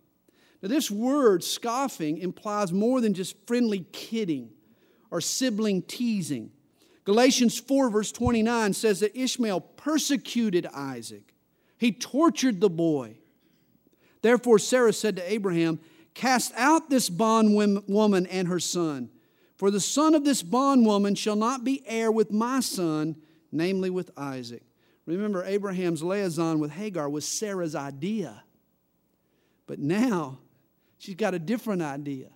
Now, 0.61 0.69
this 0.69 0.89
word, 0.89 1.43
scoffing, 1.43 2.17
implies 2.17 2.73
more 2.73 2.99
than 3.01 3.13
just 3.13 3.35
friendly 3.45 3.85
kidding 3.91 4.49
or 5.11 5.21
sibling 5.21 5.81
teasing. 5.83 6.51
Galatians 7.05 7.59
4, 7.59 7.89
verse 7.89 8.11
29 8.11 8.73
says 8.73 8.99
that 8.99 9.17
Ishmael 9.17 9.61
persecuted 9.87 10.65
Isaac, 10.73 11.33
he 11.77 11.93
tortured 11.93 12.59
the 12.59 12.69
boy. 12.69 13.15
Therefore, 14.21 14.59
Sarah 14.59 14.91
said 14.91 15.15
to 15.15 15.31
Abraham, 15.31 15.79
Cast 16.13 16.51
out 16.55 16.89
this 16.89 17.09
bondwoman 17.09 18.25
and 18.25 18.47
her 18.49 18.59
son 18.59 19.09
for 19.55 19.71
the 19.71 19.79
son 19.79 20.13
of 20.13 20.23
this 20.23 20.43
bondwoman 20.43 21.15
shall 21.15 21.35
not 21.35 21.63
be 21.63 21.83
heir 21.87 22.11
with 22.11 22.31
my 22.31 22.59
son, 22.59 23.15
namely 23.51 23.89
with 23.89 24.11
Isaac. 24.15 24.63
Remember, 25.05 25.43
Abraham's 25.43 26.03
liaison 26.03 26.59
with 26.59 26.71
Hagar 26.71 27.09
was 27.09 27.25
Sarah's 27.25 27.73
idea. 27.73 28.43
But 29.65 29.79
now 29.79 30.39
she's 30.97 31.15
got 31.15 31.33
a 31.33 31.39
different 31.39 31.81
idea. 31.81 32.27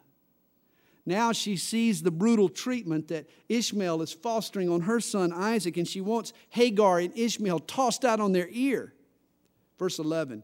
Now 1.11 1.33
she 1.33 1.57
sees 1.57 2.01
the 2.01 2.09
brutal 2.09 2.47
treatment 2.47 3.09
that 3.09 3.27
Ishmael 3.49 4.01
is 4.01 4.13
fostering 4.13 4.69
on 4.69 4.79
her 4.79 5.01
son 5.01 5.33
Isaac, 5.33 5.75
and 5.75 5.85
she 5.85 5.99
wants 5.99 6.31
Hagar 6.51 6.99
and 6.99 7.11
Ishmael 7.17 7.59
tossed 7.59 8.05
out 8.05 8.21
on 8.21 8.31
their 8.31 8.47
ear. 8.49 8.93
Verse 9.77 9.99
11 9.99 10.41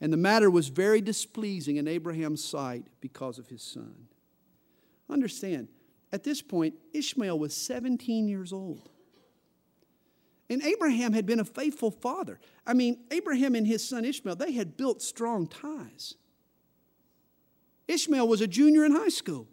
And 0.00 0.12
the 0.12 0.16
matter 0.16 0.48
was 0.48 0.68
very 0.68 1.00
displeasing 1.00 1.74
in 1.74 1.88
Abraham's 1.88 2.44
sight 2.44 2.86
because 3.00 3.40
of 3.40 3.48
his 3.48 3.62
son. 3.62 4.06
Understand, 5.10 5.66
at 6.12 6.22
this 6.22 6.40
point, 6.40 6.74
Ishmael 6.92 7.36
was 7.36 7.52
17 7.56 8.28
years 8.28 8.52
old. 8.52 8.90
And 10.48 10.62
Abraham 10.62 11.12
had 11.14 11.26
been 11.26 11.40
a 11.40 11.44
faithful 11.44 11.90
father. 11.90 12.38
I 12.64 12.74
mean, 12.74 13.00
Abraham 13.10 13.56
and 13.56 13.66
his 13.66 13.88
son 13.88 14.04
Ishmael, 14.04 14.36
they 14.36 14.52
had 14.52 14.76
built 14.76 15.02
strong 15.02 15.48
ties. 15.48 16.14
Ishmael 17.88 18.28
was 18.28 18.40
a 18.40 18.46
junior 18.46 18.84
in 18.84 18.92
high 18.92 19.08
school. 19.08 19.48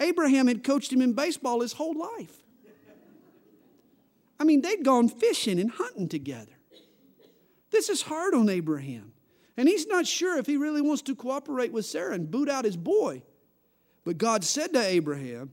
Abraham 0.00 0.46
had 0.46 0.64
coached 0.64 0.92
him 0.92 1.02
in 1.02 1.12
baseball 1.12 1.60
his 1.60 1.74
whole 1.74 1.94
life. 1.94 2.42
I 4.38 4.44
mean, 4.44 4.62
they'd 4.62 4.82
gone 4.82 5.08
fishing 5.08 5.60
and 5.60 5.70
hunting 5.70 6.08
together. 6.08 6.52
This 7.70 7.90
is 7.90 8.02
hard 8.02 8.34
on 8.34 8.48
Abraham. 8.48 9.12
And 9.56 9.68
he's 9.68 9.86
not 9.86 10.06
sure 10.06 10.38
if 10.38 10.46
he 10.46 10.56
really 10.56 10.80
wants 10.80 11.02
to 11.02 11.14
cooperate 11.14 11.72
with 11.72 11.84
Sarah 11.84 12.14
and 12.14 12.30
boot 12.30 12.48
out 12.48 12.64
his 12.64 12.78
boy. 12.78 13.22
But 14.04 14.16
God 14.16 14.42
said 14.42 14.72
to 14.72 14.80
Abraham, 14.80 15.52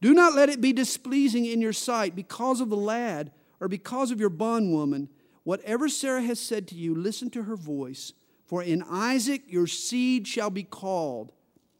Do 0.00 0.12
not 0.12 0.34
let 0.34 0.48
it 0.48 0.60
be 0.60 0.72
displeasing 0.72 1.46
in 1.46 1.60
your 1.60 1.72
sight 1.72 2.16
because 2.16 2.60
of 2.60 2.70
the 2.70 2.76
lad 2.76 3.30
or 3.60 3.68
because 3.68 4.10
of 4.10 4.18
your 4.18 4.30
bondwoman. 4.30 5.08
Whatever 5.44 5.88
Sarah 5.88 6.22
has 6.22 6.40
said 6.40 6.66
to 6.68 6.74
you, 6.74 6.92
listen 6.94 7.30
to 7.30 7.44
her 7.44 7.54
voice. 7.54 8.12
For 8.46 8.62
in 8.62 8.82
Isaac 8.82 9.42
your 9.46 9.68
seed 9.68 10.26
shall 10.26 10.50
be 10.50 10.64
called. 10.64 11.32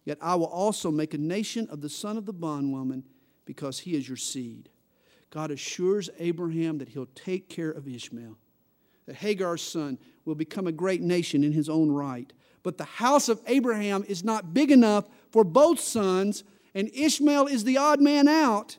Yet 0.07 0.19
I 0.23 0.37
will 0.37 0.47
also 0.47 0.91
make 0.91 1.13
a 1.13 1.19
nation 1.19 1.69
of 1.69 1.83
the 1.83 1.91
son 1.91 2.17
of 2.17 2.25
the 2.25 2.33
bondwoman 2.33 3.03
because 3.45 3.81
he 3.81 3.95
is 3.95 4.09
your 4.09 4.17
seed. 4.17 4.71
God 5.31 5.51
assures 5.51 6.09
Abraham 6.19 6.79
that 6.79 6.89
he'll 6.89 7.09
take 7.15 7.49
care 7.49 7.71
of 7.71 7.89
Ishmael, 7.89 8.39
that 9.07 9.17
Hagar's 9.17 9.63
son 9.63 9.99
will 10.25 10.37
become 10.37 10.69
a 10.69 10.73
great 10.73 11.03
nation 11.03 11.43
in 11.43 11.53
his 11.53 11.69
own 11.69 11.91
right. 11.91 12.33
But 12.63 12.79
the 12.79 12.85
house 12.85 13.29
of 13.29 13.43
Abraham 13.49 14.05
is 14.09 14.25
not 14.25 14.55
big 14.55 14.71
enough 14.71 15.09
for 15.31 15.43
both 15.43 15.81
sons, 15.81 16.45
and 16.73 16.89
Ishmael 16.95 17.49
is 17.49 17.65
the 17.65 17.77
odd 17.77 18.01
man 18.01 18.29
out. 18.29 18.79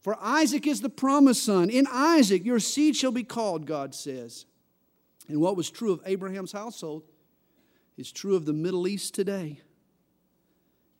For 0.00 0.16
Isaac 0.20 0.66
is 0.66 0.80
the 0.80 0.88
promised 0.88 1.44
son. 1.44 1.70
In 1.70 1.86
Isaac 1.90 2.44
your 2.44 2.58
seed 2.58 2.96
shall 2.96 3.12
be 3.12 3.22
called, 3.22 3.66
God 3.66 3.94
says. 3.94 4.46
And 5.28 5.40
what 5.40 5.56
was 5.56 5.70
true 5.70 5.92
of 5.92 6.00
Abraham's 6.06 6.52
household 6.52 7.04
is 7.96 8.10
true 8.10 8.34
of 8.34 8.46
the 8.46 8.52
Middle 8.52 8.88
East 8.88 9.14
today. 9.14 9.60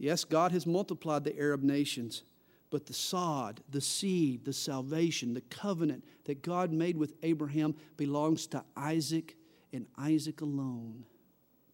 Yes, 0.01 0.25
God 0.25 0.51
has 0.53 0.67
multiplied 0.67 1.25
the 1.25 1.39
Arab 1.39 1.63
nations, 1.63 2.23
but 2.71 2.87
the 2.87 2.95
sod, 2.95 3.61
the 3.69 3.83
seed, 3.83 4.47
the 4.47 4.53
salvation, 4.55 5.35
the 5.35 5.43
covenant 5.43 6.05
that 6.25 6.41
God 6.41 6.73
made 6.73 6.97
with 6.97 7.13
Abraham 7.23 7.75
belongs 7.99 8.47
to 8.49 8.65
Isaac 8.75 9.37
and 9.75 9.87
Isaac 9.99 10.41
alone 10.41 11.05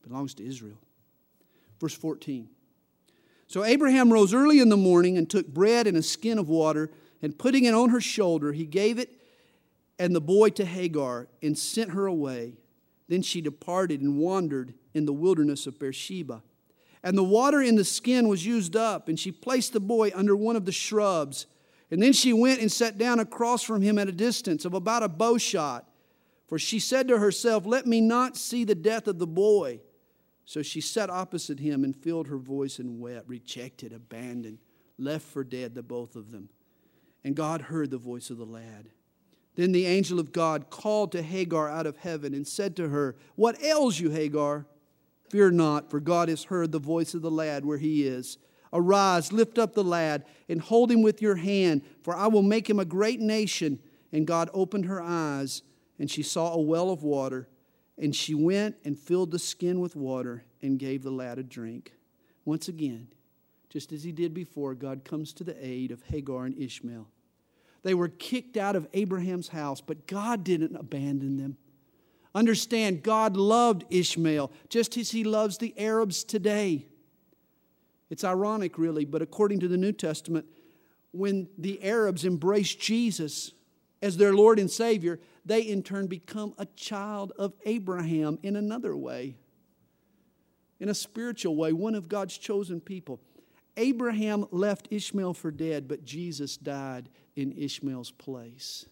belongs 0.02 0.34
to 0.34 0.44
Israel. 0.44 0.78
Verse 1.80 1.94
14. 1.94 2.48
So 3.46 3.64
Abraham 3.64 4.12
rose 4.12 4.34
early 4.34 4.58
in 4.58 4.70
the 4.70 4.76
morning 4.76 5.16
and 5.16 5.30
took 5.30 5.46
bread 5.46 5.86
and 5.86 5.96
a 5.96 6.02
skin 6.02 6.36
of 6.36 6.48
water, 6.48 6.90
and 7.22 7.38
putting 7.38 7.64
it 7.64 7.74
on 7.74 7.90
her 7.90 8.00
shoulder, 8.00 8.52
he 8.52 8.66
gave 8.66 8.98
it 8.98 9.20
and 10.00 10.16
the 10.16 10.20
boy 10.20 10.50
to 10.50 10.64
Hagar 10.64 11.28
and 11.42 11.56
sent 11.56 11.92
her 11.92 12.06
away. 12.06 12.54
Then 13.08 13.22
she 13.22 13.40
departed 13.40 14.00
and 14.00 14.18
wandered 14.18 14.74
in 14.94 15.06
the 15.06 15.12
wilderness 15.12 15.68
of 15.68 15.78
Beersheba. 15.78 16.42
And 17.06 17.16
the 17.16 17.22
water 17.22 17.62
in 17.62 17.76
the 17.76 17.84
skin 17.84 18.26
was 18.26 18.44
used 18.44 18.74
up, 18.74 19.08
and 19.08 19.16
she 19.16 19.30
placed 19.30 19.72
the 19.72 19.78
boy 19.78 20.10
under 20.12 20.34
one 20.34 20.56
of 20.56 20.64
the 20.64 20.72
shrubs. 20.72 21.46
And 21.88 22.02
then 22.02 22.12
she 22.12 22.32
went 22.32 22.60
and 22.60 22.70
sat 22.70 22.98
down 22.98 23.20
across 23.20 23.62
from 23.62 23.80
him 23.80 23.96
at 23.96 24.08
a 24.08 24.12
distance 24.12 24.64
of 24.64 24.74
about 24.74 25.04
a 25.04 25.08
bow 25.08 25.38
shot 25.38 25.88
For 26.48 26.58
she 26.58 26.80
said 26.80 27.06
to 27.06 27.18
herself, 27.18 27.64
Let 27.64 27.86
me 27.86 28.00
not 28.00 28.36
see 28.36 28.64
the 28.64 28.74
death 28.74 29.06
of 29.06 29.20
the 29.20 29.26
boy. 29.26 29.82
So 30.44 30.62
she 30.62 30.80
sat 30.80 31.08
opposite 31.08 31.60
him 31.60 31.84
and 31.84 31.94
filled 31.94 32.26
her 32.26 32.38
voice 32.38 32.80
and 32.80 32.98
wept, 32.98 33.28
rejected, 33.28 33.92
abandoned, 33.92 34.58
left 34.98 35.26
for 35.26 35.44
dead, 35.44 35.76
the 35.76 35.84
both 35.84 36.16
of 36.16 36.32
them. 36.32 36.48
And 37.22 37.36
God 37.36 37.62
heard 37.62 37.92
the 37.92 37.98
voice 37.98 38.30
of 38.30 38.38
the 38.38 38.44
lad. 38.44 38.90
Then 39.54 39.70
the 39.70 39.86
angel 39.86 40.18
of 40.18 40.32
God 40.32 40.70
called 40.70 41.12
to 41.12 41.22
Hagar 41.22 41.68
out 41.68 41.86
of 41.86 41.98
heaven 41.98 42.34
and 42.34 42.48
said 42.48 42.74
to 42.76 42.88
her, 42.88 43.14
What 43.36 43.62
ails 43.62 44.00
you, 44.00 44.10
Hagar? 44.10 44.66
Fear 45.28 45.52
not, 45.52 45.90
for 45.90 46.00
God 46.00 46.28
has 46.28 46.44
heard 46.44 46.72
the 46.72 46.78
voice 46.78 47.14
of 47.14 47.22
the 47.22 47.30
lad 47.30 47.64
where 47.64 47.78
he 47.78 48.06
is. 48.06 48.38
Arise, 48.72 49.32
lift 49.32 49.58
up 49.58 49.74
the 49.74 49.84
lad, 49.84 50.24
and 50.48 50.60
hold 50.60 50.90
him 50.90 51.02
with 51.02 51.22
your 51.22 51.36
hand, 51.36 51.82
for 52.02 52.16
I 52.16 52.26
will 52.26 52.42
make 52.42 52.68
him 52.68 52.78
a 52.78 52.84
great 52.84 53.20
nation. 53.20 53.78
And 54.12 54.26
God 54.26 54.50
opened 54.52 54.86
her 54.86 55.00
eyes, 55.00 55.62
and 55.98 56.10
she 56.10 56.22
saw 56.22 56.52
a 56.52 56.60
well 56.60 56.90
of 56.90 57.02
water. 57.02 57.48
And 57.98 58.14
she 58.14 58.34
went 58.34 58.76
and 58.84 58.98
filled 58.98 59.30
the 59.30 59.38
skin 59.38 59.80
with 59.80 59.96
water 59.96 60.44
and 60.62 60.78
gave 60.78 61.02
the 61.02 61.10
lad 61.10 61.38
a 61.38 61.42
drink. 61.42 61.92
Once 62.44 62.68
again, 62.68 63.08
just 63.70 63.92
as 63.92 64.04
he 64.04 64.12
did 64.12 64.32
before, 64.32 64.74
God 64.74 65.04
comes 65.04 65.32
to 65.34 65.44
the 65.44 65.56
aid 65.64 65.90
of 65.90 66.02
Hagar 66.02 66.44
and 66.44 66.56
Ishmael. 66.56 67.08
They 67.82 67.94
were 67.94 68.08
kicked 68.08 68.56
out 68.56 68.76
of 68.76 68.88
Abraham's 68.94 69.48
house, 69.48 69.80
but 69.80 70.06
God 70.06 70.44
didn't 70.44 70.76
abandon 70.76 71.36
them. 71.36 71.56
Understand, 72.36 73.02
God 73.02 73.34
loved 73.34 73.86
Ishmael 73.88 74.52
just 74.68 74.98
as 74.98 75.10
he 75.10 75.24
loves 75.24 75.56
the 75.56 75.72
Arabs 75.78 76.22
today. 76.22 76.86
It's 78.10 78.24
ironic, 78.24 78.76
really, 78.76 79.06
but 79.06 79.22
according 79.22 79.60
to 79.60 79.68
the 79.68 79.78
New 79.78 79.92
Testament, 79.92 80.44
when 81.12 81.48
the 81.56 81.82
Arabs 81.82 82.26
embrace 82.26 82.74
Jesus 82.74 83.52
as 84.02 84.18
their 84.18 84.34
Lord 84.34 84.58
and 84.58 84.70
Savior, 84.70 85.18
they 85.46 85.62
in 85.62 85.82
turn 85.82 86.08
become 86.08 86.52
a 86.58 86.66
child 86.76 87.32
of 87.38 87.54
Abraham 87.64 88.38
in 88.42 88.54
another 88.54 88.94
way, 88.94 89.38
in 90.78 90.90
a 90.90 90.94
spiritual 90.94 91.56
way, 91.56 91.72
one 91.72 91.94
of 91.94 92.06
God's 92.06 92.36
chosen 92.36 92.82
people. 92.82 93.18
Abraham 93.78 94.44
left 94.50 94.88
Ishmael 94.90 95.32
for 95.32 95.50
dead, 95.50 95.88
but 95.88 96.04
Jesus 96.04 96.58
died 96.58 97.08
in 97.34 97.52
Ishmael's 97.52 98.10
place. 98.10 98.84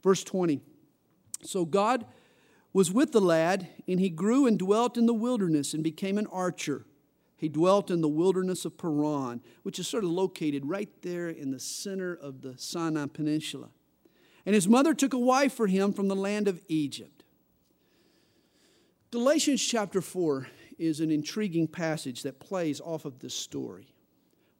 Verse 0.00 0.22
20 0.22 0.60
So 1.44 1.64
God 1.64 2.06
was 2.72 2.90
with 2.90 3.12
the 3.12 3.20
lad, 3.20 3.68
and 3.86 4.00
he 4.00 4.10
grew 4.10 4.46
and 4.46 4.58
dwelt 4.58 4.96
in 4.96 5.06
the 5.06 5.14
wilderness 5.14 5.74
and 5.74 5.84
became 5.84 6.18
an 6.18 6.26
archer. 6.26 6.84
He 7.36 7.48
dwelt 7.48 7.90
in 7.90 8.00
the 8.00 8.08
wilderness 8.08 8.64
of 8.64 8.78
Paran, 8.78 9.42
which 9.62 9.78
is 9.78 9.86
sort 9.86 10.04
of 10.04 10.10
located 10.10 10.66
right 10.66 10.90
there 11.02 11.28
in 11.28 11.50
the 11.50 11.60
center 11.60 12.14
of 12.14 12.42
the 12.42 12.56
Sinai 12.56 13.06
Peninsula. 13.06 13.68
And 14.46 14.54
his 14.54 14.68
mother 14.68 14.94
took 14.94 15.14
a 15.14 15.18
wife 15.18 15.52
for 15.52 15.66
him 15.66 15.92
from 15.92 16.08
the 16.08 16.16
land 16.16 16.48
of 16.48 16.60
Egypt. 16.68 17.24
Galatians 19.10 19.62
chapter 19.62 20.00
4 20.00 20.48
is 20.78 21.00
an 21.00 21.10
intriguing 21.10 21.68
passage 21.68 22.22
that 22.22 22.40
plays 22.40 22.80
off 22.80 23.04
of 23.04 23.20
this 23.20 23.34
story. 23.34 23.93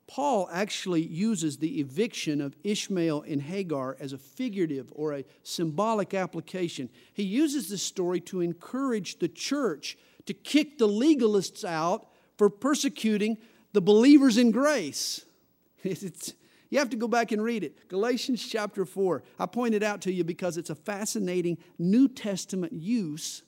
Paul 0.06 0.48
actually 0.52 1.02
uses 1.02 1.56
the 1.56 1.80
eviction 1.80 2.40
of 2.40 2.56
Ishmael 2.62 3.22
and 3.22 3.40
Hagar 3.40 3.96
as 3.98 4.12
a 4.12 4.18
figurative 4.18 4.92
or 4.94 5.14
a 5.14 5.24
symbolic 5.42 6.12
application. 6.12 6.90
He 7.12 7.22
uses 7.22 7.68
this 7.68 7.82
story 7.82 8.20
to 8.22 8.40
encourage 8.40 9.18
the 9.18 9.28
church 9.28 9.96
to 10.26 10.34
kick 10.34 10.78
the 10.78 10.88
legalists 10.88 11.64
out 11.64 12.08
for 12.36 12.50
persecuting 12.50 13.38
the 13.72 13.80
believers 13.80 14.36
in 14.36 14.50
grace. 14.50 15.24
It's, 15.86 16.32
you 16.70 16.78
have 16.78 16.88
to 16.90 16.96
go 16.96 17.06
back 17.06 17.30
and 17.30 17.42
read 17.42 17.62
it. 17.62 17.88
Galatians 17.88 18.42
chapter 18.48 18.86
4. 18.86 19.22
I 19.38 19.44
pointed 19.44 19.82
out 19.82 20.00
to 20.02 20.12
you 20.12 20.24
because 20.24 20.56
it's 20.56 20.70
a 20.70 20.74
fascinating 20.74 21.58
New 21.78 22.08
Testament 22.08 22.72
use 22.72 23.42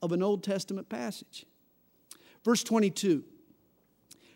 of 0.00 0.12
an 0.12 0.22
Old 0.22 0.42
Testament 0.42 0.88
passage. 0.88 1.44
Verse 2.44 2.64
22. 2.64 3.24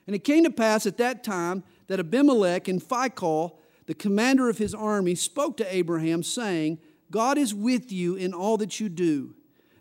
And 0.07 0.14
it 0.14 0.24
came 0.24 0.44
to 0.44 0.50
pass 0.50 0.86
at 0.86 0.98
that 0.98 1.24
time 1.24 1.64
that 1.88 2.00
Abimelech 2.00 2.68
and 2.68 2.82
Phicol, 2.82 3.57
the 3.86 3.94
commander 3.94 4.48
of 4.48 4.59
his 4.59 4.74
army, 4.74 5.14
spoke 5.14 5.57
to 5.57 5.74
Abraham, 5.74 6.22
saying, 6.22 6.78
God 7.11 7.38
is 7.38 7.54
with 7.54 7.92
you 7.92 8.16
in 8.16 8.32
all 8.32 8.57
that 8.59 8.80
you 8.80 8.88
do. 8.88 9.34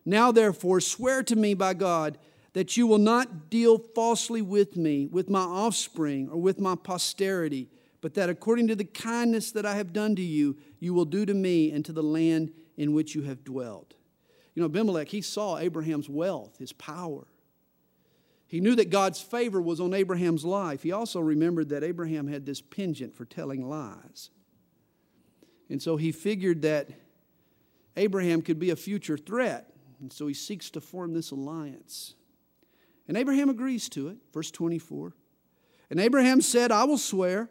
Now, 0.05 0.31
therefore, 0.31 0.79
swear 0.79 1.23
to 1.23 1.35
me 1.35 1.53
by 1.53 1.73
God 1.73 2.17
that 2.53 2.77
you 2.77 2.87
will 2.87 2.99
not 2.99 3.49
deal 3.49 3.77
falsely 3.77 4.41
with 4.41 4.77
me, 4.77 5.07
with 5.07 5.29
my 5.29 5.41
offspring, 5.41 6.29
or 6.29 6.37
with 6.37 6.59
my 6.59 6.75
posterity, 6.75 7.67
but 8.01 8.13
that 8.13 8.29
according 8.29 8.67
to 8.67 8.75
the 8.75 8.85
kindness 8.85 9.51
that 9.51 9.65
I 9.65 9.75
have 9.75 9.91
done 9.91 10.15
to 10.15 10.21
you, 10.21 10.55
you 10.79 10.93
will 10.93 11.05
do 11.05 11.25
to 11.25 11.33
me 11.33 11.71
and 11.71 11.83
to 11.85 11.91
the 11.91 12.03
land 12.03 12.51
in 12.77 12.93
which 12.93 13.15
you 13.15 13.23
have 13.23 13.43
dwelt. 13.43 13.95
You 14.53 14.61
know, 14.61 14.67
Abimelech, 14.67 15.09
he 15.09 15.21
saw 15.21 15.57
Abraham's 15.57 16.07
wealth, 16.07 16.57
his 16.57 16.71
power. 16.71 17.25
He 18.55 18.61
knew 18.61 18.75
that 18.75 18.89
God's 18.89 19.19
favor 19.19 19.61
was 19.61 19.81
on 19.81 19.93
Abraham's 19.93 20.45
life. 20.45 20.81
He 20.81 20.93
also 20.93 21.19
remembered 21.19 21.67
that 21.67 21.83
Abraham 21.83 22.25
had 22.25 22.45
this 22.45 22.61
penchant 22.61 23.13
for 23.13 23.25
telling 23.25 23.67
lies. 23.67 24.29
And 25.69 25.81
so 25.81 25.97
he 25.97 26.13
figured 26.13 26.61
that 26.61 26.87
Abraham 27.97 28.41
could 28.41 28.57
be 28.57 28.69
a 28.69 28.77
future 28.77 29.17
threat. 29.17 29.73
And 29.99 30.09
so 30.13 30.25
he 30.25 30.33
seeks 30.33 30.69
to 30.69 30.79
form 30.79 31.11
this 31.11 31.31
alliance. 31.31 32.13
And 33.09 33.17
Abraham 33.17 33.49
agrees 33.49 33.89
to 33.89 34.07
it. 34.07 34.19
Verse 34.33 34.51
24. 34.51 35.11
And 35.89 35.99
Abraham 35.99 36.39
said, 36.39 36.71
I 36.71 36.85
will 36.85 36.97
swear. 36.97 37.49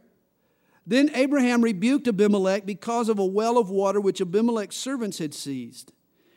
Then 0.86 1.10
Abraham 1.12 1.60
rebuked 1.60 2.08
Abimelech 2.08 2.64
because 2.64 3.10
of 3.10 3.18
a 3.18 3.26
well 3.26 3.58
of 3.58 3.68
water 3.68 4.00
which 4.00 4.22
Abimelech's 4.22 4.76
servants 4.76 5.18
had 5.18 5.34
seized. 5.34 5.92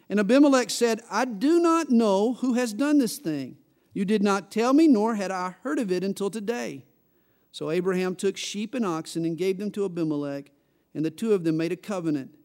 And 0.10 0.20
Abimelech 0.20 0.70
said, 0.70 1.00
I 1.10 1.24
do 1.24 1.62
not 1.62 1.90
know 1.90 2.34
who 2.34 2.56
has 2.56 2.74
done 2.74 2.98
this 2.98 3.18
thing. 3.18 3.56
You 3.98 4.06
did 4.06 4.22
not 4.22 4.52
tell 4.52 4.74
me, 4.74 4.88
nor 4.88 5.16
had 5.16 5.32
I 5.32 5.56
heard 5.64 5.80
of 5.80 5.92
it 5.92 6.04
until 6.04 6.30
today. 6.30 6.86
So 7.52 7.72
Abraham 7.72 8.16
took 8.16 8.38
sheep 8.38 8.76
and 8.76 8.86
oxen 8.86 9.26
and 9.26 9.36
gave 9.36 9.58
them 9.58 9.72
to 9.72 9.86
Abimelech, 9.86 10.52
and 10.94 11.04
the 11.04 11.10
two 11.10 11.34
of 11.34 11.44
them 11.44 11.58
made 11.58 11.72
a 11.72 11.76
covenant. 11.76 12.38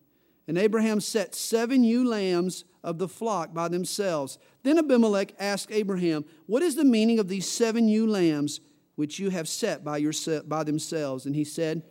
And 0.49 0.57
Abraham 0.57 0.99
set 0.99 1.35
seven 1.35 1.85
ewe 1.85 2.09
lambs 2.09 2.65
of 2.83 2.97
the 2.97 3.07
flock 3.07 3.53
by 3.53 3.69
themselves. 3.69 4.39
Then 4.63 4.79
Abimelech 4.79 5.35
asked 5.39 5.71
Abraham, 5.71 6.25
What 6.47 6.63
is 6.63 6.75
the 6.75 6.87
meaning 6.87 7.19
of 7.19 7.29
these 7.29 7.47
seven 7.47 7.87
ewe 7.87 8.07
lambs 8.07 8.61
which 8.95 9.19
you 9.19 9.29
have 9.29 9.47
set 9.47 9.85
by, 9.85 9.99
your, 9.99 10.15
by 10.47 10.65
themselves? 10.65 11.27
And 11.27 11.37
he 11.37 11.45
said, 11.45 11.83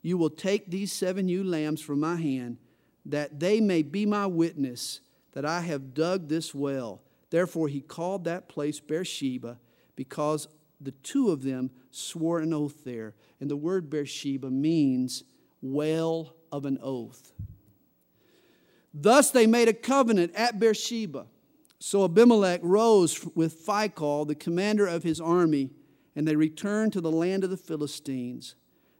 You 0.00 0.16
will 0.16 0.30
take 0.30 0.70
these 0.70 0.92
seven 0.92 1.28
ewe 1.28 1.42
lambs 1.42 1.80
from 1.80 1.98
my 1.98 2.14
hand, 2.14 2.58
that 3.04 3.40
they 3.40 3.60
may 3.60 3.82
be 3.82 4.06
my 4.06 4.26
witness 4.26 5.00
that 5.32 5.44
I 5.44 5.62
have 5.62 5.92
dug 5.92 6.28
this 6.28 6.54
well. 6.54 7.02
Therefore, 7.30 7.68
he 7.68 7.80
called 7.80 8.24
that 8.24 8.48
place 8.48 8.80
Beersheba, 8.80 9.58
because 9.96 10.48
the 10.80 10.92
two 10.92 11.30
of 11.30 11.42
them 11.42 11.70
swore 11.90 12.38
an 12.38 12.54
oath 12.54 12.84
there. 12.84 13.14
And 13.40 13.50
the 13.50 13.56
word 13.56 13.90
Beersheba 13.90 14.50
means 14.50 15.24
well 15.60 16.34
of 16.52 16.64
an 16.64 16.78
oath. 16.82 17.32
Thus 18.94 19.30
they 19.30 19.46
made 19.46 19.68
a 19.68 19.72
covenant 19.72 20.34
at 20.34 20.58
Beersheba. 20.58 21.26
So 21.78 22.04
Abimelech 22.04 22.60
rose 22.62 23.24
with 23.34 23.64
Phicol, 23.64 24.26
the 24.26 24.34
commander 24.34 24.86
of 24.86 25.02
his 25.02 25.20
army, 25.20 25.70
and 26.16 26.26
they 26.26 26.36
returned 26.36 26.92
to 26.94 27.00
the 27.00 27.10
land 27.10 27.44
of 27.44 27.50
the 27.50 27.56
Philistines. 27.56 28.56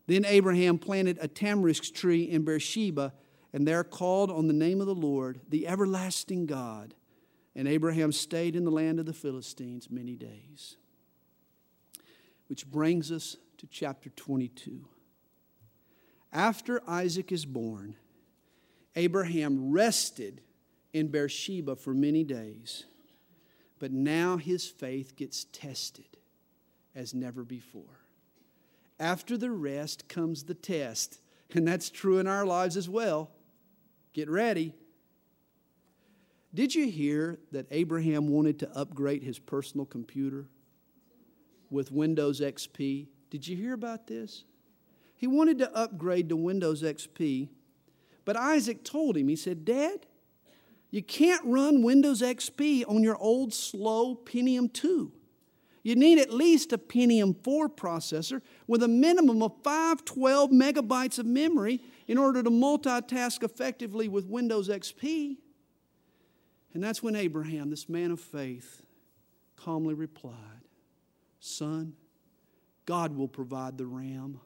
Then 0.06 0.24
Abraham 0.24 0.78
planted 0.78 1.18
a 1.20 1.28
tamarisk 1.28 1.94
tree 1.94 2.22
in 2.22 2.44
Beersheba, 2.44 3.12
and 3.52 3.66
there 3.66 3.82
called 3.82 4.30
on 4.30 4.46
the 4.46 4.52
name 4.52 4.80
of 4.80 4.86
the 4.86 4.94
Lord, 4.94 5.40
the 5.48 5.66
everlasting 5.66 6.46
God. 6.46 6.94
And 7.54 7.66
Abraham 7.66 8.12
stayed 8.12 8.54
in 8.54 8.64
the 8.64 8.70
land 8.70 9.00
of 9.00 9.06
the 9.06 9.12
Philistines 9.12 9.90
many 9.90 10.14
days. 10.14 10.76
Which 12.48 12.70
brings 12.70 13.10
us 13.10 13.36
to 13.58 13.66
chapter 13.66 14.10
22. 14.10 14.86
After 16.32 16.82
Isaac 16.88 17.32
is 17.32 17.44
born, 17.44 17.96
Abraham 18.96 19.70
rested 19.70 20.42
in 20.92 21.08
Beersheba 21.08 21.76
for 21.76 21.94
many 21.94 22.24
days, 22.24 22.84
but 23.78 23.92
now 23.92 24.36
his 24.36 24.66
faith 24.66 25.16
gets 25.16 25.44
tested 25.52 26.18
as 26.94 27.14
never 27.14 27.44
before. 27.44 28.00
After 28.98 29.36
the 29.36 29.50
rest 29.50 30.08
comes 30.08 30.44
the 30.44 30.54
test, 30.54 31.20
and 31.54 31.66
that's 31.66 31.90
true 31.90 32.18
in 32.18 32.26
our 32.26 32.44
lives 32.44 32.76
as 32.76 32.88
well. 32.88 33.30
Get 34.12 34.28
ready. 34.28 34.74
Did 36.54 36.74
you 36.74 36.90
hear 36.90 37.38
that 37.52 37.66
Abraham 37.70 38.28
wanted 38.28 38.58
to 38.60 38.70
upgrade 38.76 39.22
his 39.22 39.38
personal 39.38 39.86
computer 39.86 40.46
with 41.70 41.92
Windows 41.92 42.40
XP? 42.40 43.06
Did 43.30 43.46
you 43.46 43.56
hear 43.56 43.74
about 43.74 44.06
this? 44.06 44.44
He 45.16 45.26
wanted 45.26 45.58
to 45.58 45.76
upgrade 45.76 46.28
to 46.30 46.36
Windows 46.36 46.82
XP 46.82 47.48
but 48.28 48.36
Isaac 48.36 48.84
told 48.84 49.16
him, 49.16 49.26
he 49.28 49.36
said, 49.36 49.64
Dad, 49.64 50.04
you 50.90 51.02
can't 51.02 51.40
run 51.46 51.82
Windows 51.82 52.20
XP 52.20 52.84
on 52.86 53.02
your 53.02 53.16
old 53.16 53.54
slow 53.54 54.16
Pentium 54.16 54.70
2. 54.70 55.10
You 55.82 55.96
need 55.96 56.18
at 56.18 56.30
least 56.30 56.74
a 56.74 56.76
Pentium 56.76 57.42
4 57.42 57.70
processor 57.70 58.42
with 58.66 58.82
a 58.82 58.88
minimum 58.88 59.42
of 59.42 59.52
512 59.64 60.50
megabytes 60.50 61.18
of 61.18 61.24
memory 61.24 61.80
in 62.06 62.18
order 62.18 62.42
to 62.42 62.50
multitask 62.50 63.42
effectively 63.42 64.08
with 64.08 64.26
Windows 64.26 64.68
XP. 64.68 65.38
And 66.74 66.82
that's 66.82 67.02
when 67.02 67.16
Abraham, 67.16 67.70
this 67.70 67.88
man 67.88 68.10
of 68.10 68.20
faith, 68.20 68.82
calmly 69.56 69.94
replied, 69.94 70.34
Son, 71.40 71.94
God 72.86 73.16
will 73.16 73.28
provide 73.28 73.78
the 73.78 73.86
ram. 73.86 74.40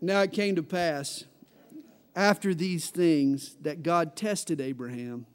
now 0.00 0.22
it 0.22 0.32
came 0.32 0.54
to 0.54 0.62
pass 0.62 1.24
after 2.14 2.54
these 2.54 2.90
things 2.90 3.56
that 3.62 3.82
God 3.82 4.16
tested 4.16 4.60
Abraham 4.60 5.26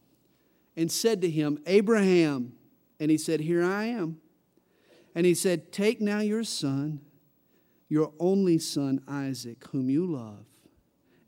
and 0.76 0.91
said 0.91 1.22
to 1.22 1.30
him, 1.30 1.60
Abraham, 1.66 2.54
and 2.99 3.12
he 3.12 3.18
said, 3.18 3.41
Here 3.41 3.64
I 3.64 3.86
am. 3.86 4.20
And 5.16 5.26
he 5.26 5.34
said, 5.34 5.72
Take 5.72 6.01
now 6.01 6.20
your 6.20 6.43
son, 6.43 7.01
your 7.89 8.11
only 8.20 8.57
son 8.57 9.01
Isaac, 9.07 9.64
whom 9.72 9.89
you 9.89 10.05
love. 10.05 10.45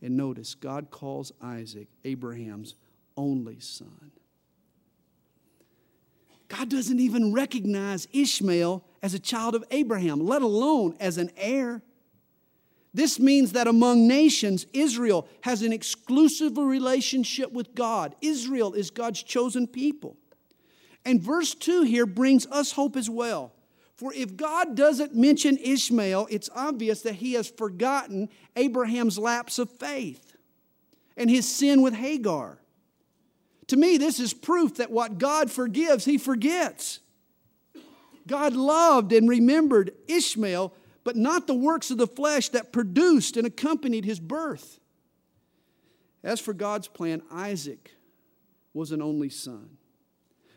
And 0.01 0.17
notice, 0.17 0.55
God 0.55 0.91
calls 0.91 1.31
Isaac 1.41 1.88
Abraham's 2.03 2.75
only 3.17 3.59
son. 3.59 4.11
God 6.47 6.69
doesn't 6.69 6.99
even 6.99 7.33
recognize 7.33 8.07
Ishmael 8.13 8.83
as 9.01 9.13
a 9.13 9.19
child 9.19 9.55
of 9.55 9.63
Abraham, 9.71 10.19
let 10.19 10.41
alone 10.41 10.95
as 10.99 11.17
an 11.17 11.31
heir. 11.38 11.81
This 12.93 13.19
means 13.19 13.53
that 13.53 13.67
among 13.67 14.07
nations, 14.07 14.67
Israel 14.73 15.27
has 15.41 15.63
an 15.63 15.73
exclusive 15.73 16.57
relationship 16.57 17.51
with 17.51 17.75
God. 17.75 18.15
Israel 18.21 18.73
is 18.73 18.89
God's 18.89 19.21
chosen 19.21 19.67
people. 19.67 20.17
And 21.03 21.21
verse 21.21 21.53
2 21.55 21.83
here 21.83 22.05
brings 22.05 22.45
us 22.47 22.71
hope 22.71 22.95
as 22.95 23.09
well. 23.09 23.55
For 23.96 24.14
if 24.14 24.36
God 24.36 24.76
doesn't 24.76 25.16
mention 25.16 25.58
Ishmael, 25.58 26.28
it's 26.30 26.50
obvious 26.54 27.02
that 27.02 27.16
he 27.16 27.34
has 27.34 27.48
forgotten 27.48 28.30
Abraham's 28.56 29.18
lapse 29.18 29.58
of 29.58 29.70
faith 29.70 30.36
and 31.16 31.30
his 31.30 31.48
sin 31.48 31.82
with 31.82 31.93
Hagar. 31.93 32.60
To 33.68 33.78
me, 33.78 33.98
this 33.98 34.20
is 34.20 34.34
proof 34.34 34.76
that 34.76 34.91
what 34.91 35.18
God 35.18 35.50
forgives, 35.50 36.06
he 36.06 36.18
forgets. 36.18 37.00
God 38.28 38.54
loved 38.54 39.14
and 39.14 39.30
remembered 39.30 39.91
Ishmael 40.08 40.74
but 41.06 41.16
not 41.16 41.46
the 41.46 41.54
works 41.54 41.91
of 41.91 42.00
the 42.00 42.08
flesh 42.08 42.50
that 42.50 42.74
produced 42.74 43.38
and 43.38 43.48
accompanied 43.48 44.04
his 44.04 44.20
birth. 44.20 44.80
As 46.24 46.39
for 46.41 46.52
God's 46.52 46.88
plan, 46.88 47.22
Isaac 47.32 47.91
was 48.74 48.91
an 48.91 49.04
only 49.04 49.30
son. 49.30 49.78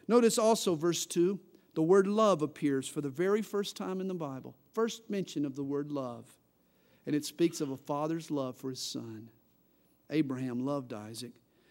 Notice 0.08 0.38
also, 0.38 0.74
verse 0.74 1.04
2, 1.04 1.38
the 1.78 1.82
word 1.82 2.08
love 2.08 2.42
appears 2.42 2.88
for 2.88 3.00
the 3.00 3.08
very 3.08 3.40
first 3.40 3.76
time 3.76 4.00
in 4.00 4.08
the 4.08 4.12
Bible. 4.12 4.56
First 4.74 5.08
mention 5.08 5.44
of 5.44 5.54
the 5.54 5.62
word 5.62 5.92
love. 5.92 6.26
And 7.06 7.14
it 7.14 7.24
speaks 7.24 7.60
of 7.60 7.70
a 7.70 7.76
father's 7.76 8.32
love 8.32 8.56
for 8.56 8.70
his 8.70 8.80
son. 8.80 9.28
Abraham 10.10 10.66
loved 10.66 10.92
Isaac. 10.92 11.30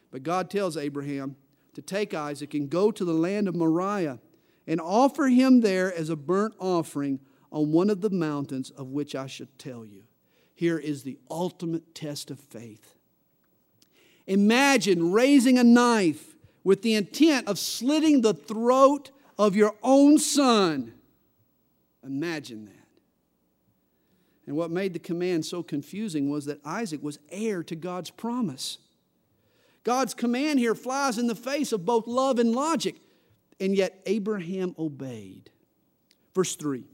But 0.09 0.23
God 0.23 0.49
tells 0.49 0.77
Abraham 0.77 1.35
to 1.73 1.81
take 1.81 2.13
Isaac 2.13 2.53
and 2.53 2.69
go 2.69 2.89
to 2.89 3.03
the 3.03 3.11
land 3.11 3.49
of 3.49 3.55
Moriah 3.57 4.19
and 4.65 4.79
offer 4.79 5.25
him 5.25 5.59
there 5.59 5.93
as 5.93 6.09
a 6.09 6.15
burnt 6.15 6.53
offering 6.57 7.19
on 7.51 7.73
one 7.73 7.89
of 7.89 7.99
the 7.99 8.09
mountains 8.09 8.69
of 8.69 8.87
which 8.87 9.13
I 9.13 9.27
should 9.27 9.59
tell 9.59 9.83
you. 9.83 10.03
Here 10.55 10.77
is 10.77 11.03
the 11.03 11.17
ultimate 11.29 11.93
test 11.93 12.31
of 12.31 12.39
faith. 12.39 12.95
Imagine 14.25 15.11
raising 15.11 15.57
a 15.57 15.65
knife 15.65 16.37
with 16.63 16.81
the 16.81 16.93
intent 16.93 17.49
of 17.49 17.59
slitting 17.59 18.21
the 18.21 18.33
throat 18.33 19.11
of 19.37 19.55
your 19.55 19.75
own 19.83 20.17
son. 20.17 20.93
Imagine 22.03 22.65
that. 22.65 22.73
And 24.45 24.55
what 24.55 24.71
made 24.71 24.93
the 24.93 24.99
command 24.99 25.45
so 25.45 25.61
confusing 25.61 26.29
was 26.29 26.45
that 26.45 26.59
Isaac 26.65 27.03
was 27.03 27.19
heir 27.29 27.63
to 27.63 27.75
God's 27.75 28.09
promise. 28.09 28.77
God's 29.83 30.13
command 30.13 30.59
here 30.59 30.75
flies 30.75 31.17
in 31.17 31.27
the 31.27 31.35
face 31.35 31.71
of 31.71 31.85
both 31.85 32.07
love 32.07 32.39
and 32.39 32.53
logic, 32.53 32.95
and 33.59 33.75
yet 33.75 34.01
Abraham 34.05 34.73
obeyed. 34.77 35.49
Verse 36.33 36.55
3 36.55 36.85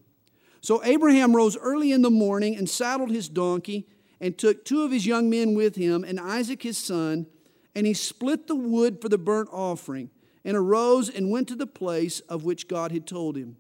so 0.64 0.82
Abraham 0.86 1.36
rose 1.36 1.58
early 1.58 1.92
in 1.92 2.04
the 2.04 2.10
morning 2.10 2.56
and 2.56 2.70
saddled 2.70 3.12
his 3.12 3.28
donkey 3.28 3.86
and 4.22 4.38
took 4.38 4.64
two 4.64 4.84
of 4.84 4.94
his 4.94 5.06
young 5.06 5.30
men 5.30 5.56
with 5.56 5.76
him 5.76 6.06
and 6.06 6.18
Isaac 6.18 6.64
his 6.64 6.78
son, 6.78 7.28
and 7.76 7.86
he 7.86 7.94
split 7.94 8.48
the 8.48 8.56
wood 8.56 9.02
for 9.02 9.10
the 9.10 9.18
burnt 9.18 9.50
offering 9.52 10.10
and 10.46 10.58
arose 10.58 11.10
and 11.10 11.32
went 11.32 11.48
to 11.48 11.56
the 11.56 11.68
place 11.68 12.20
of 12.22 12.44
which 12.44 12.68
God 12.68 12.92
had 12.92 13.08
told 13.08 13.38
him. 13.38 13.58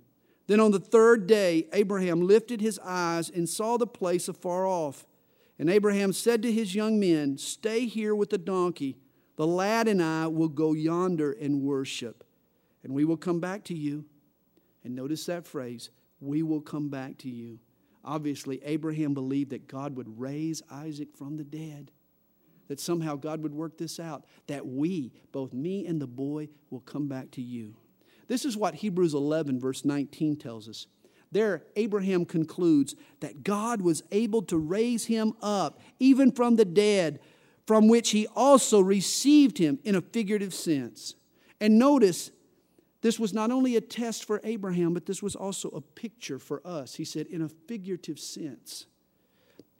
Then 0.47 0.59
on 0.59 0.71
the 0.71 0.79
third 0.79 1.27
day, 1.27 1.67
Abraham 1.71 2.27
lifted 2.27 2.59
his 2.59 2.79
eyes 2.79 3.29
and 3.29 3.47
saw 3.47 3.77
the 3.77 3.88
place 3.88 4.27
afar 4.27 4.67
off. 4.67 5.05
And 5.57 5.69
Abraham 5.69 6.11
said 6.11 6.41
to 6.43 6.51
his 6.51 6.75
young 6.75 6.99
men, 6.99 7.38
Stay 7.38 7.86
here 7.86 8.13
with 8.13 8.29
the 8.29 8.38
donkey. 8.38 8.97
The 9.36 9.47
lad 9.47 9.88
and 9.88 10.01
I 10.03 10.27
will 10.27 10.49
go 10.49 10.73
yonder 10.73 11.31
and 11.31 11.61
worship, 11.61 12.23
and 12.84 12.93
we 12.93 13.05
will 13.05 13.17
come 13.17 13.39
back 13.39 13.63
to 13.65 13.73
you. 13.73 14.05
And 14.84 14.95
notice 14.95 15.25
that 15.25 15.47
phrase 15.47 15.89
we 16.19 16.43
will 16.43 16.61
come 16.61 16.89
back 16.89 17.17
to 17.19 17.29
you. 17.29 17.59
Obviously, 18.05 18.61
Abraham 18.63 19.13
believed 19.13 19.51
that 19.51 19.67
God 19.67 19.95
would 19.95 20.19
raise 20.19 20.61
Isaac 20.69 21.15
from 21.15 21.38
the 21.38 21.43
dead, 21.43 21.91
that 22.68 22.80
somehow 22.80 23.16
God 23.16 23.41
would 23.43 23.53
work 23.53 23.78
this 23.78 23.99
out, 23.99 24.26
that 24.47 24.66
we, 24.66 25.11
both 25.32 25.53
me 25.53 25.86
and 25.86 26.01
the 26.01 26.07
boy, 26.07 26.49
will 26.70 26.82
come 26.82 27.07
back 27.07 27.32
to 27.32 27.41
you. 27.41 27.76
This 28.28 28.45
is 28.45 28.57
what 28.57 28.76
Hebrews 28.76 29.14
11, 29.14 29.59
verse 29.59 29.86
19 29.86 30.38
tells 30.38 30.68
us. 30.68 30.88
There, 31.32 31.64
Abraham 31.76 32.26
concludes 32.26 32.95
that 33.20 33.43
God 33.43 33.82
was 33.82 34.03
able 34.11 34.43
to 34.43 34.57
raise 34.57 35.05
him 35.05 35.34
up, 35.41 35.80
even 35.99 36.32
from 36.32 36.55
the 36.55 36.66
dead, 36.66 37.20
from 37.66 37.88
which 37.88 38.11
he 38.11 38.28
also 38.36 38.80
received 38.80 39.57
him 39.57 39.80
in 39.84 39.95
a 39.95 40.01
figurative 40.01 40.53
sense. 40.53 41.16
And 41.59 41.80
notice 41.80 42.32
this 43.01 43.20
was 43.20 43.34
not 43.34 43.51
only 43.51 43.76
a 43.76 43.82
test 43.82 44.26
for 44.26 44.39
Abraham, 44.43 44.93
but 44.93 45.05
this 45.05 45.24
was 45.24 45.36
also 45.36 45.70
a 45.70 45.82
picture 45.82 46.39
for 46.39 46.61
us. 46.66 46.95
He 46.95 47.03
said, 47.03 47.28
in 47.28 47.41
a 47.41 47.49
figurative 47.49 48.20
sense. 48.20 48.86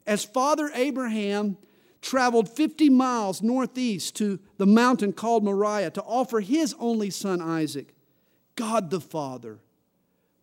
As 0.06 0.24
Father 0.24 0.70
Abraham 0.74 1.56
traveled 2.04 2.50
50 2.50 2.90
miles 2.90 3.40
northeast 3.42 4.14
to 4.16 4.38
the 4.58 4.66
mountain 4.66 5.12
called 5.12 5.42
Moriah 5.42 5.90
to 5.90 6.02
offer 6.02 6.40
his 6.40 6.74
only 6.78 7.08
son 7.08 7.40
Isaac, 7.40 7.94
God 8.56 8.90
the 8.90 9.00
Father 9.00 9.58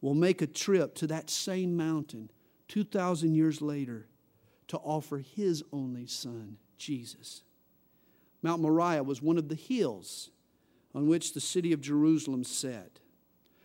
will 0.02 0.16
make 0.16 0.42
a 0.42 0.48
trip 0.48 0.96
to 0.96 1.08
that 1.08 1.30
same 1.30 1.78
mountain 1.78 2.32
2,000 2.68 3.36
years 3.36 3.62
later 3.62 4.08
to 4.70 4.78
offer 4.78 5.20
his 5.20 5.64
only 5.72 6.08
son, 6.08 6.58
Jesus. 6.80 7.44
Mount 8.42 8.60
Moriah 8.60 9.04
was 9.04 9.22
one 9.22 9.38
of 9.38 9.48
the 9.48 9.56
hills 9.56 10.32
on 10.96 11.08
which 11.08 11.34
the 11.34 11.40
city 11.40 11.74
of 11.74 11.82
Jerusalem 11.82 12.44
sat. 12.44 13.00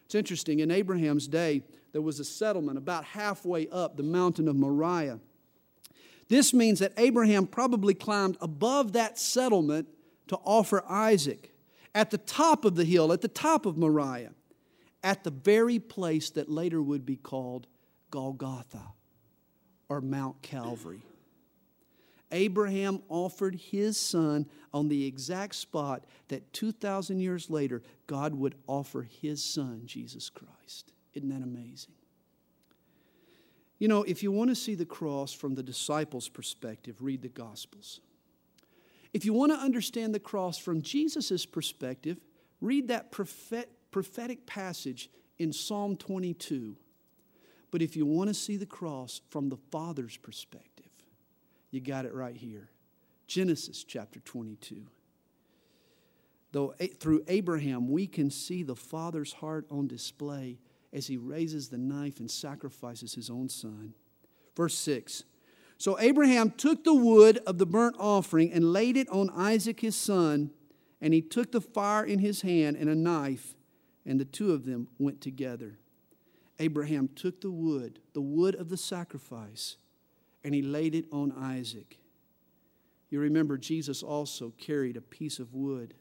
It's 0.05 0.14
interesting, 0.14 0.61
in 0.61 0.70
Abraham's 0.70 1.26
day, 1.26 1.62
there 1.92 2.03
was 2.03 2.20
a 2.20 2.24
settlement 2.24 2.76
about 2.76 3.05
halfway 3.05 3.68
up 3.68 3.97
the 3.97 4.03
mountain 4.03 4.49
of 4.49 4.57
Moriah. 4.57 5.18
This 6.29 6.53
means 6.53 6.81
that 6.81 6.93
Abraham 6.97 7.47
probably 7.47 7.95
climbed 7.95 8.37
above 8.41 8.93
that 8.93 9.18
settlement 9.18 9.89
to 10.29 10.37
offer 10.45 10.85
Isaac 10.89 11.53
at 11.95 12.11
the 12.11 12.18
top 12.18 12.64
of 12.64 12.74
the 12.74 12.85
hill, 12.85 13.12
at 13.12 13.20
the 13.20 13.29
top 13.29 13.64
of 13.64 13.77
Moriah, 13.77 14.33
at 15.03 15.24
the 15.24 15.31
very 15.31 15.79
place 15.79 16.31
that 16.31 16.51
later 16.51 16.83
would 16.83 17.07
be 17.07 17.16
called 17.16 17.66
Golgotha 18.11 18.93
or 19.89 20.01
Mount 20.01 20.43
Calvary. 20.43 21.03
Abraham 22.33 23.03
offered 23.09 23.55
his 23.55 23.97
son 23.97 24.47
on 24.74 24.89
the 24.89 25.07
exact 25.07 25.55
spot 25.55 26.05
that 26.29 26.53
2,000 26.53 27.20
years 27.20 27.49
later, 27.51 27.83
God 28.07 28.35
would 28.35 28.57
offer 28.66 29.03
his 29.03 29.45
son, 29.45 29.83
Jesus 29.85 30.29
Christ. 30.29 30.93
Isn't 31.14 31.29
that 31.29 31.43
amazing? 31.43 31.95
You 33.79 33.89
know, 33.89 34.03
if 34.05 34.22
you 34.22 34.33
want 34.33 34.51
to 34.51 34.57
see 34.57 34.74
the 34.74 34.87
cross 34.87 35.33
from 35.33 35.55
the 35.55 35.62
disciples' 35.62 36.29
perspective, 36.29 37.03
read 37.03 37.22
the 37.22 37.29
Gospels. 37.29 38.01
If 39.12 39.24
you 39.24 39.33
want 39.33 39.53
to 39.53 39.59
understand 39.59 40.14
the 40.14 40.20
cross 40.20 40.59
from 40.59 40.83
Jesus' 40.83 41.47
perspective, 41.47 42.18
read 42.61 42.89
that 42.89 43.11
prophetic 43.11 44.47
passage 44.47 45.11
in 45.39 45.53
Psalm 45.53 45.97
22. 45.97 46.77
But 47.70 47.83
if 47.83 47.97
you 47.97 48.07
want 48.07 48.29
to 48.29 48.35
see 48.35 48.57
the 48.57 48.64
cross 48.66 49.20
from 49.29 49.49
the 49.51 49.59
Father's 49.70 50.16
perspective, 50.16 50.87
you 51.70 51.81
got 51.81 52.07
it 52.07 52.14
right 52.14 52.37
here. 52.37 52.70
Genesis 53.27 53.85
chapter 53.85 54.20
22. 54.20 54.87
Though 56.53 56.74
through 56.99 57.24
Abraham 57.29 57.89
we 57.89 58.07
can 58.07 58.31
see 58.31 58.62
the 58.62 58.77
Father's 58.77 59.35
heart 59.35 59.66
on 59.70 59.89
display 59.89 60.59
as 60.97 61.07
he 61.07 61.18
raises 61.18 61.68
the 61.68 61.76
knife 61.76 62.20
and 62.20 62.30
sacrifices 62.30 63.14
his 63.14 63.28
own 63.28 63.51
son. 63.51 63.92
Verse 64.57 64.76
6 64.78 65.24
So 65.76 66.01
Abraham 66.01 66.51
took 66.51 66.84
the 66.84 66.94
wood 66.94 67.38
of 67.47 67.59
the 67.59 67.66
burnt 67.66 67.97
offering 68.01 68.51
and 68.51 68.72
laid 68.72 68.97
it 68.97 69.09
on 69.11 69.28
Isaac 69.30 69.80
his 69.80 69.94
son, 69.94 70.51
and 71.03 71.12
he 71.12 71.20
took 71.20 71.53
the 71.53 71.61
fire 71.61 72.05
in 72.05 72.20
his 72.20 72.40
hand 72.40 72.78
and 72.78 72.88
a 72.88 72.94
knife, 72.94 73.55
and 74.07 74.18
the 74.18 74.24
two 74.24 74.53
of 74.53 74.64
them 74.64 74.88
went 74.99 75.20
together. 75.20 75.78
Abraham 76.59 77.09
took 77.14 77.42
the 77.42 77.51
wood, 77.51 78.01
the 78.14 78.22
wood 78.22 78.55
of 78.55 78.70
the 78.70 78.78
sacrifice, 78.78 79.76
and 80.42 80.55
he 80.55 80.62
laid 80.62 80.94
it 80.94 81.05
on 81.12 81.30
Isaac. 81.32 81.99
You 83.11 83.20
remember, 83.20 83.59
Jesus 83.59 84.03
also 84.03 84.55
carried 84.57 84.97
a 84.97 85.03
piece 85.03 85.38
of 85.38 85.53
wood 85.53 85.92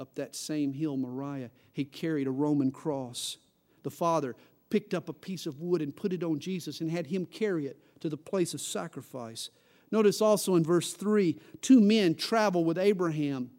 up 0.00 0.16
that 0.16 0.34
same 0.34 0.72
hill, 0.72 0.96
Moriah. 0.96 1.50
He 1.72 1.84
carried 1.84 2.26
a 2.26 2.32
Roman 2.32 2.72
cross. 2.72 3.36
The 3.82 3.90
Father 3.90 4.36
picked 4.70 4.94
up 4.94 5.08
a 5.08 5.12
piece 5.12 5.46
of 5.46 5.60
wood 5.60 5.82
and 5.82 5.94
put 5.94 6.12
it 6.12 6.22
on 6.22 6.38
Jesus 6.38 6.80
and 6.80 6.90
had 6.90 7.06
him 7.08 7.26
carry 7.26 7.66
it 7.66 7.78
to 8.00 8.08
the 8.08 8.16
place 8.16 8.54
of 8.54 8.60
sacrifice. 8.60 9.50
Notice 9.90 10.20
also 10.20 10.54
in 10.54 10.64
verse 10.64 10.92
3 10.92 11.38
two 11.60 11.80
men 11.80 12.14
travel 12.14 12.64
with 12.64 12.78
Abraham 12.78 13.50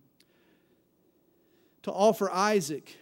to 1.83 1.91
offer 1.91 2.31
Isaac. 2.31 2.97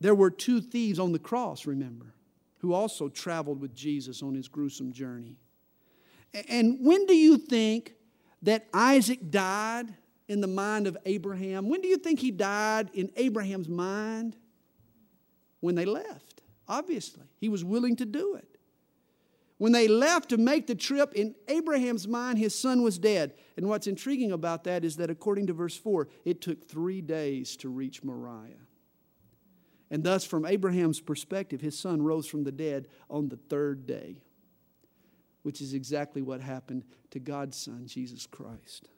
There 0.00 0.14
were 0.14 0.30
two 0.30 0.60
thieves 0.60 0.98
on 0.98 1.12
the 1.12 1.18
cross, 1.18 1.64
remember, 1.64 2.14
who 2.58 2.72
also 2.72 3.08
traveled 3.08 3.60
with 3.60 3.74
Jesus 3.74 4.22
on 4.22 4.34
his 4.34 4.48
gruesome 4.48 4.92
journey. 4.92 5.36
And 6.48 6.78
when 6.80 7.06
do 7.06 7.14
you 7.14 7.38
think 7.38 7.94
that 8.42 8.66
Isaac 8.74 9.30
died 9.30 9.94
in 10.28 10.40
the 10.40 10.46
mind 10.46 10.86
of 10.86 10.96
Abraham? 11.04 11.68
When 11.68 11.80
do 11.80 11.88
you 11.88 11.98
think 11.98 12.18
he 12.18 12.30
died 12.30 12.90
in 12.94 13.10
Abraham's 13.16 13.68
mind? 13.68 14.36
When 15.62 15.76
they 15.76 15.84
left, 15.84 16.42
obviously. 16.66 17.22
He 17.38 17.48
was 17.48 17.64
willing 17.64 17.94
to 17.96 18.04
do 18.04 18.34
it. 18.34 18.58
When 19.58 19.70
they 19.70 19.86
left 19.86 20.30
to 20.30 20.38
make 20.38 20.66
the 20.66 20.74
trip, 20.74 21.12
in 21.14 21.36
Abraham's 21.46 22.08
mind, 22.08 22.38
his 22.38 22.52
son 22.52 22.82
was 22.82 22.98
dead. 22.98 23.34
And 23.56 23.68
what's 23.68 23.86
intriguing 23.86 24.32
about 24.32 24.64
that 24.64 24.84
is 24.84 24.96
that 24.96 25.08
according 25.08 25.46
to 25.46 25.52
verse 25.52 25.76
4, 25.76 26.08
it 26.24 26.40
took 26.40 26.68
three 26.68 27.00
days 27.00 27.56
to 27.58 27.68
reach 27.68 28.02
Moriah. 28.02 28.66
And 29.88 30.02
thus, 30.02 30.24
from 30.24 30.46
Abraham's 30.46 30.98
perspective, 30.98 31.60
his 31.60 31.78
son 31.78 32.02
rose 32.02 32.26
from 32.26 32.42
the 32.42 32.50
dead 32.50 32.88
on 33.08 33.28
the 33.28 33.36
third 33.36 33.86
day, 33.86 34.16
which 35.44 35.60
is 35.60 35.74
exactly 35.74 36.22
what 36.22 36.40
happened 36.40 36.82
to 37.12 37.20
God's 37.20 37.56
son, 37.56 37.86
Jesus 37.86 38.26
Christ. 38.26 38.88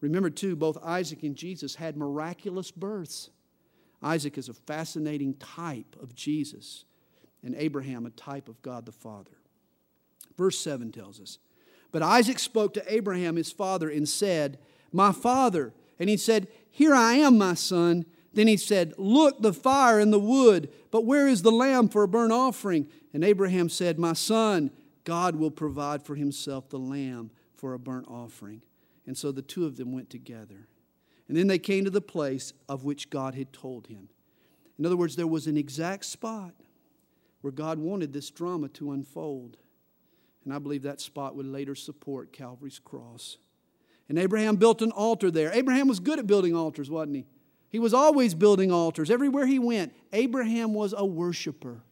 Remember, 0.00 0.30
too, 0.30 0.56
both 0.56 0.76
Isaac 0.82 1.22
and 1.22 1.36
Jesus 1.36 1.76
had 1.76 1.96
miraculous 1.96 2.72
births. 2.72 3.30
Isaac 4.02 4.38
is 4.38 4.48
a 4.48 4.54
fascinating 4.54 5.34
type 5.34 5.96
of 6.00 6.14
Jesus, 6.14 6.84
and 7.42 7.54
Abraham 7.56 8.06
a 8.06 8.10
type 8.10 8.48
of 8.48 8.60
God 8.62 8.86
the 8.86 8.92
Father. 8.92 9.32
Verse 10.36 10.58
7 10.58 10.90
tells 10.92 11.20
us 11.20 11.38
But 11.92 12.02
Isaac 12.02 12.38
spoke 12.38 12.74
to 12.74 12.92
Abraham 12.92 13.36
his 13.36 13.52
father 13.52 13.90
and 13.90 14.08
said, 14.08 14.58
My 14.92 15.12
father. 15.12 15.74
And 15.98 16.08
he 16.08 16.16
said, 16.16 16.48
Here 16.70 16.94
I 16.94 17.14
am, 17.14 17.36
my 17.36 17.54
son. 17.54 18.06
Then 18.32 18.46
he 18.46 18.56
said, 18.56 18.94
Look, 18.96 19.42
the 19.42 19.52
fire 19.52 19.98
and 19.98 20.12
the 20.12 20.18
wood, 20.18 20.70
but 20.90 21.04
where 21.04 21.28
is 21.28 21.42
the 21.42 21.52
lamb 21.52 21.88
for 21.88 22.02
a 22.02 22.08
burnt 22.08 22.32
offering? 22.32 22.88
And 23.12 23.22
Abraham 23.22 23.68
said, 23.68 23.98
My 23.98 24.14
son, 24.14 24.70
God 25.04 25.36
will 25.36 25.50
provide 25.50 26.04
for 26.04 26.14
himself 26.14 26.70
the 26.70 26.78
lamb 26.78 27.30
for 27.54 27.74
a 27.74 27.78
burnt 27.78 28.06
offering. 28.08 28.62
And 29.06 29.16
so 29.18 29.32
the 29.32 29.42
two 29.42 29.66
of 29.66 29.76
them 29.76 29.92
went 29.92 30.08
together. 30.08 30.68
And 31.30 31.38
then 31.38 31.46
they 31.46 31.60
came 31.60 31.84
to 31.84 31.92
the 31.92 32.00
place 32.00 32.52
of 32.68 32.82
which 32.82 33.08
God 33.08 33.36
had 33.36 33.52
told 33.52 33.86
him. 33.86 34.08
In 34.80 34.84
other 34.84 34.96
words, 34.96 35.14
there 35.14 35.28
was 35.28 35.46
an 35.46 35.56
exact 35.56 36.04
spot 36.06 36.54
where 37.40 37.52
God 37.52 37.78
wanted 37.78 38.12
this 38.12 38.32
drama 38.32 38.66
to 38.70 38.90
unfold. 38.90 39.56
And 40.44 40.52
I 40.52 40.58
believe 40.58 40.82
that 40.82 41.00
spot 41.00 41.36
would 41.36 41.46
later 41.46 41.76
support 41.76 42.32
Calvary's 42.32 42.80
cross. 42.80 43.36
And 44.08 44.18
Abraham 44.18 44.56
built 44.56 44.82
an 44.82 44.90
altar 44.90 45.30
there. 45.30 45.52
Abraham 45.52 45.86
was 45.86 46.00
good 46.00 46.18
at 46.18 46.26
building 46.26 46.56
altars, 46.56 46.90
wasn't 46.90 47.14
he? 47.14 47.26
He 47.68 47.78
was 47.78 47.94
always 47.94 48.34
building 48.34 48.72
altars. 48.72 49.08
Everywhere 49.08 49.46
he 49.46 49.60
went, 49.60 49.94
Abraham 50.12 50.74
was 50.74 50.92
a 50.98 51.06
worshiper. 51.06 51.84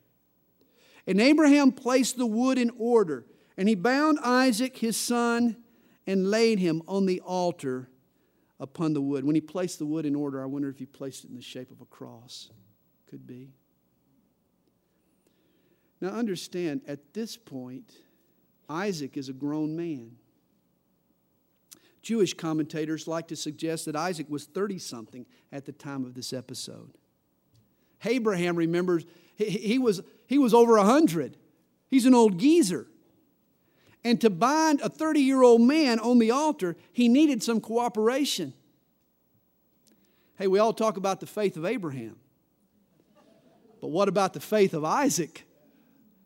And 1.07 1.20
Abraham 1.20 1.70
placed 1.70 2.18
the 2.18 2.26
wood 2.26 2.59
in 2.59 2.72
order, 2.76 3.24
and 3.57 3.68
he 3.68 3.76
bound 3.76 4.18
Isaac, 4.20 4.78
his 4.78 4.97
son, 4.97 5.59
and 6.09 6.28
laid 6.28 6.59
him 6.59 6.82
on 6.89 7.07
the 7.07 7.20
altar 7.20 7.89
upon 8.61 8.92
the 8.92 9.00
wood. 9.00 9.24
When 9.24 9.34
he 9.34 9.40
placed 9.40 9.78
the 9.78 9.86
wood 9.86 10.06
in 10.06 10.14
order, 10.14 10.42
I 10.42 10.46
wonder 10.46 10.68
if 10.68 10.78
he 10.78 10.86
placed 10.86 11.24
it 11.24 11.30
in 11.30 11.36
the 11.36 11.42
shape 11.42 11.70
of 11.70 11.80
a 11.80 11.84
cross. 11.86 12.50
Could 13.09 13.26
be. 13.26 13.50
Now, 16.00 16.09
understand, 16.09 16.82
at 16.86 17.12
this 17.12 17.36
point, 17.36 17.92
Isaac 18.68 19.16
is 19.16 19.28
a 19.28 19.32
grown 19.32 19.76
man. 19.76 20.12
Jewish 22.02 22.34
commentators 22.34 23.09
like 23.09 23.28
to 23.28 23.36
suggest 23.36 23.86
that 23.86 23.96
Isaac 23.96 24.30
was 24.30 24.44
30 24.44 24.78
something 24.78 25.26
at 25.52 25.66
the 25.66 25.72
time 25.72 26.04
of 26.04 26.14
this 26.14 26.32
episode. 26.32 26.92
Abraham 28.04 28.56
remembers 28.56 29.04
he, 29.34 29.46
he, 29.46 29.78
was, 29.78 30.00
he 30.26 30.38
was 30.38 30.54
over 30.54 30.76
100. 30.76 31.36
He's 31.88 32.06
an 32.06 32.14
old 32.14 32.38
geezer. 32.38 32.86
And 34.09 34.18
to 34.22 34.30
bind 34.30 34.80
a 34.80 34.88
30 34.88 35.20
year 35.20 35.42
old 35.42 35.61
man 35.61 35.98
on 35.98 36.18
the 36.18 36.30
altar, 36.30 36.78
he 36.94 37.11
needed 37.11 37.42
some 37.42 37.61
cooperation. 37.61 38.54
Hey, 40.38 40.46
we 40.46 40.59
all 40.59 40.72
talk 40.72 40.96
about 40.96 41.20
the 41.20 41.26
faith 41.26 41.59
of 41.59 41.66
Abraham. 41.66 42.16
But 43.82 43.88
what 43.88 44.09
about 44.09 44.32
the 44.32 44.40
faith 44.40 44.72
of 44.72 44.82
Isaac? 44.82 45.44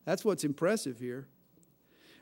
That's 0.05 0.25
what's 0.25 0.45
impressive 0.45 1.01
here. 1.01 1.27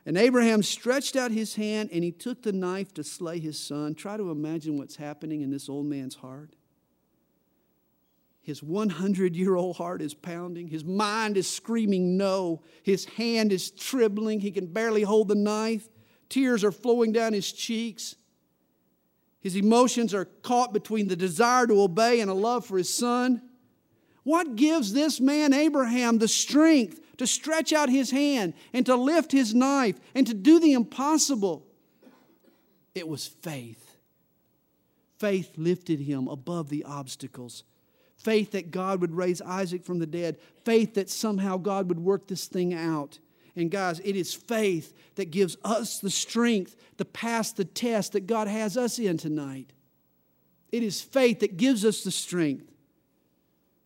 And 0.07 0.17
Abraham 0.17 0.63
stretched 0.63 1.15
out 1.15 1.31
his 1.31 1.57
hand 1.57 1.91
and 1.93 2.03
he 2.03 2.11
took 2.11 2.43
the 2.43 2.53
knife 2.53 2.95
to 2.95 3.05
slay 3.05 3.39
his 3.39 3.59
son. 3.59 3.95
Try 3.95 4.17
to 4.17 4.31
imagine 4.31 4.79
what's 4.79 4.97
happening 4.97 5.43
in 5.43 5.51
this 5.51 5.69
old 5.69 5.85
man's 5.85 6.15
heart. 6.15 6.57
His 8.43 8.63
100 8.63 9.37
year 9.37 9.55
old 9.55 9.77
heart 9.77 10.01
is 10.01 10.15
pounding. 10.15 10.69
His 10.69 10.85
mind 10.85 11.37
is 11.37 11.49
screaming 11.49 12.17
no. 12.17 12.63
His 12.83 13.05
hand 13.05 13.53
is 13.53 13.71
trembling. 13.71 14.41
He 14.41 14.51
can 14.51 14.67
barely 14.67 15.03
hold 15.03 15.29
the 15.29 15.35
knife. 15.35 15.89
Tears 16.29 16.65
are 16.65 16.73
flowing 16.73 17.13
down 17.13 17.33
his 17.33 17.53
cheeks. 17.53 18.17
His 19.41 19.57
emotions 19.57 20.15
are 20.15 20.27
caught 20.27 20.73
between 20.73 21.09
the 21.09 21.17
desire 21.17 21.67
to 21.67 21.83
obey 21.83 22.21
and 22.21 22.31
a 22.31 22.35
love 22.35 22.65
for 22.65 22.79
his 22.79 22.93
son. 22.93 23.43
What 24.23 24.57
gives 24.57 24.93
this 24.93 25.21
man, 25.21 25.53
Abraham, 25.53 26.19
the 26.19 26.29
strength 26.29 27.01
to 27.17 27.27
stretch 27.27 27.73
out 27.73 27.89
his 27.89 28.11
hand 28.11 28.55
and 28.73 28.85
to 28.87 28.97
lift 28.97 29.33
his 29.33 29.55
knife 29.55 29.99
and 30.15 30.27
to 30.27 30.35
do 30.35 30.61
the 30.61 30.73
impossible? 30.73 31.67
It 32.95 33.09
was 33.09 33.27
faith. 33.27 33.97
Faith 35.19 35.53
lifted 35.57 36.01
him 36.01 36.29
above 36.29 36.69
the 36.69 36.85
obstacles. 36.85 37.65
Faith 38.23 38.53
that 38.53 38.71
God 38.71 39.01
would 39.01 39.15
raise 39.15 39.41
Isaac 39.41 39.85
from 39.85 39.99
the 39.99 40.07
dead. 40.07 40.39
Faith 40.65 40.95
that 40.95 41.09
somehow 41.09 41.57
God 41.57 41.89
would 41.89 42.01
work 42.01 42.27
this 42.27 42.47
thing 42.47 42.75
out. 42.75 43.19
And 43.57 43.71
guys, 43.71 44.01
it 44.05 44.15
is 44.15 44.35
faith 44.35 44.95
that 45.17 45.31
gives 45.31 45.57
us 45.65 45.99
the 45.99 46.11
strength 46.11 46.77
to 46.99 47.05
pass 47.05 47.53
the 47.53 47.65
test 47.65 48.13
that 48.13 48.27
God 48.27 48.47
has 48.47 48.77
us 48.77 48.99
in 48.99 49.17
tonight. 49.17 49.73
It 50.71 50.83
is 50.83 51.01
faith 51.01 51.41
that 51.41 51.57
gives 51.57 51.85
us 51.85 52.05
the 52.05 52.11
strength 52.11 52.71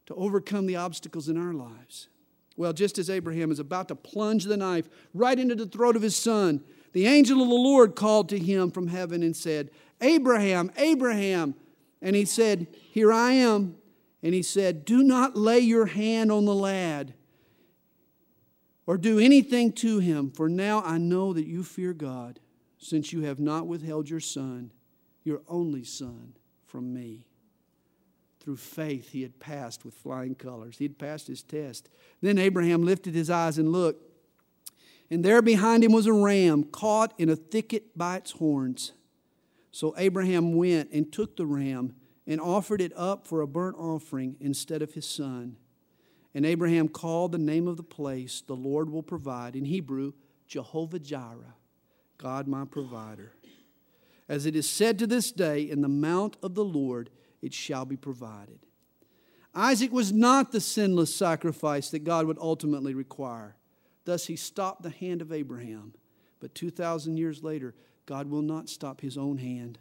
to 0.06 0.14
overcome 0.14 0.66
the 0.66 0.76
obstacles 0.76 1.28
in 1.28 1.38
our 1.38 1.54
lives. 1.54 2.08
Well, 2.56 2.72
just 2.72 2.98
as 2.98 3.10
Abraham 3.10 3.50
is 3.50 3.58
about 3.58 3.88
to 3.88 3.94
plunge 3.94 4.44
the 4.44 4.56
knife 4.56 4.88
right 5.12 5.38
into 5.38 5.54
the 5.54 5.66
throat 5.66 5.96
of 5.96 6.02
his 6.02 6.16
son, 6.16 6.62
the 6.92 7.06
angel 7.06 7.42
of 7.42 7.48
the 7.48 7.54
Lord 7.54 7.96
called 7.96 8.28
to 8.28 8.38
him 8.38 8.70
from 8.70 8.88
heaven 8.88 9.22
and 9.22 9.34
said, 9.34 9.70
Abraham, 10.00 10.70
Abraham. 10.76 11.54
And 12.02 12.14
he 12.14 12.24
said, 12.24 12.66
Here 12.90 13.12
I 13.12 13.32
am. 13.32 13.76
And 14.24 14.32
he 14.32 14.42
said, 14.42 14.86
Do 14.86 15.02
not 15.02 15.36
lay 15.36 15.60
your 15.60 15.84
hand 15.84 16.32
on 16.32 16.46
the 16.46 16.54
lad 16.54 17.12
or 18.86 18.96
do 18.96 19.18
anything 19.18 19.70
to 19.72 19.98
him, 19.98 20.30
for 20.30 20.48
now 20.48 20.82
I 20.82 20.96
know 20.96 21.34
that 21.34 21.46
you 21.46 21.62
fear 21.62 21.92
God, 21.92 22.40
since 22.78 23.12
you 23.12 23.20
have 23.22 23.38
not 23.38 23.66
withheld 23.66 24.08
your 24.08 24.20
son, 24.20 24.72
your 25.24 25.42
only 25.46 25.84
son, 25.84 26.34
from 26.66 26.92
me. 26.92 27.26
Through 28.40 28.56
faith, 28.56 29.10
he 29.10 29.22
had 29.22 29.40
passed 29.40 29.84
with 29.84 29.94
flying 29.94 30.34
colors. 30.34 30.76
He 30.78 30.84
had 30.84 30.98
passed 30.98 31.28
his 31.28 31.42
test. 31.42 31.88
Then 32.20 32.38
Abraham 32.38 32.82
lifted 32.82 33.14
his 33.14 33.30
eyes 33.30 33.58
and 33.58 33.72
looked, 33.72 34.10
and 35.10 35.22
there 35.22 35.42
behind 35.42 35.84
him 35.84 35.92
was 35.92 36.06
a 36.06 36.12
ram 36.12 36.64
caught 36.64 37.12
in 37.18 37.28
a 37.28 37.36
thicket 37.36 37.96
by 37.96 38.16
its 38.16 38.32
horns. 38.32 38.92
So 39.70 39.94
Abraham 39.98 40.54
went 40.54 40.90
and 40.92 41.12
took 41.12 41.36
the 41.36 41.46
ram 41.46 41.94
and 42.26 42.40
offered 42.40 42.80
it 42.80 42.92
up 42.96 43.26
for 43.26 43.40
a 43.40 43.46
burnt 43.46 43.76
offering 43.78 44.36
instead 44.40 44.82
of 44.82 44.94
his 44.94 45.06
son. 45.06 45.56
And 46.34 46.44
Abraham 46.44 46.88
called 46.88 47.32
the 47.32 47.38
name 47.38 47.68
of 47.68 47.76
the 47.76 47.82
place, 47.82 48.42
the 48.46 48.56
Lord 48.56 48.90
will 48.90 49.02
provide, 49.02 49.54
in 49.54 49.64
Hebrew, 49.64 50.12
Jehovah 50.46 50.98
Jireh, 50.98 51.54
God 52.18 52.48
my 52.48 52.64
provider. 52.64 53.32
As 54.28 54.46
it 54.46 54.56
is 54.56 54.68
said 54.68 54.98
to 54.98 55.06
this 55.06 55.30
day, 55.30 55.62
in 55.62 55.80
the 55.80 55.88
mount 55.88 56.36
of 56.42 56.54
the 56.54 56.64
Lord, 56.64 57.10
it 57.42 57.52
shall 57.52 57.84
be 57.84 57.96
provided. 57.96 58.58
Isaac 59.54 59.92
was 59.92 60.12
not 60.12 60.50
the 60.50 60.60
sinless 60.60 61.14
sacrifice 61.14 61.90
that 61.90 62.04
God 62.04 62.26
would 62.26 62.38
ultimately 62.40 62.94
require. 62.94 63.56
Thus, 64.04 64.26
he 64.26 64.36
stopped 64.36 64.82
the 64.82 64.90
hand 64.90 65.22
of 65.22 65.30
Abraham. 65.30 65.94
But 66.40 66.54
2,000 66.54 67.16
years 67.16 67.42
later, 67.42 67.74
God 68.06 68.28
will 68.28 68.42
not 68.42 68.68
stop 68.68 69.00
his 69.00 69.16
own 69.16 69.38
hand. 69.38 69.78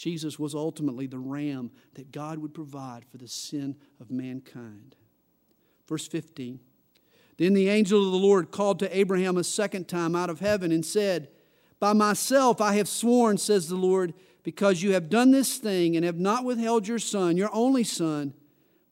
Jesus 0.00 0.38
was 0.38 0.54
ultimately 0.54 1.06
the 1.06 1.18
ram 1.18 1.70
that 1.92 2.10
God 2.10 2.38
would 2.38 2.54
provide 2.54 3.04
for 3.04 3.18
the 3.18 3.28
sin 3.28 3.76
of 4.00 4.10
mankind. 4.10 4.96
Verse 5.86 6.08
15 6.08 6.58
Then 7.36 7.52
the 7.52 7.68
angel 7.68 8.06
of 8.06 8.10
the 8.10 8.16
Lord 8.16 8.50
called 8.50 8.78
to 8.78 8.98
Abraham 8.98 9.36
a 9.36 9.44
second 9.44 9.88
time 9.88 10.16
out 10.16 10.30
of 10.30 10.40
heaven 10.40 10.72
and 10.72 10.86
said, 10.86 11.28
By 11.80 11.92
myself 11.92 12.62
I 12.62 12.76
have 12.76 12.88
sworn, 12.88 13.36
says 13.36 13.68
the 13.68 13.76
Lord, 13.76 14.14
because 14.42 14.82
you 14.82 14.94
have 14.94 15.10
done 15.10 15.32
this 15.32 15.58
thing 15.58 15.94
and 15.96 16.04
have 16.06 16.18
not 16.18 16.46
withheld 16.46 16.88
your 16.88 16.98
son, 16.98 17.36
your 17.36 17.54
only 17.54 17.84
son. 17.84 18.32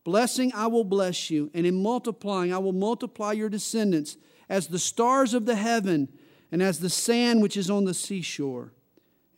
Blessing 0.05 0.53
I 0.55 0.67
will 0.67 0.85
bless 0.85 1.31
you, 1.31 1.51
and 1.55 1.65
in 1.65 1.83
multiplying 1.83 2.53
I 2.53 2.59
will 2.59 2.75
multiply 2.75 3.33
your 3.33 3.49
descendants 3.49 4.19
as 4.47 4.67
the 4.67 4.79
stars 4.79 5.33
of 5.33 5.47
the 5.47 5.57
heaven 5.57 6.11
and 6.53 6.63
as 6.63 6.81
the 6.81 6.91
sand 6.91 7.41
which 7.41 7.57
is 7.57 7.71
on 7.71 7.87
the 7.87 7.95
seashore. 7.95 8.75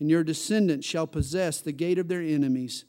And 0.01 0.11
your 0.11 0.25
descendants 0.25 0.87
shall 0.87 1.07
possess 1.07 1.61
the 1.61 1.73
gate 1.73 1.99
of 1.99 2.09
their 2.09 2.23
enemies. 2.23 2.85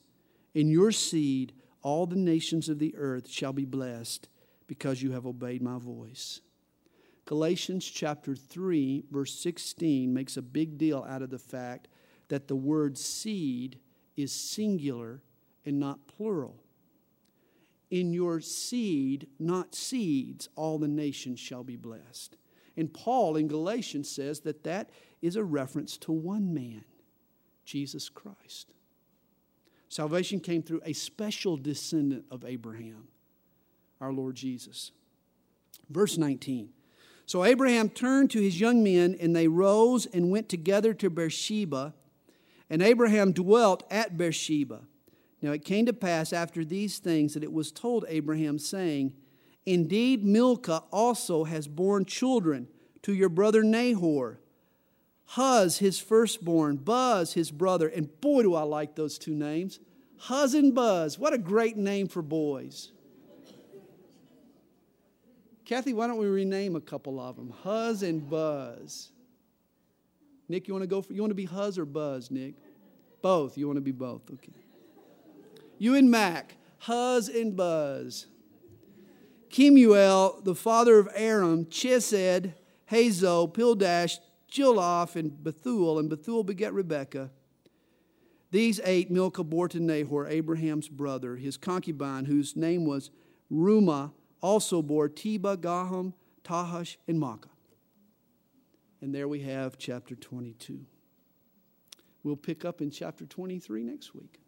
In 0.53 0.70
your 0.70 0.91
seed 0.91 1.53
all 1.84 2.05
the 2.05 2.16
nations 2.16 2.70
of 2.70 2.80
the 2.80 2.95
earth 2.95 3.30
shall 3.30 3.53
be 3.53 3.66
blessed 3.66 4.30
because 4.68 5.01
you 5.01 5.12
have 5.12 5.26
obeyed 5.26 5.62
my 5.62 5.78
voice. 5.78 6.41
Galatians 7.26 7.86
chapter 7.86 8.36
3, 8.36 9.05
verse 9.12 9.34
16 9.39 10.14
makes 10.14 10.38
a 10.38 10.41
big 10.41 10.78
deal 10.78 11.05
out 11.07 11.22
of 11.22 11.30
the 11.30 11.39
fact 11.39 11.88
that 12.30 12.47
the 12.47 12.55
word 12.55 12.97
seed 12.97 13.80
is 14.16 14.32
singular 14.32 15.22
and 15.66 15.80
not 15.80 16.07
plural. 16.07 16.64
In 17.89 18.14
your 18.14 18.39
seed, 18.39 19.28
not 19.39 19.76
seeds, 19.76 20.49
all 20.55 20.78
the 20.78 20.88
nations 20.88 21.39
shall 21.39 21.64
be 21.64 21.76
blessed. 21.76 22.38
And 22.78 22.93
Paul 22.93 23.36
in 23.36 23.47
Galatians 23.47 24.09
says 24.09 24.41
that 24.41 24.64
that 24.64 24.89
is 25.22 25.36
a 25.36 25.43
reference 25.43 25.97
to 25.97 26.12
one 26.12 26.53
man, 26.53 26.86
Jesus 27.66 28.09
Christ. 28.09 28.74
Salvation 29.89 30.39
came 30.39 30.64
through 30.64 30.82
a 30.86 30.93
special 30.93 31.57
descendant 31.57 32.26
of 32.32 32.45
Abraham 32.45 33.07
our 34.01 34.12
Lord 34.12 34.36
Jesus. 34.36 34.91
Verse 35.89 36.18
19. 36.18 36.70
So 37.26 37.45
Abraham 37.45 37.88
turned 37.88 38.32
to 38.32 38.41
his 38.41 38.59
young 38.59 38.84
men, 38.84 39.16
and 39.22 39.36
they 39.36 39.47
rose 39.47 40.07
and 40.07 40.32
went 40.32 40.49
together 40.49 40.93
to 40.95 41.09
Beersheba. 41.09 41.93
And 42.70 42.82
Abraham 42.82 43.32
dwelt 43.32 43.84
at 43.89 44.18
Beersheba. 44.18 44.82
Now 45.41 45.51
it 45.51 45.64
came 45.64 45.86
to 45.86 45.93
pass 45.93 46.34
after 46.34 46.66
these 46.66 46.97
things 46.99 47.34
that 47.34 47.43
it 47.43 47.53
was 47.53 47.72
told 47.72 48.05
Abraham, 48.07 48.59
saying, 48.59 49.14
Indeed, 49.66 50.26
Milcah 50.26 50.84
also 50.91 51.43
has 51.43 51.68
borne 51.68 52.05
children 52.05 52.68
to 53.03 53.14
your 53.14 53.30
brother 53.30 53.64
Nahor. 53.64 54.39
Huz, 55.32 55.77
his 55.77 55.97
firstborn, 55.97 56.75
Buzz, 56.75 57.34
his 57.34 57.51
brother. 57.51 57.88
And 57.88 58.09
boy, 58.19 58.43
do 58.43 58.53
I 58.53 58.63
like 58.63 58.95
those 58.95 59.17
two 59.17 59.34
names. 59.34 59.79
Huz 60.17 60.53
and 60.53 60.75
Buzz, 60.75 61.17
What 61.17 61.32
a 61.32 61.38
great 61.38 61.77
name 61.77 62.09
for 62.09 62.21
boys. 62.21 62.91
Kathy, 65.63 65.93
why 65.93 66.07
don't 66.07 66.17
we 66.17 66.27
rename 66.27 66.75
a 66.75 66.82
couple 66.82 67.17
of 67.17 67.38
them? 67.38 67.53
Huz 67.63 68.03
and 68.03 68.29
Buzz. 68.29 69.11
Nick, 70.49 70.67
you 70.67 70.73
want 70.73 70.84
to 70.84 70.88
go 70.88 71.01
for 71.01 71.13
you 71.13 71.21
want 71.21 71.32
to 71.32 71.36
be 71.36 71.45
Huz 71.45 71.77
or 71.77 71.86
Buzz, 71.86 72.29
Nick? 72.29 72.55
Both. 73.21 73.57
You 73.57 73.67
want 73.67 73.77
to 73.77 73.82
be 73.82 73.93
both. 73.93 74.29
Okay. 74.34 74.51
You 75.77 75.95
and 75.95 76.11
Mac, 76.11 76.57
Huz 76.79 77.29
and 77.29 77.55
Buzz. 77.55 78.27
Kemuel, 79.49 80.41
the 80.43 80.55
father 80.55 80.99
of 80.99 81.07
Aram, 81.15 81.65
Chesed, 81.67 82.53
Hazo, 82.91 83.53
Pildash, 83.53 84.17
Chiloth, 84.52 85.16
and 85.16 85.41
Bethuel, 85.43 85.97
and 85.97 86.10
Bethuel 86.10 86.43
begat 86.43 86.74
Rebekah. 86.74 87.32
These 88.52 88.82
eight 88.84 89.10
Milcah 89.10 89.45
bore 89.45 89.70
to 89.70 89.80
Nahor, 89.80 90.28
Abraham's 90.28 90.89
brother, 90.89 91.38
his 91.38 91.56
concubine, 91.56 92.26
whose 92.26 92.56
name 92.58 92.86
was 92.86 93.10
Reumah, 93.49 94.12
also 94.41 94.82
bore 94.82 95.08
Tebah, 95.08 95.58
Gaham, 95.58 96.14
Tahash, 96.43 96.97
and 97.08 97.18
Maacah. 97.22 97.49
And 99.02 99.16
there 99.16 99.28
we 99.28 99.39
have 99.41 99.78
chapter 99.78 100.16
22. 100.16 100.86
We'll 102.24 102.36
pick 102.36 102.66
up 102.66 102.82
in 102.82 102.91
chapter 102.91 103.26
23 103.26 103.84
next 103.84 104.14
week. 104.14 104.40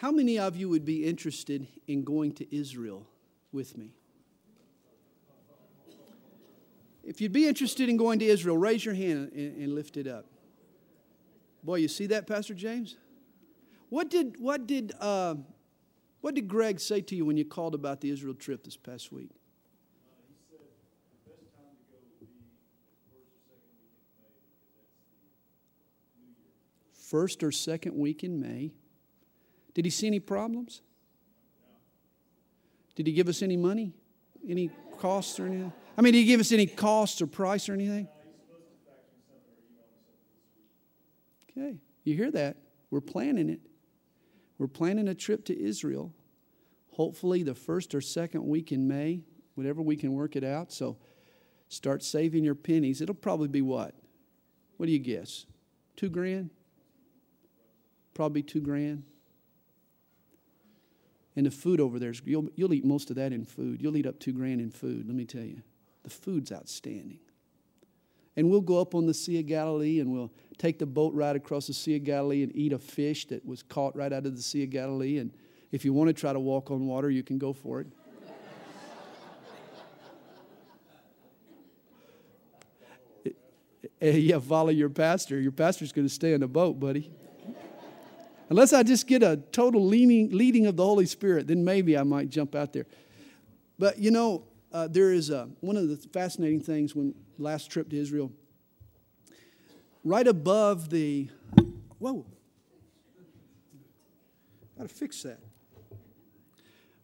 How 0.00 0.10
many 0.10 0.38
of 0.38 0.56
you 0.56 0.70
would 0.70 0.86
be 0.86 1.04
interested 1.04 1.68
in 1.86 2.04
going 2.04 2.32
to 2.36 2.56
Israel 2.56 3.06
with 3.52 3.76
me? 3.76 3.92
If 7.04 7.20
you'd 7.20 7.34
be 7.34 7.46
interested 7.46 7.86
in 7.86 7.98
going 7.98 8.18
to 8.20 8.24
Israel, 8.24 8.56
raise 8.56 8.82
your 8.82 8.94
hand 8.94 9.30
and, 9.34 9.58
and 9.58 9.74
lift 9.74 9.98
it 9.98 10.06
up. 10.06 10.24
Boy, 11.62 11.76
you 11.76 11.88
see 11.88 12.06
that, 12.06 12.26
Pastor 12.26 12.54
James? 12.54 12.96
What 13.90 14.08
did, 14.08 14.36
what 14.40 14.66
did, 14.66 14.94
uh, 15.00 15.34
what 16.22 16.34
did 16.34 16.48
Greg 16.48 16.80
say 16.80 17.02
to 17.02 17.14
you 17.14 17.26
when 17.26 17.36
you 17.36 17.44
called 17.44 17.74
about 17.74 18.00
the 18.00 18.08
Israel 18.08 18.32
trip 18.32 18.64
this 18.64 18.78
past 18.78 19.12
week? 19.12 19.32
First 26.94 27.42
or 27.42 27.52
second 27.52 27.98
week 27.98 28.24
in 28.24 28.40
May. 28.40 28.72
Did 29.74 29.84
he 29.84 29.90
see 29.90 30.06
any 30.06 30.20
problems? 30.20 30.82
Did 32.94 33.06
he 33.06 33.12
give 33.12 33.28
us 33.28 33.42
any 33.42 33.56
money? 33.56 33.94
Any 34.48 34.70
costs 34.98 35.38
or 35.38 35.46
anything? 35.46 35.72
I 35.96 36.02
mean, 36.02 36.12
did 36.12 36.20
he 36.20 36.24
give 36.24 36.40
us 36.40 36.52
any 36.52 36.66
costs 36.66 37.22
or 37.22 37.26
price 37.26 37.68
or 37.68 37.74
anything? 37.74 38.08
Okay, 41.50 41.78
you 42.04 42.14
hear 42.14 42.30
that? 42.30 42.56
We're 42.90 43.00
planning 43.00 43.48
it. 43.48 43.60
We're 44.58 44.66
planning 44.66 45.08
a 45.08 45.14
trip 45.14 45.44
to 45.46 45.58
Israel, 45.58 46.12
hopefully 46.90 47.42
the 47.42 47.54
first 47.54 47.94
or 47.94 48.02
second 48.02 48.46
week 48.46 48.72
in 48.72 48.86
May, 48.86 49.22
whatever 49.54 49.80
we 49.80 49.96
can 49.96 50.12
work 50.12 50.36
it 50.36 50.44
out. 50.44 50.70
So 50.70 50.98
start 51.68 52.02
saving 52.02 52.44
your 52.44 52.54
pennies. 52.54 53.00
It'll 53.00 53.14
probably 53.14 53.48
be 53.48 53.62
what? 53.62 53.94
What 54.76 54.86
do 54.86 54.92
you 54.92 54.98
guess? 54.98 55.46
Two 55.96 56.10
grand? 56.10 56.50
Probably 58.12 58.42
two 58.42 58.60
grand. 58.60 59.04
And 61.36 61.46
the 61.46 61.50
food 61.50 61.80
over 61.80 61.98
there, 61.98 62.12
you'll, 62.24 62.48
you'll 62.56 62.74
eat 62.74 62.84
most 62.84 63.10
of 63.10 63.16
that 63.16 63.32
in 63.32 63.44
food. 63.44 63.80
You'll 63.80 63.96
eat 63.96 64.06
up 64.06 64.18
two 64.18 64.32
grand 64.32 64.60
in 64.60 64.70
food, 64.70 65.06
let 65.06 65.14
me 65.14 65.24
tell 65.24 65.44
you. 65.44 65.62
The 66.02 66.10
food's 66.10 66.50
outstanding. 66.50 67.20
And 68.36 68.50
we'll 68.50 68.60
go 68.60 68.80
up 68.80 68.94
on 68.94 69.06
the 69.06 69.14
Sea 69.14 69.40
of 69.40 69.46
Galilee 69.46 70.00
and 70.00 70.12
we'll 70.12 70.32
take 70.56 70.78
the 70.78 70.86
boat 70.86 71.14
ride 71.14 71.36
across 71.36 71.66
the 71.66 71.74
Sea 71.74 71.96
of 71.96 72.04
Galilee 72.04 72.42
and 72.42 72.54
eat 72.56 72.72
a 72.72 72.78
fish 72.78 73.26
that 73.28 73.44
was 73.44 73.62
caught 73.62 73.94
right 73.96 74.12
out 74.12 74.26
of 74.26 74.36
the 74.36 74.42
Sea 74.42 74.64
of 74.64 74.70
Galilee. 74.70 75.18
And 75.18 75.32
if 75.72 75.84
you 75.84 75.92
want 75.92 76.08
to 76.08 76.14
try 76.14 76.32
to 76.32 76.40
walk 76.40 76.70
on 76.70 76.86
water, 76.86 77.10
you 77.10 77.22
can 77.22 77.38
go 77.38 77.52
for 77.52 77.80
it. 77.80 77.86
Eh, 84.02 84.06
eh, 84.06 84.16
yeah, 84.16 84.38
follow 84.38 84.70
your 84.70 84.88
pastor. 84.88 85.38
Your 85.38 85.52
pastor's 85.52 85.92
going 85.92 86.06
to 86.06 86.12
stay 86.12 86.32
in 86.32 86.40
the 86.40 86.48
boat, 86.48 86.80
buddy. 86.80 87.10
Unless 88.50 88.72
I 88.72 88.82
just 88.82 89.06
get 89.06 89.22
a 89.22 89.36
total 89.52 89.86
leaning, 89.86 90.30
leading 90.30 90.66
of 90.66 90.76
the 90.76 90.84
Holy 90.84 91.06
Spirit, 91.06 91.46
then 91.46 91.64
maybe 91.64 91.96
I 91.96 92.02
might 92.02 92.28
jump 92.28 92.56
out 92.56 92.72
there. 92.72 92.86
But 93.78 93.98
you 93.98 94.10
know, 94.10 94.44
uh, 94.72 94.88
there 94.88 95.12
is 95.12 95.30
a, 95.30 95.48
one 95.60 95.76
of 95.76 95.88
the 95.88 95.96
fascinating 96.08 96.60
things 96.60 96.94
when 96.94 97.14
last 97.38 97.70
trip 97.70 97.88
to 97.90 97.96
Israel, 97.96 98.32
right 100.04 100.26
above 100.26 100.90
the, 100.90 101.28
whoa, 101.98 102.26
got 104.76 104.88
to 104.88 104.94
fix 104.94 105.22
that. 105.22 105.38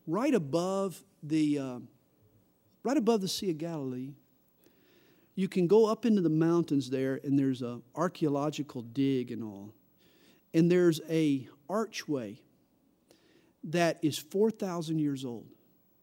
Right 0.07 0.35
above 0.35 1.03
the, 1.23 1.59
uh, 1.59 1.79
right 2.83 2.97
above 2.97 3.21
the 3.21 3.29
Sea 3.29 3.51
of 3.51 3.59
Galilee, 3.59 4.15
you 5.37 5.49
can 5.49 5.67
go 5.67 5.87
up 5.87 6.07
into 6.07 6.23
the 6.23 6.31
mountains 6.31 6.91
there, 6.91 7.21
and 7.23 7.39
there's 7.39 7.63
a 7.63 7.81
archaeological 7.95 8.83
dig 8.83 9.31
and 9.31 9.45
all, 9.45 9.73
and 10.57 10.71
there's 10.71 11.03
a 11.11 11.47
archway 11.69 12.41
that 13.65 13.99
is 14.01 14.19
4,000 14.19 14.99
years 14.99 15.23
old. 15.23 15.47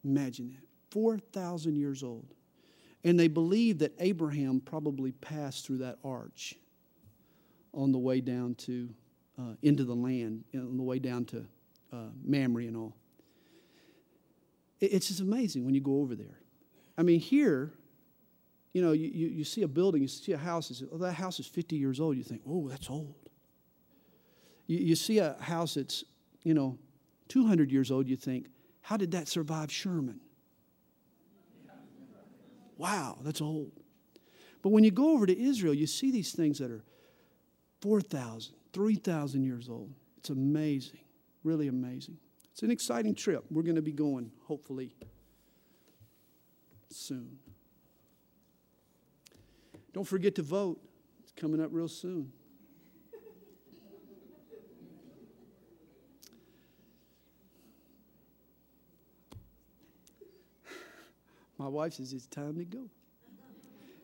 Imagine 0.04 0.52
that. 0.52 0.62
4,000 0.92 1.74
years 1.74 2.04
old. 2.04 2.32
And 3.02 3.18
they 3.18 3.26
believe 3.26 3.80
that 3.80 3.92
Abraham 3.98 4.60
probably 4.60 5.10
passed 5.10 5.66
through 5.66 5.78
that 5.78 5.98
arch 6.04 6.54
on 7.74 7.90
the 7.90 7.98
way 7.98 8.20
down 8.20 8.54
to, 8.54 8.88
uh, 9.36 9.54
into 9.62 9.82
the 9.82 9.94
land, 9.94 10.44
on 10.54 10.76
the 10.76 10.84
way 10.84 11.00
down 11.00 11.24
to 11.26 11.44
uh, 11.92 12.10
Mamre 12.22 12.62
and 12.62 12.76
all. 12.76 12.96
It's 14.80 15.08
just 15.08 15.20
amazing 15.20 15.64
when 15.64 15.74
you 15.74 15.80
go 15.80 16.00
over 16.00 16.14
there. 16.14 16.38
I 16.96 17.02
mean, 17.02 17.18
here, 17.18 17.72
you 18.72 18.82
know, 18.82 18.92
you, 18.92 19.08
you, 19.08 19.42
see 19.42 19.62
a 19.62 19.68
building, 19.68 20.00
you 20.00 20.08
see 20.08 20.32
a 20.32 20.38
house, 20.38 20.70
you 20.70 20.76
say, 20.76 20.86
oh, 20.92 20.98
that 20.98 21.14
house 21.14 21.40
is 21.40 21.46
50 21.48 21.74
years 21.74 21.98
old. 21.98 22.16
You 22.16 22.22
think, 22.22 22.42
oh, 22.48 22.68
that's 22.68 22.88
old. 22.88 23.23
You, 24.66 24.78
you 24.78 24.96
see 24.96 25.18
a 25.18 25.36
house 25.40 25.74
that's, 25.74 26.04
you 26.42 26.54
know, 26.54 26.78
200 27.28 27.70
years 27.70 27.90
old, 27.90 28.08
you 28.08 28.16
think, 28.16 28.46
how 28.82 28.96
did 28.96 29.12
that 29.12 29.28
survive 29.28 29.72
Sherman? 29.72 30.20
Wow, 32.76 33.18
that's 33.22 33.40
old. 33.40 33.72
But 34.62 34.70
when 34.70 34.84
you 34.84 34.90
go 34.90 35.12
over 35.12 35.26
to 35.26 35.38
Israel, 35.38 35.74
you 35.74 35.86
see 35.86 36.10
these 36.10 36.32
things 36.32 36.58
that 36.58 36.70
are 36.70 36.84
4,000, 37.80 38.54
3,000 38.72 39.44
years 39.44 39.68
old. 39.68 39.92
It's 40.18 40.30
amazing, 40.30 41.00
really 41.44 41.68
amazing. 41.68 42.16
It's 42.50 42.62
an 42.62 42.70
exciting 42.70 43.14
trip. 43.14 43.44
We're 43.50 43.62
going 43.62 43.76
to 43.76 43.82
be 43.82 43.92
going, 43.92 44.30
hopefully, 44.46 44.94
soon. 46.90 47.38
Don't 49.92 50.06
forget 50.06 50.34
to 50.36 50.42
vote. 50.42 50.80
It's 51.22 51.32
coming 51.32 51.60
up 51.60 51.68
real 51.72 51.88
soon. 51.88 52.32
My 61.58 61.68
wife 61.68 61.94
says 61.94 62.12
it's 62.12 62.26
time 62.26 62.56
to 62.56 62.64
go. 62.64 62.90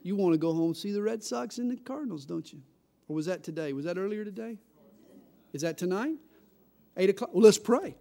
You 0.02 0.16
want 0.16 0.32
to 0.34 0.38
go 0.38 0.52
home 0.54 0.66
and 0.66 0.76
see 0.76 0.92
the 0.92 1.02
Red 1.02 1.22
Sox 1.22 1.58
and 1.58 1.70
the 1.70 1.76
Cardinals, 1.76 2.24
don't 2.24 2.50
you? 2.52 2.62
Or 3.08 3.16
was 3.16 3.26
that 3.26 3.42
today? 3.42 3.72
Was 3.72 3.84
that 3.84 3.98
earlier 3.98 4.24
today? 4.24 4.58
Is 5.52 5.62
that 5.62 5.76
tonight? 5.76 6.16
Eight 6.96 7.10
o'clock? 7.10 7.30
Well, 7.34 7.42
let's 7.42 7.58
pray. 7.58 7.96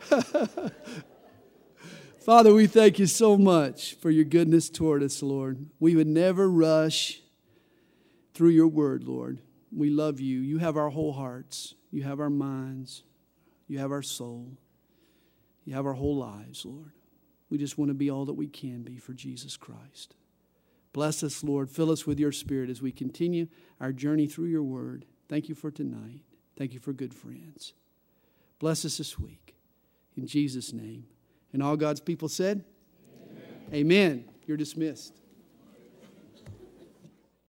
Father, 2.24 2.54
we 2.54 2.68
thank 2.68 3.00
you 3.00 3.06
so 3.06 3.36
much 3.36 3.94
for 3.94 4.10
your 4.10 4.24
goodness 4.24 4.70
toward 4.70 5.02
us, 5.02 5.22
Lord. 5.22 5.66
We 5.80 5.96
would 5.96 6.06
never 6.06 6.48
rush 6.48 7.20
through 8.32 8.50
your 8.50 8.68
word, 8.68 9.02
Lord. 9.04 9.40
We 9.74 9.90
love 9.90 10.20
you. 10.20 10.38
You 10.38 10.58
have 10.58 10.76
our 10.76 10.90
whole 10.90 11.14
hearts, 11.14 11.74
you 11.90 12.04
have 12.04 12.20
our 12.20 12.30
minds, 12.30 13.02
you 13.66 13.78
have 13.78 13.90
our 13.90 14.02
soul, 14.02 14.56
you 15.64 15.74
have 15.74 15.86
our 15.86 15.92
whole 15.94 16.16
lives, 16.16 16.64
Lord. 16.64 16.92
We 17.50 17.58
just 17.58 17.78
want 17.78 17.90
to 17.90 17.94
be 17.94 18.10
all 18.10 18.24
that 18.24 18.32
we 18.32 18.48
can 18.48 18.82
be 18.82 18.96
for 18.96 19.12
Jesus 19.12 19.56
Christ. 19.56 20.14
Bless 20.92 21.22
us, 21.22 21.42
Lord. 21.42 21.70
Fill 21.70 21.90
us 21.90 22.06
with 22.06 22.18
your 22.18 22.32
spirit 22.32 22.70
as 22.70 22.82
we 22.82 22.92
continue 22.92 23.46
our 23.80 23.92
journey 23.92 24.26
through 24.26 24.46
your 24.46 24.62
word. 24.62 25.04
Thank 25.28 25.48
you 25.48 25.54
for 25.54 25.70
tonight. 25.70 26.22
Thank 26.56 26.74
you 26.74 26.80
for 26.80 26.92
good 26.92 27.14
friends. 27.14 27.72
Bless 28.58 28.84
us 28.84 28.98
this 28.98 29.18
week. 29.18 29.54
In 30.16 30.26
Jesus' 30.26 30.72
name. 30.72 31.06
And 31.52 31.62
all 31.62 31.76
God's 31.76 32.00
people 32.00 32.28
said, 32.28 32.64
Amen. 33.72 33.74
Amen. 33.74 34.24
You're 34.46 34.56
dismissed. 34.56 35.21